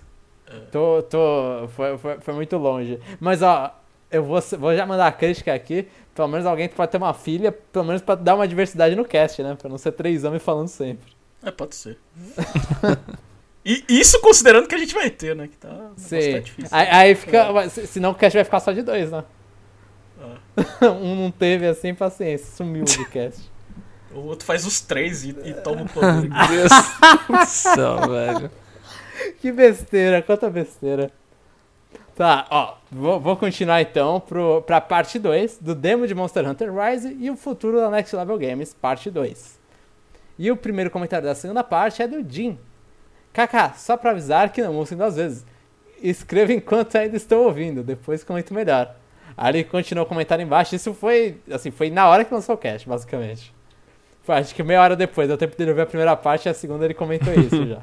[0.73, 1.69] Tô, tô.
[1.69, 2.99] Foi, foi, foi muito longe.
[3.21, 3.75] Mas, ó,
[4.11, 5.89] eu vou, vou já mandar a crítica aqui.
[6.19, 9.05] Pelo menos alguém que pode ter uma filha, pelo menos pra dar uma diversidade no
[9.05, 9.55] cast, né?
[9.55, 11.13] Pra não ser três homens falando sempre.
[11.45, 11.97] É, pode ser.
[13.65, 15.47] e isso considerando que a gente vai ter, né?
[15.47, 16.33] Que tá, Sim.
[16.33, 16.77] tá difícil.
[16.77, 17.71] Aí, aí fica.
[17.71, 19.23] se- Senão o cast vai ficar só de dois, né?
[20.21, 20.87] Ah.
[20.91, 23.49] um não teve assim, paciência, sumiu do cast.
[24.13, 26.29] O outro faz os três e, e toma o poder.
[26.29, 26.73] Meu Deus
[27.29, 28.51] do céu, velho.
[29.41, 31.13] Que besteira, quanta besteira.
[32.19, 36.69] Tá, ó, vou, vou continuar então pro, pra parte 2 do demo de Monster Hunter
[36.75, 39.57] Rise e o futuro da Next Level Games, parte 2.
[40.37, 42.59] E o primeiro comentário da segunda parte é do Jim.
[43.33, 45.47] Kaká, só pra avisar que não ouço duas vezes.
[46.03, 48.97] Escreva enquanto ainda estou ouvindo, depois comento melhor.
[49.37, 52.59] Aí ele continuou o comentário embaixo, isso foi, assim, foi na hora que lançou o
[52.59, 53.55] cast, basicamente.
[54.25, 56.55] Foi, acho que meia hora depois, deu tempo dele ouvir a primeira parte e a
[56.55, 57.79] segunda ele comentou isso já.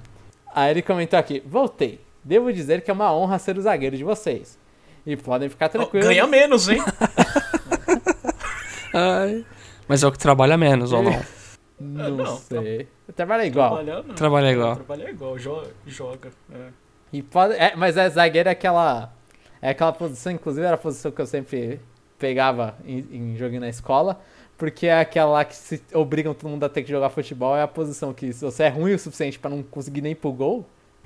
[0.53, 2.05] Aí ele comentou aqui: Voltei.
[2.26, 4.57] Devo dizer que é uma honra ser o zagueiro de vocês.
[5.05, 6.07] E podem ficar tranquilos.
[6.07, 6.80] Ganha menos, hein?
[8.93, 9.45] Ai.
[9.88, 11.21] Mas é o que trabalha menos, ou não?
[11.80, 12.88] Não, Não, sei.
[13.15, 13.76] Trabalha igual.
[13.76, 14.15] Trabalhar, não.
[14.15, 14.76] Trabalha igual.
[14.76, 16.30] Trabalhar igual, jo- joga.
[16.51, 16.67] é.
[17.13, 19.13] E pode, é, mas é zagueiro é aquela.
[19.61, 21.80] É aquela posição, inclusive era a posição que eu sempre
[22.19, 24.19] pegava em, em joguinho na escola.
[24.57, 27.55] Porque é aquela lá que se obrigam todo mundo a ter que jogar futebol.
[27.55, 30.15] É a posição que, se você é ruim o suficiente pra não conseguir nem ir
[30.15, 30.65] pro gol,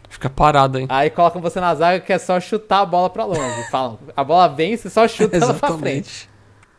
[0.10, 0.88] Fica parado, hein?
[0.90, 3.70] aí colocam você na zaga que é só chutar a bola pra longe.
[3.70, 6.28] Falam, a bola vem, você só chuta ela pra frente.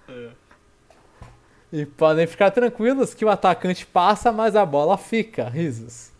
[0.08, 0.28] É.
[1.72, 5.48] E podem ficar tranquilos que o atacante passa, mas a bola fica.
[5.48, 6.10] Risos.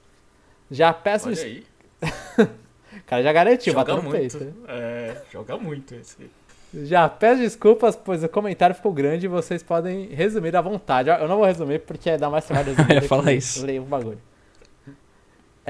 [0.70, 1.28] Já peço.
[1.28, 1.64] Olha aí.
[2.92, 4.38] O cara já garantiu, Joga bateu no muito.
[4.38, 4.54] peito.
[4.68, 6.16] É, joga muito esse.
[6.20, 6.86] aí.
[6.86, 11.08] Já peço desculpas, pois o comentário ficou grande e vocês podem resumir à vontade.
[11.08, 12.90] Eu não vou resumir porque dá mais trabalho resumir.
[12.96, 13.64] Eu ia falar isso.
[13.66, 14.20] Ler o bagulho.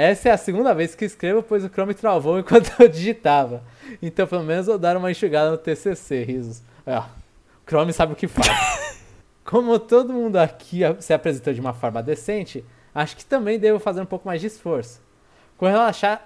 [0.01, 3.63] Essa é a segunda vez que escrevo, pois o Chrome travou enquanto eu digitava.
[4.01, 6.63] Então, pelo menos, vou dar uma enxugada no TCC, risos.
[6.87, 8.49] Ó, o Chrome sabe o que faz.
[9.45, 14.01] Como todo mundo aqui se apresentou de uma forma decente, acho que também devo fazer
[14.01, 15.03] um pouco mais de esforço.
[15.59, 15.67] Com,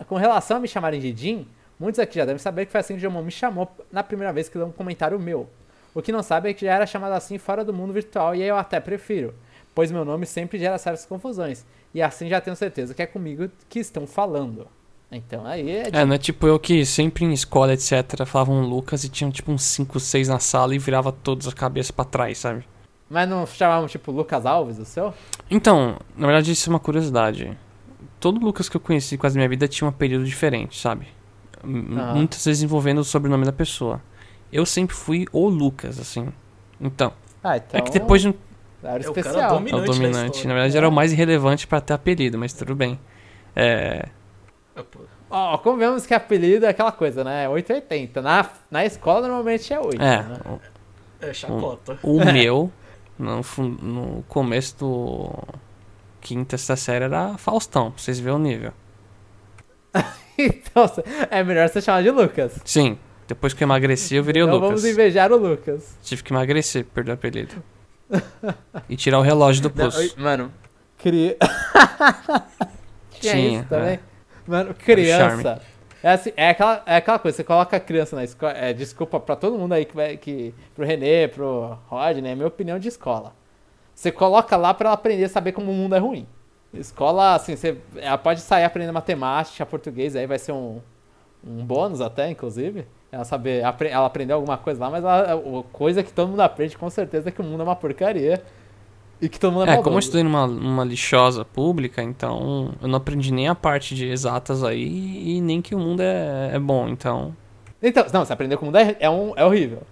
[0.07, 2.95] com relação a me chamarem de Jim, muitos aqui já devem saber que foi assim
[2.95, 5.49] que o Jomon me chamou na primeira vez que deu um comentário meu.
[5.93, 8.43] O que não sabe é que já era chamado assim fora do mundo virtual e
[8.45, 9.35] eu até prefiro,
[9.75, 11.67] pois meu nome sempre gera certas confusões.
[11.95, 14.67] E assim já tenho certeza que é comigo que estão falando.
[15.13, 15.91] Então aí é.
[15.93, 19.53] É, não é tipo eu que sempre em escola, etc, falavam Lucas e tinham tipo
[19.53, 22.65] uns 5, 6 na sala e virava todos a cabeça pra trás, sabe?
[23.09, 25.15] Mas não chamavam tipo Lucas Alves o seu?
[25.49, 27.57] Então, na verdade isso é uma curiosidade.
[28.19, 31.07] Todo Lucas que eu conheci quase minha vida tinha um apelido diferente, sabe?
[31.63, 32.15] M- Aham.
[32.15, 34.03] Muitas vezes envolvendo o sobrenome da pessoa.
[34.53, 36.29] Eu sempre fui o Lucas, assim.
[36.81, 37.79] Então, Ah, então.
[37.79, 38.35] é que depois de um
[38.85, 39.43] Era É o cara especial.
[39.43, 40.47] É o Dominante dominante.
[40.47, 42.99] Na verdade, era o mais irrelevante pra ter apelido, mas tudo bem.
[43.57, 44.09] É.
[44.75, 45.01] Pô.
[45.31, 47.49] Ó, como vemos que apelido é aquela coisa, né?
[47.49, 48.23] 880.
[48.23, 50.01] Na, na escola normalmente é 8.
[50.01, 50.39] É, Né?
[51.21, 51.99] É chacota.
[52.03, 52.71] o meu,
[53.19, 53.41] no,
[53.83, 55.33] no começo do
[56.21, 58.73] quinta, sexta série, era Faustão, pra vocês verem o nível.
[60.37, 60.91] Então,
[61.31, 62.59] é melhor você chamar de Lucas.
[62.65, 62.99] Sim,
[63.29, 64.69] depois que eu emagreci, eu virei o Não Lucas.
[64.69, 65.97] vamos invejar o Lucas.
[66.03, 67.63] Tive que emagrecer pra perder o apelido.
[68.89, 69.99] e tirar o relógio do Não, pulso.
[69.99, 70.53] oi, mano,
[70.99, 71.37] cri...
[73.21, 73.95] Tinha Tinha, isso também.
[73.95, 74.01] é.
[74.47, 75.63] Mano, criança.
[76.03, 78.53] É, assim, é, aquela, é aquela coisa, você coloca a criança na escola.
[78.53, 80.17] É, desculpa pra todo mundo aí que vai.
[80.19, 83.33] Que, pro Renê, pro Rodney, é minha opinião de escola.
[83.95, 86.27] Você coloca lá pra ela aprender a saber como o mundo é ruim.
[86.75, 90.81] Escola, assim, você, ela pode sair aprendendo matemática, português, aí vai ser um,
[91.47, 92.87] um bônus até, inclusive.
[93.15, 96.41] Ela saber, apre- ela aprender alguma coisa lá, mas ela, a coisa que todo mundo
[96.41, 98.43] aprende com certeza é que o mundo é uma porcaria.
[99.23, 102.89] E que todo mundo é, É, como eu estudei numa, numa lixosa pública, então eu
[102.89, 106.59] não aprendi nem a parte de exatas aí e nem que o mundo é, é
[106.59, 107.35] bom, então.
[107.81, 109.83] Então, não, você aprendeu que o mundo é, é, um, é horrível.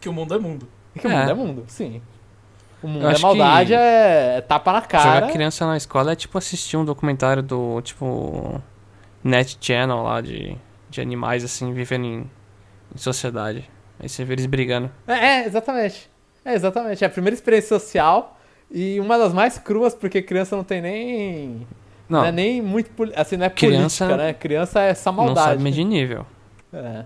[0.00, 0.68] Que o mundo é mundo.
[0.98, 1.18] Que o É.
[1.20, 2.00] mundo é mundo, sim.
[2.80, 5.20] O mundo é maldade, é, é tapa na cara.
[5.22, 8.62] Jogar criança na escola é tipo assistir um documentário do tipo
[9.24, 10.56] Net Channel lá de,
[10.90, 12.30] de animais assim vivendo em,
[12.94, 13.68] em sociedade.
[14.00, 14.90] Aí você vê eles brigando.
[15.06, 15.12] É,
[15.42, 16.08] é, exatamente.
[16.44, 17.02] É, exatamente.
[17.04, 18.38] É a primeira experiência social
[18.70, 21.66] e uma das mais cruas, porque criança não tem nem.
[22.08, 22.90] Não, Não, é nem muito.
[23.14, 24.32] Assim, não é Criança política, né?
[24.34, 25.48] Criança é só não maldade.
[25.48, 26.24] sabe medir nível.
[26.72, 27.04] É.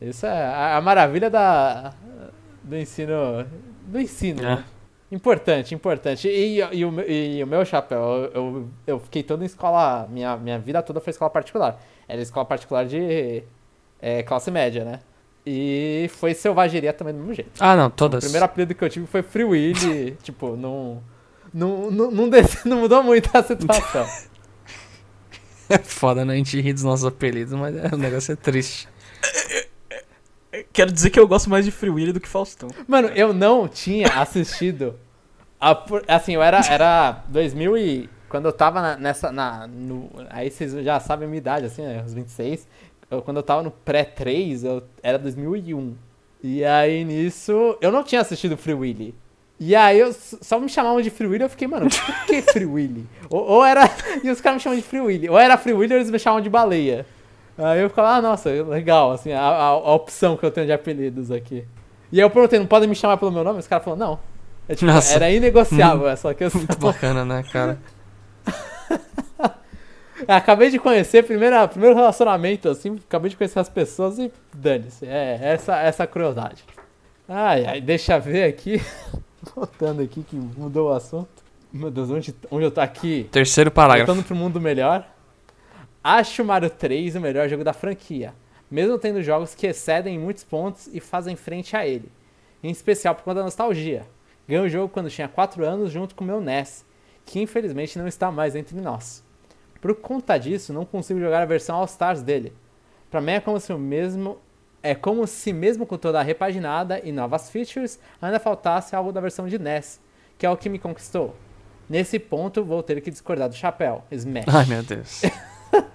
[0.00, 1.92] Isso é a, a maravilha da,
[2.62, 3.46] do ensino.
[3.86, 4.56] Do ensino, É.
[4.56, 4.64] né?
[5.10, 6.26] Importante, importante.
[6.26, 10.06] E, e, o, meu- e o meu chapéu, eu, eu, eu fiquei toda em escola.
[10.10, 11.78] Minha, minha vida toda foi escola particular.
[12.08, 13.42] Era escola particular de
[14.00, 15.00] é, classe média, né?
[15.44, 17.50] E foi selvageria também do mesmo jeito.
[17.58, 18.22] Ah, não, O todas.
[18.22, 20.12] primeiro apelido que eu tive foi Free Willy.
[20.22, 21.02] tipo, não.
[21.52, 24.06] Não, não, não, desce- não mudou muito a situação.
[25.68, 26.34] É foda, né?
[26.34, 28.86] A gente ri dos nossos apelidos, mas é, o negócio é triste.
[30.70, 32.68] Quero dizer que eu gosto mais de Free Willy do que Faustão.
[32.86, 34.98] Mano, eu não tinha assistido.
[35.58, 38.10] a assim, eu era, era 2000 e.
[38.32, 39.30] Quando eu tava na- nessa.
[39.30, 42.02] Na, no, aí vocês já sabem a minha idade, assim, né?
[42.02, 42.66] Uns 26.
[43.10, 45.94] Eu, quando eu tava no pré-3, eu era 2001.
[46.42, 47.76] E aí nisso.
[47.78, 49.14] Eu não tinha assistido Free Willy.
[49.60, 52.64] E aí eu só me chamavam de Free Willy, eu fiquei, mano, por que Free
[52.64, 53.06] Willy?
[53.28, 53.82] Ou, ou era.
[54.24, 55.28] E os caras me chamam de Free Willy.
[55.28, 57.04] Ou era Free Willy ou eles me chamavam de baleia.
[57.58, 60.72] Aí eu ficava, ah, nossa, legal, assim, a, a, a opção que eu tenho de
[60.72, 61.64] apelidos aqui.
[62.10, 63.58] E aí eu perguntei, não podem me chamar pelo meu nome?
[63.58, 64.18] Os caras falaram, não.
[64.68, 66.60] É, tipo, era inegociável essa questão.
[66.60, 67.78] Muito bacana, né, cara?
[70.28, 75.06] acabei de conhecer, primeira, primeiro relacionamento, assim, acabei de conhecer as pessoas e dane-se.
[75.06, 76.64] É, essa, essa crueldade.
[77.28, 78.80] Ai, ai, deixa ver aqui.
[79.54, 81.42] Voltando aqui que mudou o assunto.
[81.72, 83.28] Meu Deus, onde, onde eu tô aqui?
[83.30, 84.06] Terceiro parágrafo.
[84.06, 85.08] Voltando pro mundo melhor.
[86.04, 88.34] Acho o Mario 3 o melhor jogo da franquia,
[88.70, 92.10] mesmo tendo jogos que excedem em muitos pontos e fazem frente a ele.
[92.62, 94.02] Em especial por conta da nostalgia.
[94.48, 96.84] Ganhei o jogo quando tinha 4 anos junto com o meu NES,
[97.24, 99.24] que infelizmente não está mais entre nós.
[99.82, 102.54] Por conta disso, não consigo jogar a versão All Stars dele.
[103.10, 104.38] Pra mim é como se o mesmo
[104.82, 109.20] é como se mesmo com toda a repaginada e novas features, ainda faltasse algo da
[109.20, 110.00] versão de NES,
[110.38, 111.36] que é o que me conquistou.
[111.88, 114.02] Nesse ponto, vou ter que discordar do chapéu.
[114.10, 114.46] Smash.
[114.48, 115.22] Ai, meu Deus.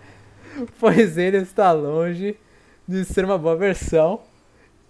[0.80, 2.38] pois ele está longe
[2.88, 4.22] de ser uma boa versão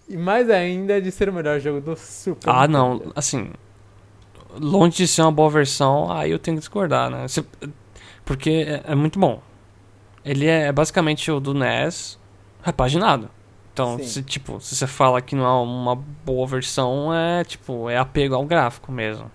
[0.08, 3.02] e mais ainda de ser o melhor jogo do Super Ah, Nintendo.
[3.06, 3.12] não.
[3.14, 3.50] Assim,
[4.60, 7.26] longe de ser uma boa versão, aí eu tenho que discordar, né?
[7.28, 7.44] Se-
[8.28, 9.40] porque é, é muito bom.
[10.22, 12.18] Ele é basicamente o do NES
[12.62, 13.30] repaginado.
[13.72, 14.04] Então, Sim.
[14.04, 18.34] se, tipo, se você fala que não é uma boa versão, é tipo, é apego
[18.34, 19.30] ao gráfico mesmo.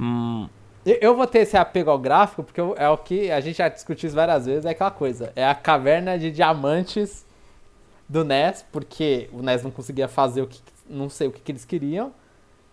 [0.00, 0.48] Hum,
[0.86, 4.06] Eu- vou ter esse apego ao gráfico porque é o que a gente já discutiu
[4.06, 5.30] isso várias vezes, é aquela coisa.
[5.36, 7.26] É a caverna de diamantes
[8.08, 10.62] do NES, porque o NES não conseguia fazer o que.
[10.88, 12.10] não sei o que, que eles queriam.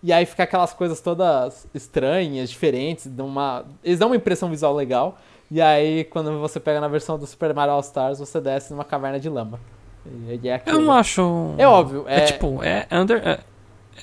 [0.02, 5.18] E aí fica aquelas coisas todas estranhas, diferentes, uma, eles dão uma impressão visual legal.
[5.52, 8.86] E aí, quando você pega na versão do Super Mario All Stars, você desce numa
[8.86, 9.60] caverna de lama.
[10.34, 11.54] É eu não acho.
[11.58, 13.40] É óbvio, É, é- tipo, é, under, é,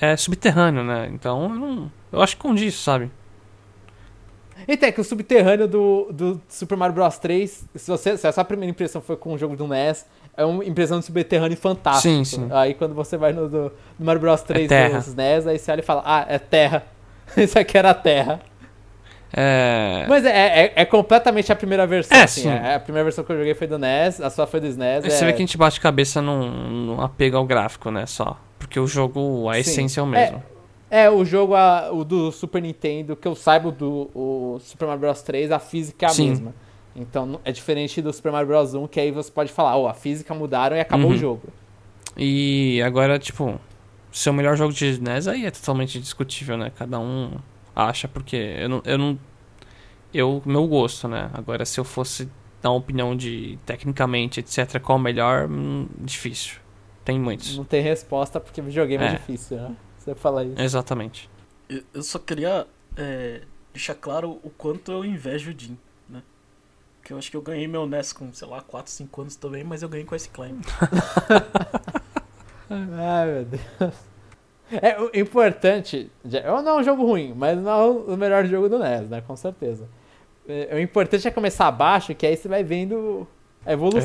[0.00, 1.10] é subterrâneo, né?
[1.12, 3.10] Então, eu, não, eu acho que condiz, sabe?
[4.68, 8.30] E tem que o subterrâneo do, do Super Mario Bros 3, se, você, se a
[8.30, 10.06] sua primeira impressão foi com o jogo do NES,
[10.36, 12.14] é uma impressão de subterrâneo fantástico.
[12.14, 12.48] Sim, sim.
[12.52, 14.98] Aí quando você vai no, do, no Mario Bros 3 terra.
[15.00, 16.84] dos NES, aí você olha e fala, ah, é terra.
[17.36, 18.40] Isso aqui era terra.
[19.32, 20.04] É.
[20.08, 22.16] Mas é, é, é completamente a primeira versão.
[22.16, 22.48] É, assim, sim.
[22.48, 25.04] é- a primeira versão que eu joguei foi do NES, a sua foi do SNES.
[25.04, 25.26] Você é...
[25.26, 28.06] vê que a gente bate cabeça num, num apego ao gráfico, né?
[28.06, 28.36] Só.
[28.58, 29.60] Porque o jogo, a Sim.
[29.60, 30.42] essência é o mesmo.
[30.90, 35.00] É, o jogo a- o do Super Nintendo, que eu saiba do o Super Mario
[35.00, 36.28] Bros 3, a física é a Sim.
[36.30, 36.54] mesma.
[36.96, 39.94] Então é diferente do Super Mario Bros 1, que aí você pode falar, oh, a
[39.94, 41.14] física mudaram e acabou Uhum.
[41.14, 41.42] o jogo.
[42.16, 43.58] E agora, tipo,
[44.10, 46.72] seu melhor jogo de SNES aí é totalmente discutível, né?
[46.76, 47.30] Cada um
[47.74, 48.82] acha, porque eu não.
[48.84, 49.18] Eu não
[50.12, 51.30] eu, meu gosto, né?
[51.32, 52.28] Agora, se eu fosse
[52.60, 56.58] dar uma opinião de tecnicamente, etc., qual é o melhor, hum, difícil.
[57.04, 57.56] Tem muitos.
[57.56, 59.12] Não tem resposta porque videogame é, É.
[59.14, 59.74] difícil, né?
[59.98, 60.60] Você fala isso.
[60.60, 61.30] Exatamente.
[61.68, 62.66] Eu- Eu só queria
[62.96, 63.42] é,
[63.72, 65.78] deixar claro o quanto eu invejo o Jim,
[66.08, 66.22] né?
[66.98, 69.62] Porque eu acho que eu ganhei meu NES com, sei lá, 4, 5 anos também,
[69.62, 70.58] mas eu ganhei com esse claim.
[72.68, 73.94] Ai, meu Deus.
[74.82, 76.10] É o importante.
[76.24, 79.20] já- Não é um jogo ruim, mas não é o melhor jogo do NES, né?
[79.26, 79.88] Com certeza.
[80.48, 83.26] É, O importante é começar abaixo, que aí você vai vendo
[83.64, 84.00] a evolução.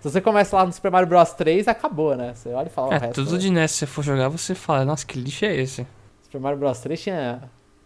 [0.00, 2.32] Se você começa lá no Super Mario Bros 3, acabou, né?
[2.34, 3.14] Você olha e fala o É, resto.
[3.14, 5.86] tudo de NES, se você for jogar, você fala, nossa, que lixo é esse?
[6.22, 7.42] Super Mario Bros 3 tinha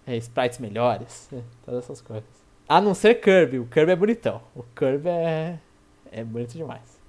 [0.07, 2.25] é, sprites melhores, é, todas essas coisas.
[2.69, 4.41] A não ser Kirby, o Kirby é bonitão.
[4.55, 5.59] O Kirby é,
[6.11, 7.01] é bonito demais.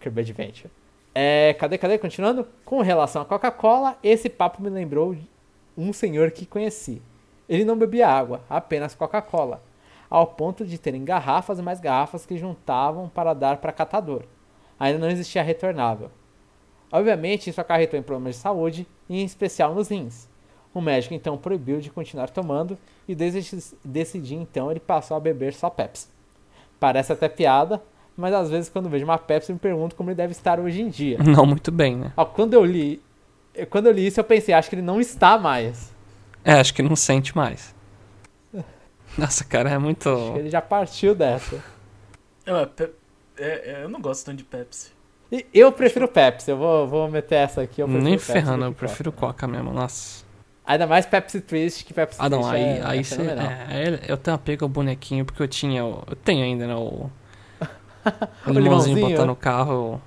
[0.00, 0.70] Kirby Adventure.
[1.14, 1.96] É, cadê, cadê?
[1.96, 2.46] Continuando.
[2.64, 5.16] Com relação à Coca-Cola, esse papo me lembrou
[5.78, 7.00] um senhor que conheci.
[7.48, 9.62] Ele não bebia água, apenas Coca-Cola,
[10.10, 14.22] ao ponto de terem garrafas e mais garrafas que juntavam para dar para catador.
[14.78, 16.10] Ainda não existia retornável.
[16.90, 20.28] Obviamente, isso acarretou em problemas de saúde, em especial nos rins.
[20.72, 22.76] O médico então proibiu de continuar tomando
[23.06, 26.08] e desde desse dia então ele passou a beber só Pepsi.
[26.80, 27.80] Parece até piada,
[28.16, 30.88] mas às vezes quando vejo uma Pepsi me pergunto como ele deve estar hoje em
[30.88, 31.18] dia.
[31.24, 32.12] Não muito bem, né?
[32.16, 33.02] Ó, quando eu li,
[33.70, 35.92] quando eu li isso eu pensei, acho que ele não está mais.
[36.44, 37.74] É, acho que não sente mais.
[39.16, 40.08] Nossa, cara, é muito.
[40.08, 41.62] Acho que ele já partiu dessa.
[42.46, 42.90] É, pe-
[43.38, 44.92] é, é, eu não gosto tanto de Pepsi.
[45.32, 47.80] E eu prefiro Pepsi, eu vou, vou meter essa aqui.
[47.80, 49.26] Eu prefiro Nem Pepsi ferrando, do eu prefiro Coca.
[49.32, 50.22] Coca mesmo, nossa.
[50.66, 53.16] Ainda mais Pepsi Twist, que Pepsi Ah, não, Twist aí, é, aí é você.
[53.16, 53.46] fenomenal.
[53.68, 55.80] É, eu tenho apego ao bonequinho porque eu tinha.
[55.80, 56.74] Eu tenho ainda, né?
[56.74, 57.10] O,
[58.46, 60.00] o O limãozinho botar no carro.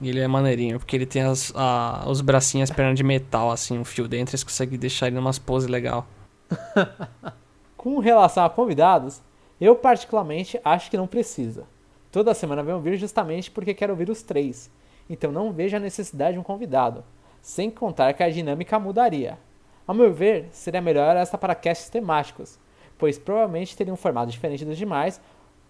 [0.00, 3.50] E ele é maneirinho, porque ele tem as, a- os bracinhos, as pernas de metal,
[3.50, 6.06] assim, um fio dentro, eles conseguem deixar ele numas poses legal.
[7.76, 9.20] Com relação a convidados,
[9.60, 11.64] eu particularmente acho que não precisa.
[12.10, 14.70] Toda semana venho vir justamente porque quero ouvir os três,
[15.08, 17.04] então não vejo a necessidade de um convidado,
[17.40, 19.38] sem contar que a dinâmica mudaria.
[19.86, 22.58] Ao meu ver, seria melhor esta para casts temáticos,
[22.98, 25.20] pois provavelmente teria um formato diferente dos demais,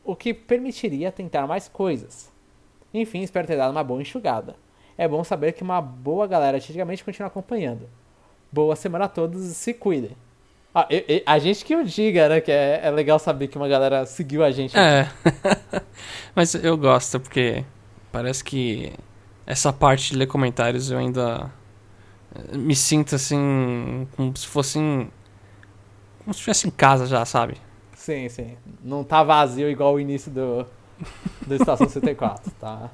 [0.05, 2.31] o que permitiria tentar mais coisas.
[2.93, 4.57] Enfim, espero ter dado uma boa enxugada.
[4.99, 7.89] É bom saber que uma boa galera antigamente continua acompanhando.
[8.53, 10.17] Boa semana a todos e se cuidem.
[10.75, 12.41] Ah, e- e- a gente que o diga, né?
[12.41, 14.77] Que é, é legal saber que uma galera seguiu a gente.
[14.77, 15.09] É.
[16.35, 17.65] Mas eu gosto, porque
[18.13, 18.93] parece que
[19.47, 21.51] essa parte de ler comentários eu ainda
[22.35, 25.11] eh, me sinto assim, como se fosse em-
[26.23, 27.57] como se estivesse em casa já, sabe?
[28.01, 28.57] Sim, sim.
[28.83, 30.65] Não tá vazio igual o início do,
[31.47, 32.91] do Estação 64, tá?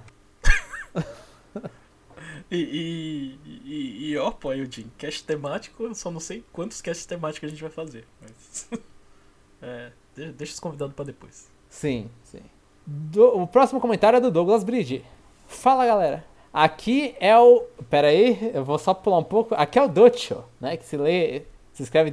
[2.50, 4.90] E, e, e, e eu apoio, Jim.
[4.98, 8.04] Cast temático, eu só não sei quantos casts temáticos a gente vai fazer.
[8.20, 8.68] Mas.
[9.62, 11.48] é, de- deixa os convidados pra depois.
[11.68, 12.42] Sim, sim.
[12.84, 15.04] Do- o próximo comentário é do Douglas Bridge.
[15.46, 16.24] Fala, galera.
[16.52, 17.60] Aqui é o.
[17.88, 19.54] Pera aí, eu vou só pular um pouco.
[19.54, 20.76] Aqui é o Docho, né?
[20.76, 21.42] Que se lê.
[21.72, 22.10] Se escreve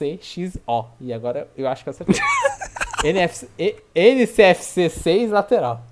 [0.00, 0.84] D-O-C-X-O.
[1.00, 2.16] E agora eu acho que acertei.
[3.04, 5.82] NFC, E- NCFC 6 lateral.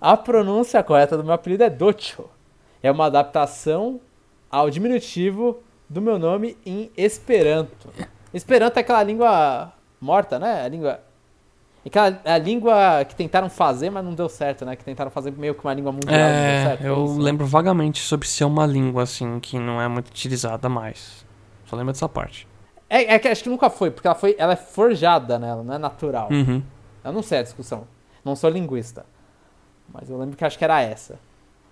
[0.00, 2.24] A pronúncia correta do meu apelido é Docho.
[2.82, 4.00] É uma adaptação
[4.50, 5.58] ao diminutivo
[5.88, 7.88] do meu nome em Esperanto.
[8.32, 10.62] Esperanto é aquela língua morta, né?
[10.64, 11.00] A língua
[11.84, 14.74] Aquela a língua que tentaram fazer, mas não deu certo, né?
[14.74, 16.82] Que tentaram fazer meio que uma língua mundial, não deu É, certo.
[16.84, 17.22] eu isso, né?
[17.24, 21.24] lembro vagamente sobre ser uma língua assim que não é muito utilizada mais.
[21.66, 22.46] Só lembro dessa parte.
[22.88, 25.48] É, é que acho que nunca foi, porque ela, foi, ela é forjada, né?
[25.48, 26.28] Ela não é natural.
[26.30, 26.62] Uhum.
[27.04, 27.86] Eu não sei a discussão.
[28.24, 29.04] Não sou linguista.
[29.92, 31.18] Mas eu lembro que acho que era essa.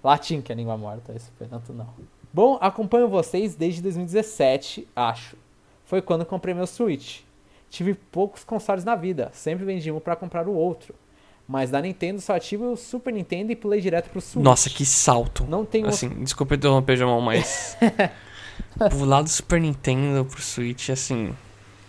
[0.02, 1.88] Latim, que é língua morta, Esperanto não.
[2.32, 5.36] Bom, acompanho vocês desde 2017, acho.
[5.84, 7.20] Foi quando comprei meu Switch.
[7.70, 10.94] Tive poucos consoles na vida, sempre vendi um pra comprar o outro.
[11.46, 14.42] Mas da Nintendo só tive o Super Nintendo e pulei direto pro Switch.
[14.42, 15.44] Nossa, que salto.
[15.44, 15.94] Não tem outro.
[15.94, 17.76] Assim, desculpa interromper, Jamão, mas.
[18.90, 21.34] Pular do Super Nintendo pro Switch, assim.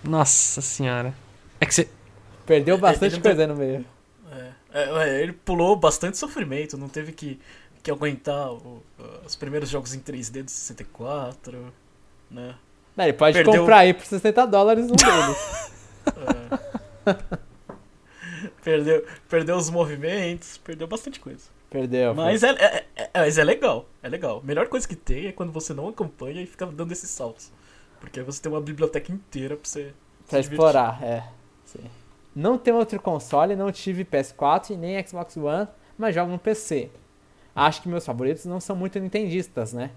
[0.04, 1.14] Nossa senhora.
[1.60, 1.90] É que você.
[2.46, 3.86] Perdeu bastante Ele não coisa no meio.
[4.32, 7.40] É, é, é, ele pulou bastante sofrimento, não teve que,
[7.82, 8.84] que aguentar o-
[9.26, 11.74] os primeiros jogos em 3D do 64,
[12.30, 12.56] né?
[12.96, 15.72] Não, ele pode Perdeu- comprar aí por 60 dólares um deles.
[18.64, 21.55] Perdeu, perdeu os movimentos, perdeu bastante coisa.
[21.80, 22.14] Perdeu.
[22.16, 24.40] Mas é, é- é- mas é legal, é legal.
[24.44, 27.52] A melhor coisa que tem é quando você não acompanha e fica dando esses saltos.
[28.00, 29.94] Porque aí você tem uma biblioteca inteira pra você.
[30.30, 31.24] Pra explorar, é.
[31.66, 31.80] Sim.
[32.36, 36.90] Não tenho outro console, não tive PS4 e nem Xbox One, mas jogo no PC.
[37.56, 39.92] Acho que meus favoritos não são muito nintendistas, né?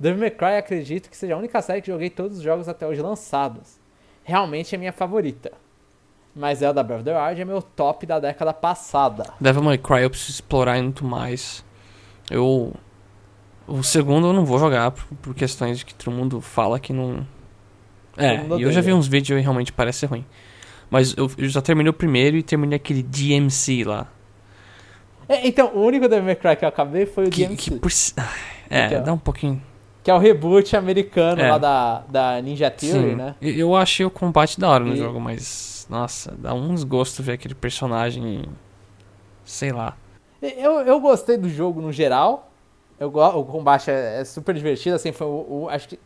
[0.00, 2.86] Devil May Cry acredito que seja a única série que joguei todos os jogos até
[2.86, 3.78] hoje lançados.
[4.24, 5.52] Realmente é minha favorita.
[6.34, 9.24] Mas Zelda Breath of the Wild é meu top da década passada.
[9.40, 11.64] Devil May Cry eu preciso explorar muito mais.
[12.30, 12.74] Eu.
[13.66, 16.92] O segundo eu não vou jogar por, por questões de que todo mundo fala que
[16.92, 17.26] não.
[18.16, 20.24] É, e eu já vi uns vídeos e realmente parece ser ruim.
[20.90, 24.06] Mas eu, eu já terminei o primeiro e terminei aquele DMC lá.
[25.28, 27.56] É, então, o único Devil May Cry que eu acabei foi o Que, DMC.
[27.70, 28.28] que por ah,
[28.68, 29.02] É, Então.
[29.04, 29.62] dá um pouquinho.
[30.02, 31.50] Que é o reboot americano É.
[31.50, 33.14] lá da, da Ninja Theory, Sim.
[33.16, 33.34] né?
[33.40, 35.71] Eu- Eu achei o combate da hora no E- jogo, mas.
[35.92, 38.46] Nossa, dá um desgosto ver aquele personagem.
[39.44, 39.94] Sei lá.
[40.40, 42.50] Eu, eu gostei do jogo no geral.
[42.98, 45.98] Eu, o combate é, é super divertido, assim, foi o, o- Acho que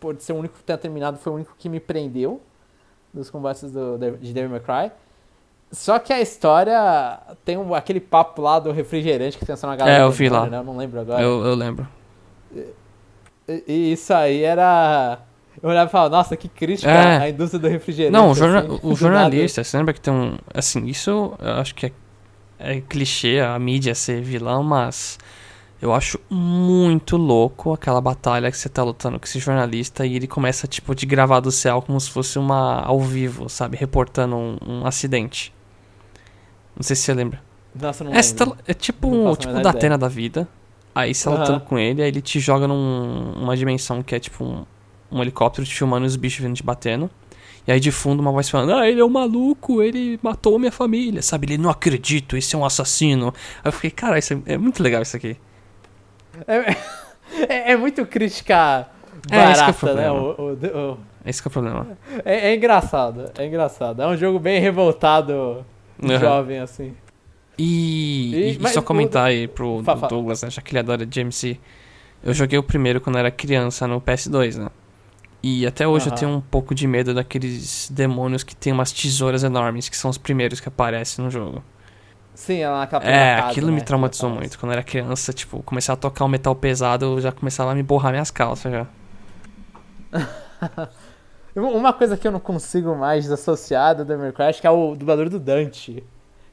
[0.00, 2.40] por ser o único que tenha terminado, foi o único que me prendeu
[3.14, 4.92] dos combates do, de Devil May Cry.
[5.70, 9.76] Só que a história tem um- aquele papo lá do refrigerante que tem só na
[9.76, 9.98] galera.
[9.98, 10.46] É, eu vi lá.
[10.50, 10.58] Né?
[10.58, 11.22] Eu não lembro agora.
[11.22, 11.86] Eu, eu lembro.
[12.52, 15.20] E, e isso aí era.
[15.62, 17.18] Eu olhava e falava, nossa, que crítica É.
[17.18, 18.12] à indústria do refrigerante.
[18.12, 18.94] Não, o, jorna- assim, o nada.
[18.96, 20.38] jornalista, você lembra que tem um.
[20.54, 21.92] Assim, isso eu acho que é,
[22.58, 25.18] é clichê a mídia ser vilã, mas
[25.82, 30.26] Eu acho muito louco aquela batalha que você tá lutando com esse jornalista e ele
[30.26, 33.78] começa, tipo, de gravar do céu como se fosse uma ao vivo, sabe?
[33.78, 35.54] Reportando um, um acidente.
[36.76, 37.40] Não sei se você lembra.
[37.74, 38.58] Nossa, não Essa lembro.
[38.66, 39.70] é tipo, Não um, tipo da.
[39.70, 40.46] Atena da vida.
[40.94, 41.40] Aí você tá Aham.
[41.40, 44.64] lutando com ele, aí ele te joga num- numa dimensão que é tipo um,
[45.10, 47.10] um helicóptero te filmando e os bichos vindo te batendo.
[47.66, 50.72] E aí de fundo uma voz falando, ah, ele é um maluco, ele matou minha
[50.72, 51.46] família, sabe?
[51.46, 53.34] Ele não acredito, esse é um assassino.
[53.62, 55.36] Aí eu fiquei, cara, isso é, é muito legal isso aqui.
[56.46, 56.76] É,
[57.48, 58.88] é- é muito crítica
[59.30, 59.72] É, é barata, né?
[59.72, 60.12] problema.
[60.14, 61.86] O- o- o- Esse que é o problema.
[62.24, 64.00] é, é engraçado, é engraçado.
[64.02, 65.64] É um jogo bem revoltado,
[66.02, 66.18] Uhum.
[66.18, 66.94] jovem, assim.
[67.58, 71.58] E, E- e só comentar aí pro Douglas, né, já que ele adora GMC.
[72.24, 74.68] Eu joguei o primeiro quando era criança no PS2, né?
[75.42, 76.18] E até hoje eu Aham.
[76.18, 80.18] tenho um pouco de medo daqueles demônios que tem umas tesouras enormes, que são os
[80.18, 81.62] primeiros que aparecem no jogo.
[82.34, 84.58] Sim, ela naquela É, primeira casa, aquilo né, me traumatizou muito.
[84.58, 87.74] Quando eu era criança, tipo, começava a tocar um metal pesado, eu já começava a
[87.74, 88.86] me borrar minhas calças já.
[91.54, 94.04] Uma coisa que eu não consigo mais desassociar do
[94.42, 96.04] acho que é o dublador do Dante.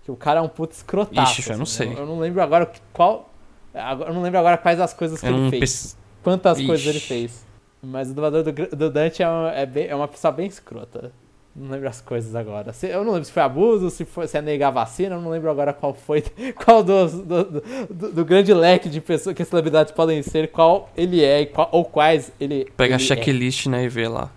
[0.03, 1.41] Que o cara é um puto escrotaço.
[1.41, 1.71] Ixi, eu não assim.
[1.73, 1.93] sei.
[1.93, 3.29] Eu, eu não lembro agora qual.
[3.73, 5.59] Eu não lembro agora quais as coisas que Eu ele fez.
[5.59, 6.67] pes- Quantas Ixi.
[6.67, 7.46] coisas ele fez.
[7.89, 11.11] Mas o dublador do, do Dante é, um- é, bem- é uma pessoa bem escrota.
[11.55, 12.73] Não lembro as coisas agora.
[12.73, 15.31] Se- eu não lembro se foi abuso, se, foi, se é negar vacina, eu não
[15.31, 16.21] lembro agora qual foi.
[16.63, 17.43] Qual dos, do,
[17.89, 21.69] do, do- grande leque de pessoas que celebridades podem ser, qual ele é e qual-
[21.71, 22.65] ou quais ele.
[22.77, 23.07] Pega a ele é.
[23.07, 24.29] checklist, né, e vê lá.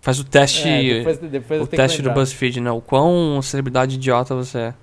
[0.00, 2.10] Faz o teste, É, depois, depois o teste do.
[2.10, 2.70] BuzzFeed, né?
[2.70, 4.74] O quão celebridade idiota você é.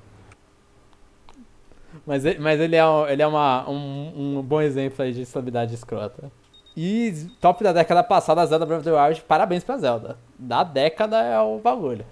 [2.06, 5.26] Mas, ele- mas ele é, um, ele é uma, um, um bom exemplo aí de
[5.26, 6.32] celebridade escrota.
[6.76, 10.18] E top da década passada, Zelda Breath of the Wild, parabéns pra Zelda.
[10.38, 12.06] Da década é o bagulho.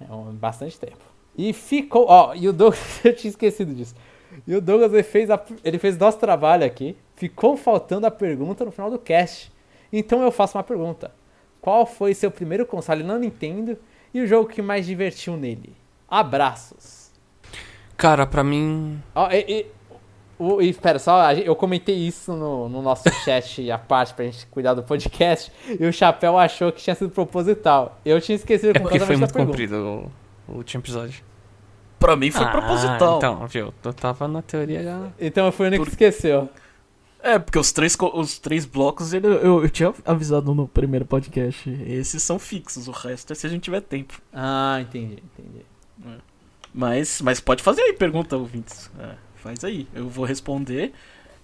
[0.00, 1.04] É um, bastante tempo.
[1.36, 3.94] E ficou, ó, e o Douglas, eu tinha esquecido disso.
[4.46, 6.96] E o Douglas ele fez, a, ele fez nosso trabalho aqui.
[7.14, 9.52] Ficou faltando a pergunta no final do cast.
[9.92, 11.12] Então eu faço uma pergunta.
[11.60, 13.76] Qual foi seu primeiro console na Nintendo
[14.12, 15.74] e o jogo que mais divertiu nele?
[16.08, 17.10] Abraços.
[17.96, 19.02] Cara, pra mim.
[19.14, 19.66] Ó, e, e,
[20.38, 24.24] o, e espera, só, a eu comentei isso no, no nosso chat à parte pra
[24.24, 27.98] gente cuidar do podcast, e o Chapéu achou que tinha sido proposital.
[28.04, 30.10] Eu tinha esquecido É porque foi muito comprido
[30.48, 31.24] o, o último episódio.
[31.98, 33.16] Pra mim foi Ah, proposital.
[33.16, 33.74] Então, viu?
[33.82, 35.08] Eu tava na teoria já.
[35.18, 36.48] Então eu fui o único que esqueceu.
[37.22, 41.68] É, porque os três, os três blocos ele, eu, eu tinha avisado no primeiro podcast.
[41.86, 44.20] Esses são fixos, o resto é se a gente tiver tempo.
[44.32, 45.64] Ah, entendi, entendi.
[46.72, 48.90] Mas, mas pode fazer aí pergunta, ouvintes.
[49.00, 49.14] É,
[49.46, 49.86] faz aí.
[49.94, 50.92] Eu vou responder.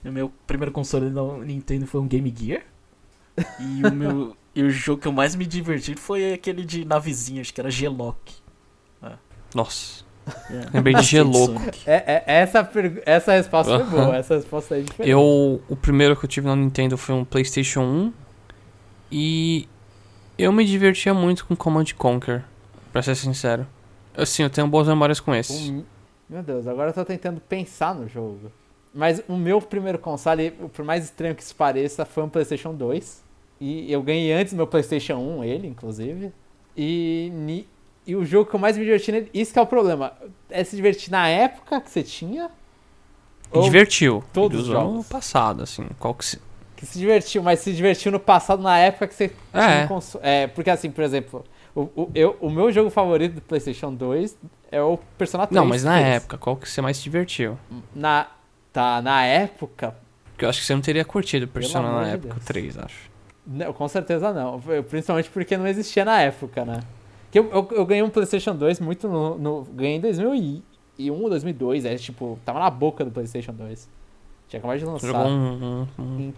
[0.04, 2.62] O meu primeiro console da Nintendo foi um Game Gear.
[3.60, 4.36] E o meu.
[4.54, 7.70] e o jogo que eu mais me diverti foi aquele de navezinha, acho que era
[7.70, 8.34] G-Lock.
[9.54, 10.02] Nossa.
[10.50, 10.66] É.
[10.72, 11.58] Lembrei de G-Louco.
[11.58, 11.80] Sonic.
[11.86, 12.70] É, é- essa,
[13.04, 14.04] essa resposta foi Aham.
[14.06, 15.10] boa, essa resposta aí é diferente.
[15.10, 15.60] Eu.
[15.68, 18.12] O primeiro que eu tive na Nintendo foi um PlayStation 1.
[19.10, 19.68] E.
[20.38, 22.44] Eu me divertia muito com Command Conquer.
[22.92, 23.66] Pra ser sincero.
[24.16, 25.84] Assim, eu tenho boas memórias com esse.
[26.32, 28.50] Meu Deus, agora eu tô tentando pensar no jogo.
[28.94, 33.22] Mas o meu primeiro console, por mais estranho que isso pareça, foi um PlayStation 2.
[33.60, 36.32] E eu ganhei antes do meu PlayStation 1, ele, inclusive.
[36.74, 37.66] E,
[38.06, 40.14] e o jogo que eu mais me diverti nele, isso que é o problema.
[40.48, 42.50] É se divertir na época que você tinha.
[43.50, 44.24] Ou divertiu.
[44.32, 44.94] todos os jogos.
[44.94, 45.86] no passado, assim.
[45.98, 46.40] Qual que se...
[46.74, 49.84] que se divertiu, mas se divertiu no passado, na época que você tinha É.
[49.84, 50.24] um console.
[50.24, 51.44] É, porque assim, por exemplo,
[51.74, 54.36] o, o, eu, o meu jogo favorito do PlayStation 2
[54.70, 55.54] é o Persona 3.
[55.60, 57.58] Não, mas na época, qual que você mais se divertiu?
[57.94, 58.26] Na,
[58.72, 59.94] tá, na época,
[60.32, 62.42] Porque eu acho que você não teria curtido Persona na de época, Deus.
[62.42, 63.10] o 3, acho.
[63.46, 64.60] Não, com certeza não.
[64.88, 66.80] Principalmente porque não existia na época, né?
[67.30, 69.36] Que eu, eu, eu ganhei um PlayStation 2 muito no.
[69.38, 70.62] no ganhei em 2001
[71.22, 73.88] ou 2002, é tipo, tava na boca do PlayStation 2.
[74.48, 75.06] Tinha acabado de lançar.
[75.08, 76.32] jogou um, um, um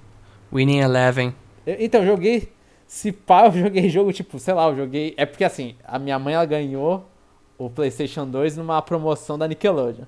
[0.53, 1.35] Winning Eleven.
[1.67, 2.49] Eu- então, eu joguei.
[2.95, 5.15] Se pá, eu joguei jogo tipo, sei lá, eu joguei.
[5.17, 7.05] É porque assim, a minha mãe ela ganhou
[7.59, 10.05] o PlayStation 2 numa promoção da Nickelodeon.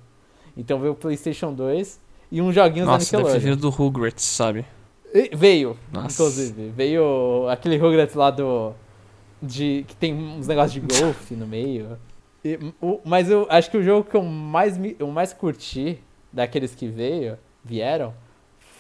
[0.56, 2.00] Então veio o PlayStation 2
[2.30, 3.50] e uns joguinhos Nossa, da deve ter Nickelodeon.
[3.56, 4.64] vindo do Rugrats, sabe?
[5.12, 6.14] E- Veio, Nossa.
[6.22, 6.68] inclusive.
[6.76, 8.72] Veio aquele Rugrats lá do.
[9.42, 11.98] De, que tem uns negócios de golfe no meio.
[12.44, 15.98] E, o- mas eu acho que o jogo que eu mais, me, eu mais curti
[16.32, 18.14] daqueles que veio, vieram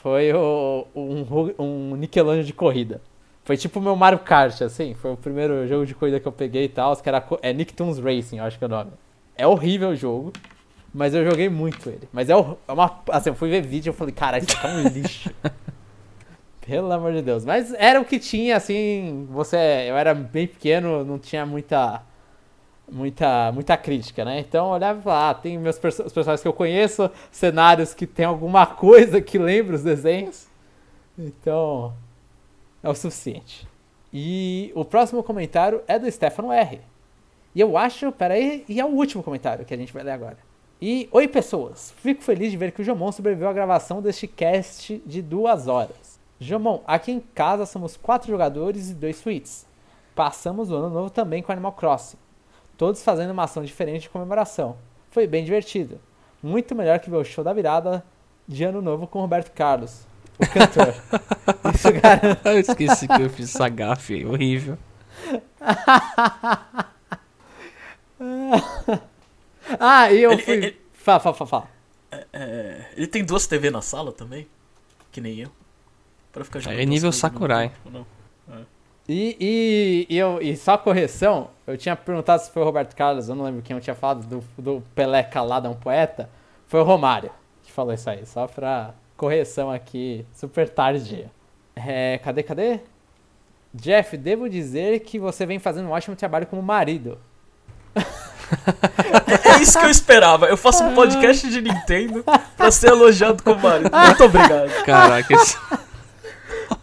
[0.00, 1.26] foi o, um,
[1.58, 3.02] um Nickelodeon de corrida.
[3.46, 4.92] Foi tipo o meu Mario Kart, assim.
[4.94, 6.96] Foi o primeiro jogo de corrida que eu peguei e tal.
[6.96, 8.90] Que era, é Nicktoons Racing, eu acho que é o nome.
[9.36, 10.32] É horrível o jogo.
[10.92, 12.08] Mas eu joguei muito ele.
[12.12, 13.00] Mas é, é uma.
[13.08, 15.30] Assim, eu fui ver vídeo e falei, caralho, isso aqui é um lixo.
[16.66, 17.44] Pelo amor de Deus.
[17.44, 19.28] Mas era o que tinha, assim.
[19.30, 19.56] Você.
[19.56, 22.02] Eu era bem pequeno, não tinha muita.
[22.90, 24.40] muita, muita crítica, né?
[24.40, 27.94] Então eu olhava e falava, ah, tem meus perso os personagens que eu conheço, cenários
[27.94, 30.48] que tem alguma coisa que lembra os desenhos.
[31.16, 31.94] Então,
[32.86, 33.66] é o suficiente.
[34.12, 36.80] E o próximo comentário é do Stefano R.
[37.52, 40.38] E eu acho, peraí, e é o último comentário que a gente vai ler agora.
[40.80, 45.02] E, oi pessoas, fico feliz de ver que o Jomon sobreviveu à gravação deste cast
[45.04, 46.20] de duas horas.
[46.38, 49.66] Jomon, aqui em casa somos quatro jogadores e dois suítes.
[50.14, 52.18] Passamos o ano novo também com Animal Crossing.
[52.76, 54.76] Todos fazendo uma ação diferente de comemoração.
[55.10, 55.98] Foi bem divertido.
[56.42, 58.04] Muito melhor que ver o show da virada
[58.46, 60.06] de ano novo com Roberto Carlos,
[60.38, 60.94] o cantor.
[61.74, 62.40] Isso garante.
[62.44, 64.78] Eu esqueci que eu fiz essa gafe horrível.
[69.80, 70.54] ah, e eu Ele- fui.
[70.54, 71.68] ele- Fala, fala, fala, fala.
[72.32, 74.48] É, ele tem duas TV na sala também?
[75.12, 75.50] Que nem eu.
[76.32, 77.70] Pra ficar jogando É nível Sakurai.
[77.84, 78.04] não.
[79.08, 83.28] E, e, e eu, e só correção, eu tinha perguntado se foi o Roberto Carlos,
[83.28, 86.28] eu não lembro quem eu tinha falado, do, do Pelé calado é um poeta.
[86.66, 87.30] Foi o Romário
[87.62, 91.30] que falou isso aí, só pra correção aqui, super tardia.
[91.74, 92.80] É, cadê, cadê?
[93.74, 97.18] Jeff, devo dizer que você vem fazendo um ótimo trabalho como marido.
[99.44, 100.46] É isso que eu esperava.
[100.46, 102.24] Eu faço um podcast de Nintendo
[102.56, 103.90] pra ser elogiado como marido.
[103.90, 104.84] Muito obrigado.
[104.84, 105.60] Caraca, isso.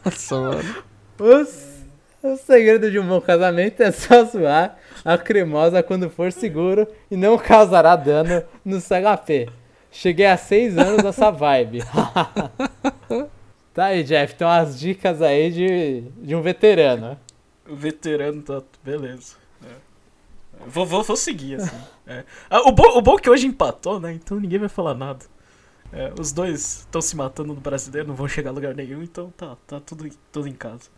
[0.03, 0.75] Nossa, mano.
[1.19, 1.83] Os,
[2.21, 7.15] o segredo de um bom casamento é só zoar a cremosa quando for seguro e
[7.15, 9.49] não causará dano no CHP.
[9.93, 11.79] Cheguei a seis anos nessa vibe.
[13.73, 14.33] tá aí, Jeff.
[14.33, 17.17] Então as dicas aí de, de um veterano.
[17.69, 18.63] O veterano tá.
[18.83, 19.35] Beleza.
[19.63, 19.67] É.
[20.65, 21.77] Vou, vou, vou seguir, assim.
[22.07, 22.23] É.
[22.49, 24.11] Ah, o, bom, o bom é que hoje empatou, né?
[24.13, 25.25] Então ninguém vai falar nada.
[25.91, 29.31] É, os dois estão se matando no brasileiro, não vão chegar a lugar nenhum, então
[29.37, 30.89] tá, tá tudo, tudo em casa.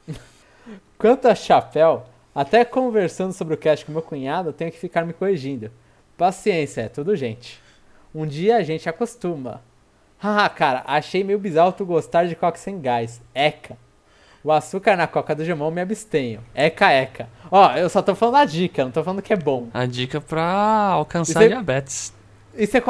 [0.97, 5.05] Quanto a chapéu, até conversando sobre o cast com meu cunhado, eu tenho que ficar
[5.05, 5.69] me corrigindo.
[6.17, 7.64] Paciência, é tudo gente.
[8.15, 9.61] Um dia a gente acostuma.
[10.17, 13.21] Haha, cara, achei meio bizarro tu gostar de coca sem gás.
[13.33, 13.77] Eca.
[14.41, 16.39] O açúcar na coca do Gemão me abstenho.
[16.53, 17.27] Eca, eca.
[17.51, 19.67] Ó, eu só tô falando a dica, não tô falando que é bom.
[19.73, 20.43] A dica pra
[20.93, 22.13] alcançar Isso é- diabetes.
[22.55, 22.81] E você,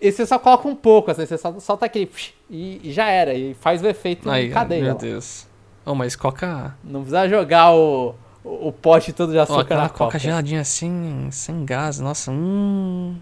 [0.00, 2.08] e só coloca um pouco, assim, você só solta aquele
[2.48, 3.34] e, e já era.
[3.34, 4.84] E faz o efeito Aí, cadeia.
[4.84, 4.94] meu.
[4.94, 5.48] Deus.
[5.84, 6.76] Oh, mas coca.
[6.84, 8.14] Não precisa jogar o,
[8.44, 10.18] o, o pote todo de açúcar aquela na coca, coca.
[10.20, 11.98] geladinha assim, sem gás.
[11.98, 13.16] Nossa, hum.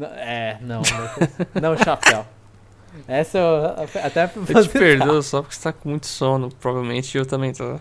[0.00, 0.82] É, não,
[1.60, 2.26] não, chapéu.
[3.08, 3.64] Essa eu
[4.04, 6.50] até Eu te perdoo só porque você tá com muito sono.
[6.60, 7.78] Provavelmente eu também tô.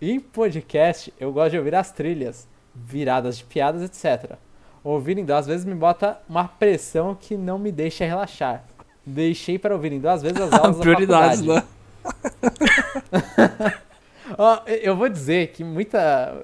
[0.00, 4.36] Em podcast, eu gosto de ouvir as trilhas, viradas de piadas, etc.
[4.84, 8.64] Ouvir em duas vezes me bota uma pressão que não me deixa relaxar.
[9.04, 11.64] Deixei para ouvir em duas vezes as aulas Prioridades, da né?
[12.02, 13.78] faculdade.
[14.36, 15.98] Ó, eu vou dizer que muita...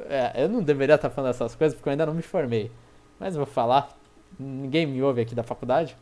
[0.08, 2.70] é, eu não deveria estar falando essas coisas porque eu ainda não me formei.
[3.24, 3.88] Mas vou falar.
[4.38, 5.96] Ninguém me ouve aqui da faculdade.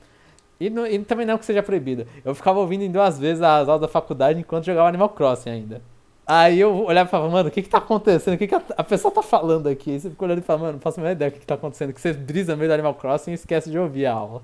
[0.58, 2.04] E, não- e também não que seja proibido.
[2.24, 5.80] Eu ficava ouvindo em duas vezes as aulas da faculdade enquanto jogava Animal Crossing ainda.
[6.26, 8.34] Aí eu olhava e falava, mano, o que que tá acontecendo?
[8.34, 9.92] O que que a, a pessoa tá falando aqui?
[9.92, 11.46] Aí você fica olhando e fala, mano, não faço a menor ideia do que que
[11.46, 11.92] tá acontecendo.
[11.92, 14.42] Que você brisa no meio do Animal Crossing e esquece de ouvir a aula.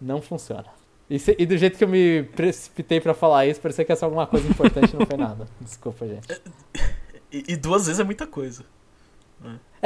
[0.00, 0.66] Não funciona.
[1.08, 4.04] E, se- e do jeito que eu me precipitei pra falar isso, parecia que ser
[4.04, 5.46] alguma coisa importante não foi nada.
[5.60, 6.26] Desculpa, gente.
[7.32, 8.64] E, e duas vezes é muita coisa.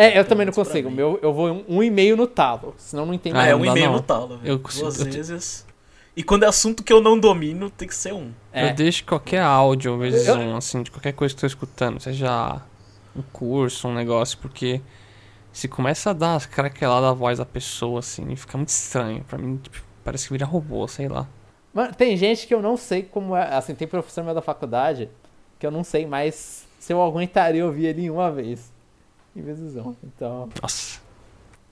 [0.00, 0.90] É, eu também não consigo.
[0.90, 2.74] Meu, eu vou um, um e meio no talo.
[2.78, 3.92] Senão não entendo Ah, Ah, é um e-mail não.
[3.94, 4.40] no talo, velho.
[4.52, 5.66] Eu consigo- Duas vezes.
[6.16, 8.32] E quando é assunto que eu não domino, tem que ser um.
[8.52, 8.70] É.
[8.70, 12.00] Eu deixo qualquer áudio vezes Eu- um, assim, de qualquer coisa que eu tô escutando,
[12.00, 12.60] seja
[13.16, 14.80] um curso, um negócio, porque
[15.52, 19.24] se começa a dar as craqueladas da voz da pessoa, assim, fica muito estranho.
[19.24, 21.26] Pra mim, tipo, parece que vira robô, sei lá.
[21.72, 23.54] Mano, tem gente que eu não sei como é.
[23.54, 25.08] Assim, tem professor meu da faculdade
[25.58, 28.72] que eu não sei mais se eu aguentaria ouvir ele em uma vez.
[29.34, 29.94] Em vezes um.
[30.04, 30.48] Então.
[30.60, 31.00] Nossa.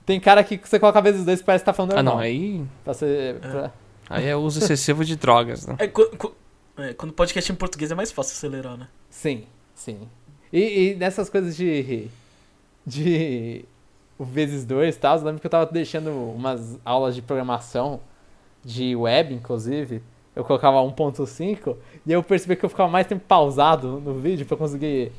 [0.06, 2.14] Tem cara que você coloca vezes dois e parece que tá falando Ah, normal.
[2.14, 3.72] não, aí, Pra ser- pra-
[4.08, 5.76] aí é uso excessivo de drogas, né?
[5.78, 8.88] É, é, quando o podcast é em português é mais fácil acelerar, né?
[9.10, 9.44] Sim,
[9.74, 10.08] sim.
[10.52, 12.08] E, e nessas coisas de.
[12.86, 13.64] De.
[14.18, 18.00] O vezes dois e tal, eu lembro que eu tava deixando umas aulas de programação
[18.64, 20.02] de web, inclusive.
[20.34, 21.76] Eu colocava 1.5
[22.06, 25.12] e eu percebi que eu ficava mais tempo pausado no vídeo pra eu conseguir.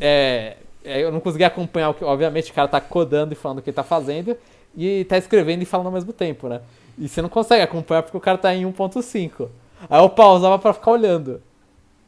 [0.00, 2.04] é, eu não conseguia acompanhar o que.
[2.04, 4.36] Obviamente, o cara tá codando e falando o que ele tá fazendo
[4.76, 6.60] e tá escrevendo e falando ao mesmo tempo, né?
[6.98, 9.48] E você não consegue acompanhar porque o cara tá em 1.5.
[9.88, 11.42] Aí eu pausava pra ficar olhando.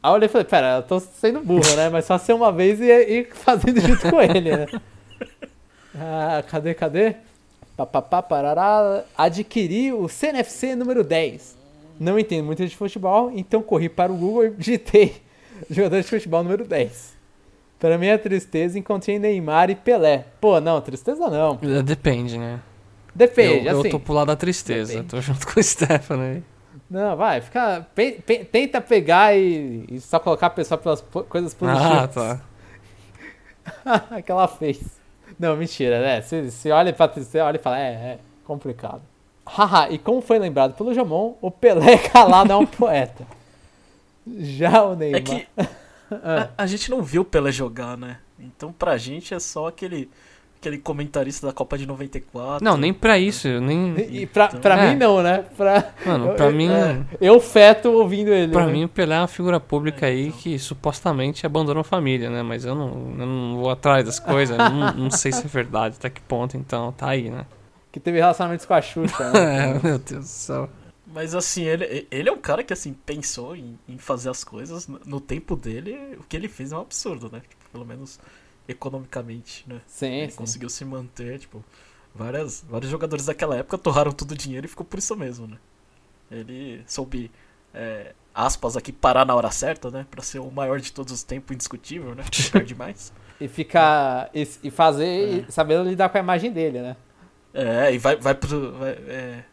[0.03, 1.89] Aí eu olhei e falei, pera, eu tô sendo burro, né?
[1.89, 4.67] Mas só ser uma vez e, e fazendo junto com ele, né?
[5.95, 7.15] Ah, cadê, cadê?
[7.77, 9.03] Papapá, parará.
[9.17, 11.57] Adquiri o CNFC número 10.
[11.99, 15.21] Não entendo muito de futebol, então corri para o Google e digitei
[15.69, 17.10] jogador de futebol número 10.
[17.81, 20.25] Pra minha tristeza, encontrei Neymar e Pelé.
[20.39, 21.57] Pô, não, tristeza não.
[21.63, 22.59] É, Depende, né?
[23.15, 23.87] Depende, eu, assim.
[23.87, 24.91] eu tô pro lado da tristeza.
[24.93, 25.09] Depende.
[25.09, 26.43] Tô junto com o Stefano aí.
[26.87, 27.87] Não, vai, fica.
[27.95, 31.91] pe- pe- tenta pegar e, e só colocar a pessoa pelas po- coisas positivas.
[31.91, 32.39] Ah, tá.
[34.21, 34.79] que ela fez.
[35.39, 36.21] Não, mentira, né?
[36.21, 39.01] Se, se olha pra tristeza, olha e fala, é, é complicado.
[39.43, 43.25] Haha, e como foi lembrado pelo Jomon, o Pelé calado é um poeta.
[44.37, 45.19] Já o Neymar.
[45.19, 45.47] É que
[46.23, 48.17] a, a gente não viu o Pelé jogar, né?
[48.39, 50.09] Então pra gente é só aquele,
[50.59, 52.63] aquele comentarista da Copa de 94.
[52.63, 53.47] Não, nem pra isso.
[53.47, 53.95] eu Nem...
[53.99, 54.89] E pra, pra É.
[54.89, 55.45] mim não, né?
[55.55, 56.69] Pra, Mano, pra eu, mim.
[56.71, 58.51] é, eu feto ouvindo ele.
[58.51, 58.71] Pra né?
[58.73, 60.39] mim, o Pelé é uma figura pública É, aí então.
[60.39, 62.41] que supostamente abandonou a família, né?
[62.43, 62.87] Mas eu não,
[63.19, 64.57] eu não vou atrás das coisas.
[64.57, 67.45] eu não, não sei se é verdade, até que ponto, então tá aí, né?
[67.91, 69.41] Que teve relacionamentos com a Xuxa, né?
[69.81, 70.69] É, meu Deus do céu.
[71.13, 74.87] Mas assim, ele, ele é um cara que assim, pensou em, em fazer as coisas
[74.87, 76.17] no, tempo dele.
[76.19, 77.41] O que ele fez é um absurdo, né?
[77.41, 78.19] Tipo, pelo menos
[78.67, 79.81] economicamente, né?
[79.87, 80.37] Sim, Ele sim.
[80.37, 81.63] conseguiu se manter, tipo,
[82.15, 85.57] várias, vários jogadores daquela época torraram todo o dinheiro e ficou por isso mesmo, né?
[86.29, 87.29] Ele soube,
[87.73, 90.05] é, aspas aqui, parar na hora certa, né?
[90.09, 92.23] Pra ser o maior de todos os tempos, indiscutível, né?
[92.51, 93.11] Perde mais.
[93.39, 94.29] E ficar.
[94.33, 95.45] E, e fazer.
[95.49, 96.95] E saber lidar com a imagem dele, né?
[97.53, 98.71] É, e vai, vai pro.
[98.73, 99.43] Vai, é,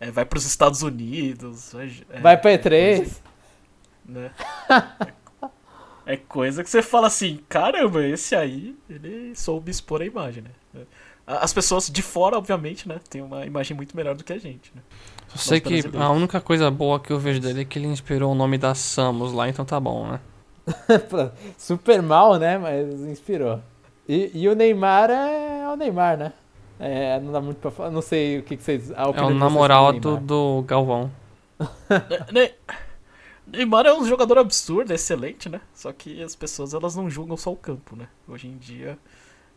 [0.00, 1.72] é, vai pros Estados Unidos.
[1.72, 2.96] Vai, é, Vai pra é E3.
[2.96, 3.16] coisa,
[4.04, 4.30] né?
[6.08, 10.84] É coisa que você fala assim, caramba, esse aí, ele soube expor a imagem, né?
[11.26, 13.00] As pessoas de fora, obviamente, né?
[13.10, 14.80] Tem uma imagem muito melhor do que a gente, né?
[15.32, 18.30] Eu sei que a única coisa boa que eu vejo dele é que ele inspirou
[18.30, 20.20] o nome da Samus lá, então tá bom, né?
[21.58, 22.56] Super mal, né?
[22.56, 23.60] Mas inspirou.
[24.08, 26.32] E, e o Neymar é, o Neymar, né?
[26.78, 27.90] É, não dá muito pra falar.
[27.90, 28.90] Não sei o que, que vocês.
[28.92, 31.10] A É opinião o de vocês namoral sobre o do, Galvão.
[32.30, 32.54] Ne- Ne-
[33.46, 35.60] Neymar é um jogador absurdo, é excelente, né?
[35.72, 38.08] Só que as pessoas elas não julgam só o campo, né?
[38.26, 38.98] Hoje em dia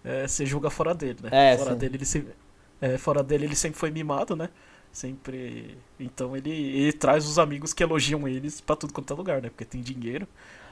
[0.05, 1.29] é, você julga fora dele, né?
[1.53, 1.77] É, fora sim.
[1.77, 2.33] dele ele sempre,
[2.79, 4.49] é, fora dele ele sempre foi mimado, né?
[4.91, 5.77] Sempre.
[5.99, 9.49] Então ele, ele traz os amigos que elogiam eles pra tudo quanto é lugar, né?
[9.49, 10.27] Porque tem dinheiro.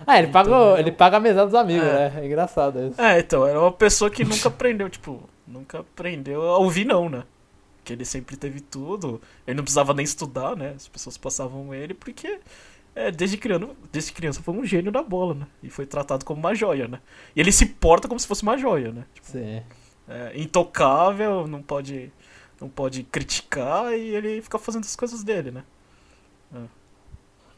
[0.05, 2.09] Ah, ele paga, Então, o- ele paga a mesa dos amigos, É.
[2.11, 2.21] né?
[2.21, 3.01] É engraçado isso.
[3.01, 7.23] É, então, era uma pessoa que nunca aprendeu, tipo, nunca aprendeu a ouvir não, né?
[7.83, 10.73] Que ele sempre teve tudo, ele não precisava nem estudar, né?
[10.75, 12.39] As pessoas passavam ele porque
[12.93, 15.47] é, desde, criança, desde criança foi um gênio da bola, né?
[15.63, 16.99] E foi tratado como uma joia, né?
[17.35, 19.05] E ele se porta como se fosse uma joia, né?
[19.21, 19.61] Sim.
[20.09, 22.11] É, intocável, não pode,
[22.59, 25.63] não pode criticar e ele fica fazendo as coisas dele, né?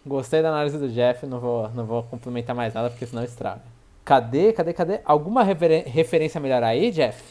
[0.05, 3.61] Gostei da análise do Jeff, não vou, não vou complementar mais nada porque senão estraga.
[4.03, 5.01] Cadê, cadê, cadê?
[5.05, 7.21] Alguma referência melhor aí, Jeff?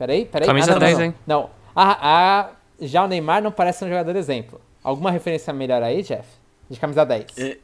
[0.00, 0.46] Peraí, peraí.
[0.46, 1.04] Camisa ah, não, não, 10, não.
[1.04, 1.14] hein?
[1.26, 1.50] Não.
[1.76, 2.50] Ah, ah,
[2.80, 4.58] já o Neymar não parece um jogador exemplo.
[4.82, 6.26] Alguma referência melhor aí, Jeff?
[6.70, 7.36] De camisa 10.
[7.36, 7.58] É,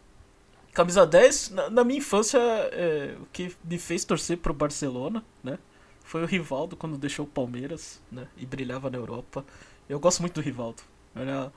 [0.74, 5.58] Camisa 10, na, na minha infância, é, o que me fez torcer pro Barcelona, né?
[6.04, 8.28] Foi o Rivaldo quando deixou o Palmeiras, né?
[8.36, 9.42] E brilhava na Europa.
[9.88, 10.82] Eu gosto muito do Rivaldo.
[11.16, 11.50] Ele, é,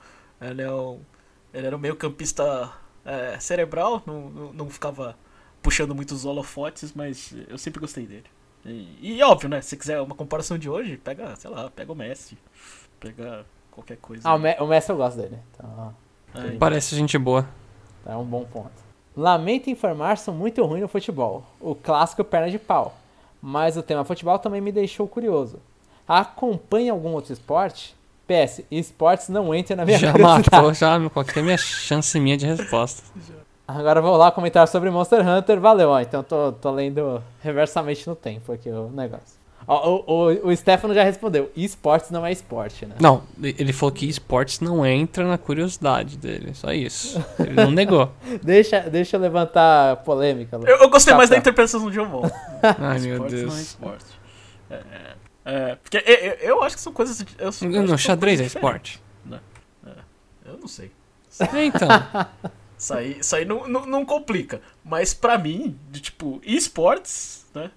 [0.50, 1.00] ele, é um,
[1.52, 2.72] ele era um meio campista
[3.04, 5.14] é, cerebral, não, não, não ficava
[5.60, 8.24] puxando muitos holofotes, mas eu sempre gostei dele.
[8.64, 9.60] E, e óbvio, né?
[9.62, 12.36] Se quiser uma comparação de hoje, pega, sei lá, pega o Messi.
[12.98, 14.28] Pega qualquer coisa.
[14.28, 15.38] Ah, o, Me o Messi eu gosto dele.
[15.54, 15.94] Então,
[16.34, 17.46] É, Parece gente boa.
[18.06, 18.70] é um bom ponto.
[19.16, 21.44] Lamento informar, sou muito ruim no futebol.
[21.60, 22.96] O clássico perna de pau.
[23.42, 25.58] Mas o tema futebol também me deixou curioso.
[26.06, 27.96] Acompanha algum outro esporte?
[28.26, 30.48] PS, esportes não entram na minha Já curiosidade.
[30.52, 33.02] matou, já me coloquei minha chance minha de resposta.
[33.78, 35.60] Agora eu vou lá comentar sobre Monster Hunter.
[35.60, 36.00] Valeu, ó.
[36.00, 39.38] Então tô, tô lendo reversamente no tempo aqui o negócio.
[39.66, 41.50] Ó, o, o, o Stefano já respondeu.
[41.54, 42.94] Esportes não é esporte, né?
[42.98, 47.22] Não, ele falou que esportes não entra na curiosidade dele, só isso.
[47.38, 48.10] Ele não negou.
[48.42, 50.58] Deixa, deixa eu levantar a polêmica.
[50.66, 52.30] Eu, eu gostei mais da interpretação do John Wall.
[52.80, 53.58] Ai, meu Esportes não é Deus.
[53.60, 54.04] esporte.
[54.70, 55.14] É, é,
[55.44, 57.24] é, porque eu, eu- eu acho que são coisas.
[57.38, 57.50] Eu,
[57.82, 59.00] Não, xadrez é esporte.
[59.24, 59.40] diferentes.
[60.44, 60.90] Eu não sei.
[61.38, 61.88] É, então.
[62.80, 64.60] Isso aí, isso aí não, não, não complica.
[64.82, 67.70] Mas pra mim, de tipo, esportes, né?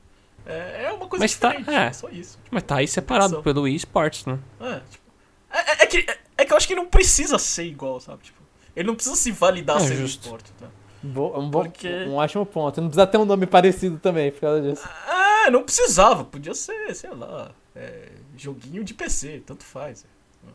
[0.45, 1.87] É, é uma coisa Mas tá- é.
[1.87, 2.39] É só isso.
[2.49, 3.43] Mas tá aí separado São.
[3.43, 4.39] pelo esportes, né?
[4.61, 5.03] É, tipo,
[5.51, 8.23] é, é- é que, é, é que eu acho que não precisa ser igual, sabe?
[8.23, 8.41] Tipo,
[8.75, 10.23] ele não precisa se validar É, sendo justo.
[10.23, 10.67] esporte, tá?
[11.01, 12.79] Bo- um, bom, Porque- um ótimo ponto.
[12.79, 14.87] Não precisa ter um nome parecido também por causa disso.
[15.05, 16.23] Ah, não precisava.
[16.23, 20.05] Podia ser, sei lá, é, joguinho de PC, tanto faz.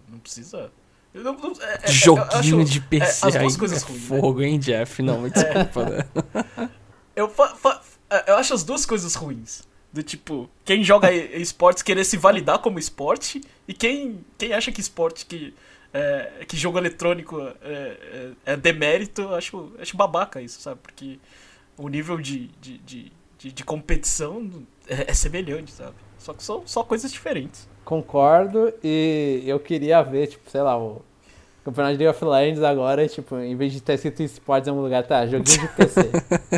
[0.09, 0.73] Não precisa.
[1.15, 4.11] Não- não- é- é- eu Joguinho acho- de PC as aí duas coisas é ruins,
[4.11, 4.21] né?
[4.21, 5.03] fogo, hein, Jeff?
[5.03, 6.05] Não, me desculpa, né?
[7.17, 9.67] Eu, fa- fa- é, eu acho as duas coisas ruins.
[9.93, 14.81] Do tipo, quem joga esportes querer se validar como esporte e quem, quem acha que
[14.83, 15.55] esporte, que,
[15.95, 20.79] é, que jogo eletrônico é, é, é demérito, eu acho, acho babaca isso, sabe?
[20.83, 21.19] Porque
[21.79, 25.95] o nível de, de, de, de, de competição é, é semelhante, sabe?
[26.19, 27.67] Só que são só coisas diferentes.
[27.93, 31.01] Concordo e eu queria ver, tipo, sei lá, o
[31.65, 34.83] campeonato de League of Legends agora, tipo, em vez de ter escrito esportes em um
[34.83, 36.01] lugar, tá, joguinho de PC.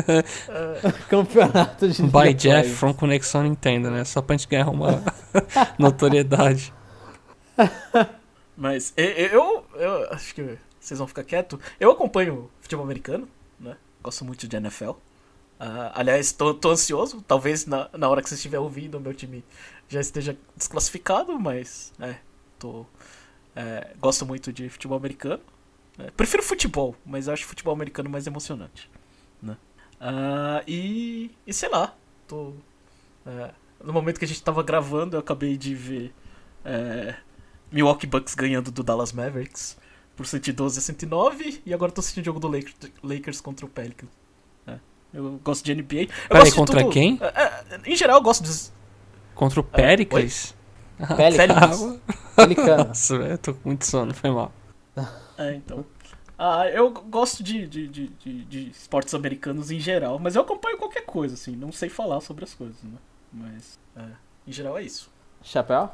[1.07, 2.77] campeonato de By League Jeff Legends.
[2.77, 4.03] from Conexão Nintendo, né?
[4.03, 5.01] Só pra gente ganhar uma
[5.79, 6.73] notoriedade.
[8.57, 11.57] Mas e- e- eu, eu acho que vocês vão ficar quietos.
[11.79, 13.25] Eu acompanho futebol americano,
[13.57, 13.77] né?
[14.03, 14.91] Gosto muito de NFL.
[15.57, 17.23] Ah, aliás, tô, tô ansioso.
[17.27, 19.43] Talvez na, na hora que você estiver ouvindo, o meu time
[19.91, 22.15] já esteja desclassificado, mas é,
[22.57, 22.85] tô,
[23.55, 25.41] é, gosto muito de futebol americano.
[25.97, 26.09] né?
[26.15, 28.89] Prefiro futebol, mas acho futebol americano mais emocionante.
[29.41, 29.57] Né?
[29.99, 31.93] Ah, e, e sei lá,
[32.25, 32.53] tô,
[33.25, 33.51] é,
[33.83, 36.13] no momento que a gente tava gravando, eu acabei de ver
[36.63, 37.15] é,
[37.69, 39.77] Milwaukee Bucks ganhando do Dallas Mavericks
[40.15, 43.69] por 112 a 109 e agora tô assistindo o jogo do Lakers, Lakers contra o
[43.69, 44.09] Pelicans.
[44.65, 44.77] É,
[45.13, 46.03] eu gosto de NBA.
[46.03, 46.93] Eu Peraí, contra tudo.
[46.93, 47.19] quem?
[47.21, 48.71] É, é, em geral, eu gosto dos.
[49.35, 50.55] Contra o Pericles?
[51.15, 51.99] Pelicans.
[52.35, 52.87] Pelicans.
[52.87, 54.51] Nossa, velho, eu tô com muito sono, foi mal.
[55.37, 55.85] É, então.
[56.37, 60.77] Ah, eu gosto de, de, de, de, de esportes americanos em geral, mas eu acompanho
[60.77, 61.55] qualquer coisa, assim.
[61.55, 62.97] Não sei falar sobre as coisas, né?
[63.31, 64.01] Mas, é,
[64.47, 65.09] em geral é isso.
[65.43, 65.89] Chapéu?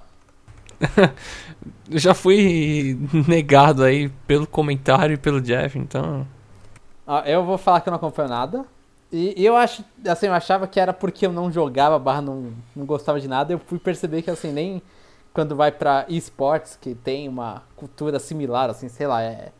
[1.89, 2.97] Eu já fui
[3.27, 6.27] negado aí pelo comentário e pelo Jeff, então.
[7.05, 8.65] Ó, eu vou falar que eu não acompanho nada.
[9.11, 12.53] E, e eu acho, assim, eu achava que era porque eu não jogava, barra não,
[12.75, 13.53] não gostava de nada.
[13.53, 14.81] Eu fui perceber que, assim, nem
[15.33, 19.51] quando vai pra esportes, que tem uma cultura similar, assim, sei lá, é,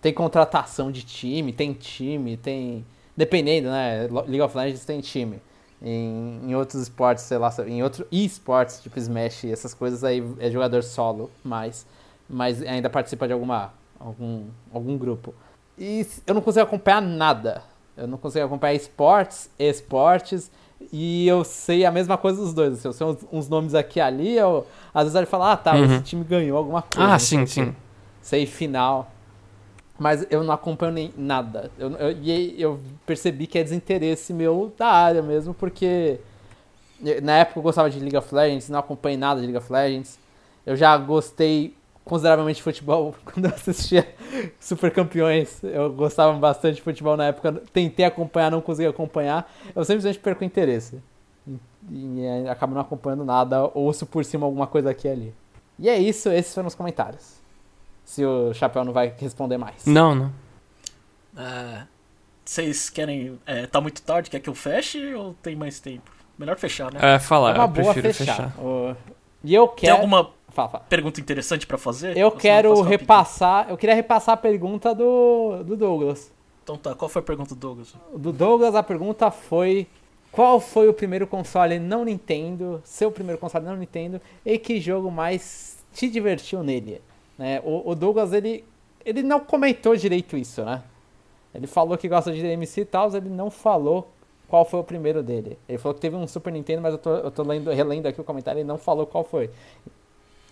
[0.00, 2.84] tem contratação de time, tem time, tem.
[3.16, 4.06] Dependendo, né?
[4.26, 5.40] League of Legends tem time.
[5.80, 10.50] Em, em outros esportes, sei lá, em outros esportes, tipo Smash, essas coisas aí é
[10.50, 11.86] jogador solo, mas,
[12.28, 15.34] mas ainda participa de alguma, algum, algum grupo.
[15.78, 17.62] E eu não consigo acompanhar nada.
[17.96, 20.50] Eu não consigo acompanhar esportes, esportes,
[20.92, 22.74] e eu sei a mesma coisa dos dois.
[22.74, 25.56] assim, eu sei uns, uns nomes aqui e ali, eu, às vezes ele fala, ah
[25.56, 25.84] tá, Uhum.
[25.84, 27.12] esse time ganhou alguma coisa.
[27.14, 27.76] Ah, sim, sei sim.
[28.20, 29.10] Sei final.
[29.98, 31.70] Mas eu não acompanho nem nada.
[31.78, 36.18] Eu, eu, e eu percebi que é desinteresse meu da área mesmo, porque
[37.22, 40.18] na época eu gostava de League of Legends, não acompanhei nada de League of Legends.
[40.66, 41.74] Eu já gostei
[42.04, 44.06] consideravelmente de futebol quando eu assistia
[44.60, 45.62] Super Campeões.
[45.64, 47.52] Eu gostava bastante de futebol na época.
[47.72, 49.50] Tentei acompanhar, não consegui acompanhar.
[49.74, 51.00] Eu simplesmente perco o interesse.
[51.46, 51.58] E,
[51.90, 55.34] e é, acabo não acompanhando nada, ouço por cima alguma coisa aqui e ali.
[55.78, 57.34] E é isso, esses foram os comentários.
[58.04, 59.84] Se o Chapéu não vai responder mais.
[59.86, 60.32] Não, não.
[61.36, 61.86] Ah,
[62.44, 63.38] Vocês querem.
[63.46, 66.10] É, tá muito tarde, quer que eu feche ou tem mais tempo?
[66.38, 67.00] Melhor fechar, né?
[67.02, 68.36] É, falar, É uma eu boa prefiro fechar.
[68.50, 68.60] fechar.
[68.60, 68.94] O-
[69.42, 69.94] E eu Tem quero.
[69.96, 70.84] alguma Fala, fala.
[70.88, 72.16] pergunta interessante pra fazer?
[72.16, 73.68] Eu quero repassar.
[73.68, 76.32] Eu queria repassar a pergunta do, do Douglas.
[76.62, 77.94] Então tá, qual foi a pergunta do Douglas?
[78.16, 79.86] Do Douglas, a pergunta foi:
[80.30, 82.80] Qual foi o primeiro console não Nintendo?
[82.84, 84.20] Seu primeiro console não Nintendo?
[84.46, 87.02] E que jogo mais te divertiu nele?
[87.36, 88.64] Né, o, o Douglas, ele,
[89.04, 90.82] ele não comentou direito isso, né?
[91.52, 94.08] Ele falou que gosta de DMC e tal, ele não falou
[94.48, 95.58] qual foi o primeiro dele.
[95.68, 98.20] Ele falou que teve um Super Nintendo, mas eu tô, eu tô lendo, relendo aqui
[98.20, 99.50] o comentário e ele não falou qual foi.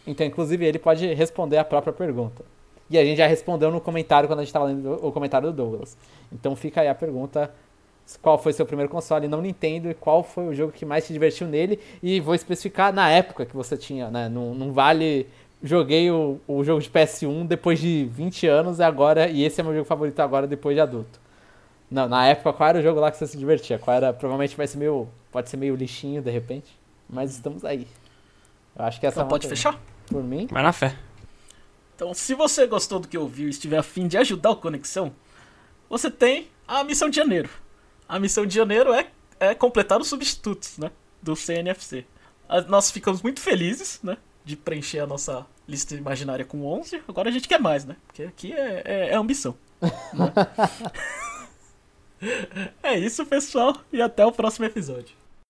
[0.07, 2.45] Então, inclusive, ele pode responder a própria pergunta.
[2.91, 5.57] E a gente já respondeu no comentário quando a gente tava lendo o comentário do
[5.57, 5.97] Douglas.
[6.31, 7.51] Então fica aí a pergunta:
[8.21, 11.13] qual foi seu primeiro console não Nintendo e qual foi o jogo que mais te
[11.13, 11.81] divertiu nele?
[12.03, 14.29] E vou especificar na época que você tinha, né?
[14.29, 15.27] Não, não vale.
[15.63, 19.29] Joguei o, o jogo de PS1 depois de 20 anos e agora.
[19.29, 21.21] E esse é meu jogo favorito agora depois de adulto.
[21.91, 23.79] Não, na época, qual era o jogo lá que você se divertia?
[23.79, 24.13] Qual era.
[24.13, 25.09] Provavelmente vai ser meio.
[25.31, 26.77] Pode ser meio lixinho de repente.
[27.09, 27.87] Mas estamos aí.
[28.77, 29.57] Eu acho que essa é Então uma pode pergunta.
[29.57, 29.92] fechar?
[30.13, 30.47] Por mim.
[30.51, 30.97] Vai na fé.
[31.95, 35.13] Então, se você gostou do que ouviu e estiver afim de ajudar o Conexão,
[35.89, 37.49] você tem a missão de janeiro.
[38.09, 39.09] A missão de janeiro é,
[39.41, 40.91] é completar os substitutos, né?
[41.23, 42.05] Do CNFC.
[42.49, 44.17] A- Nós ficamos muito felizes, né?
[44.45, 47.01] De preencher a nossa lista imaginária com 11.
[47.07, 47.97] Agora a gente quer mais, né?
[48.07, 49.57] Porque aqui é, é, é ambição.
[49.81, 50.33] né?
[52.83, 53.77] é isso, pessoal.
[53.93, 55.15] E até o próximo episódio.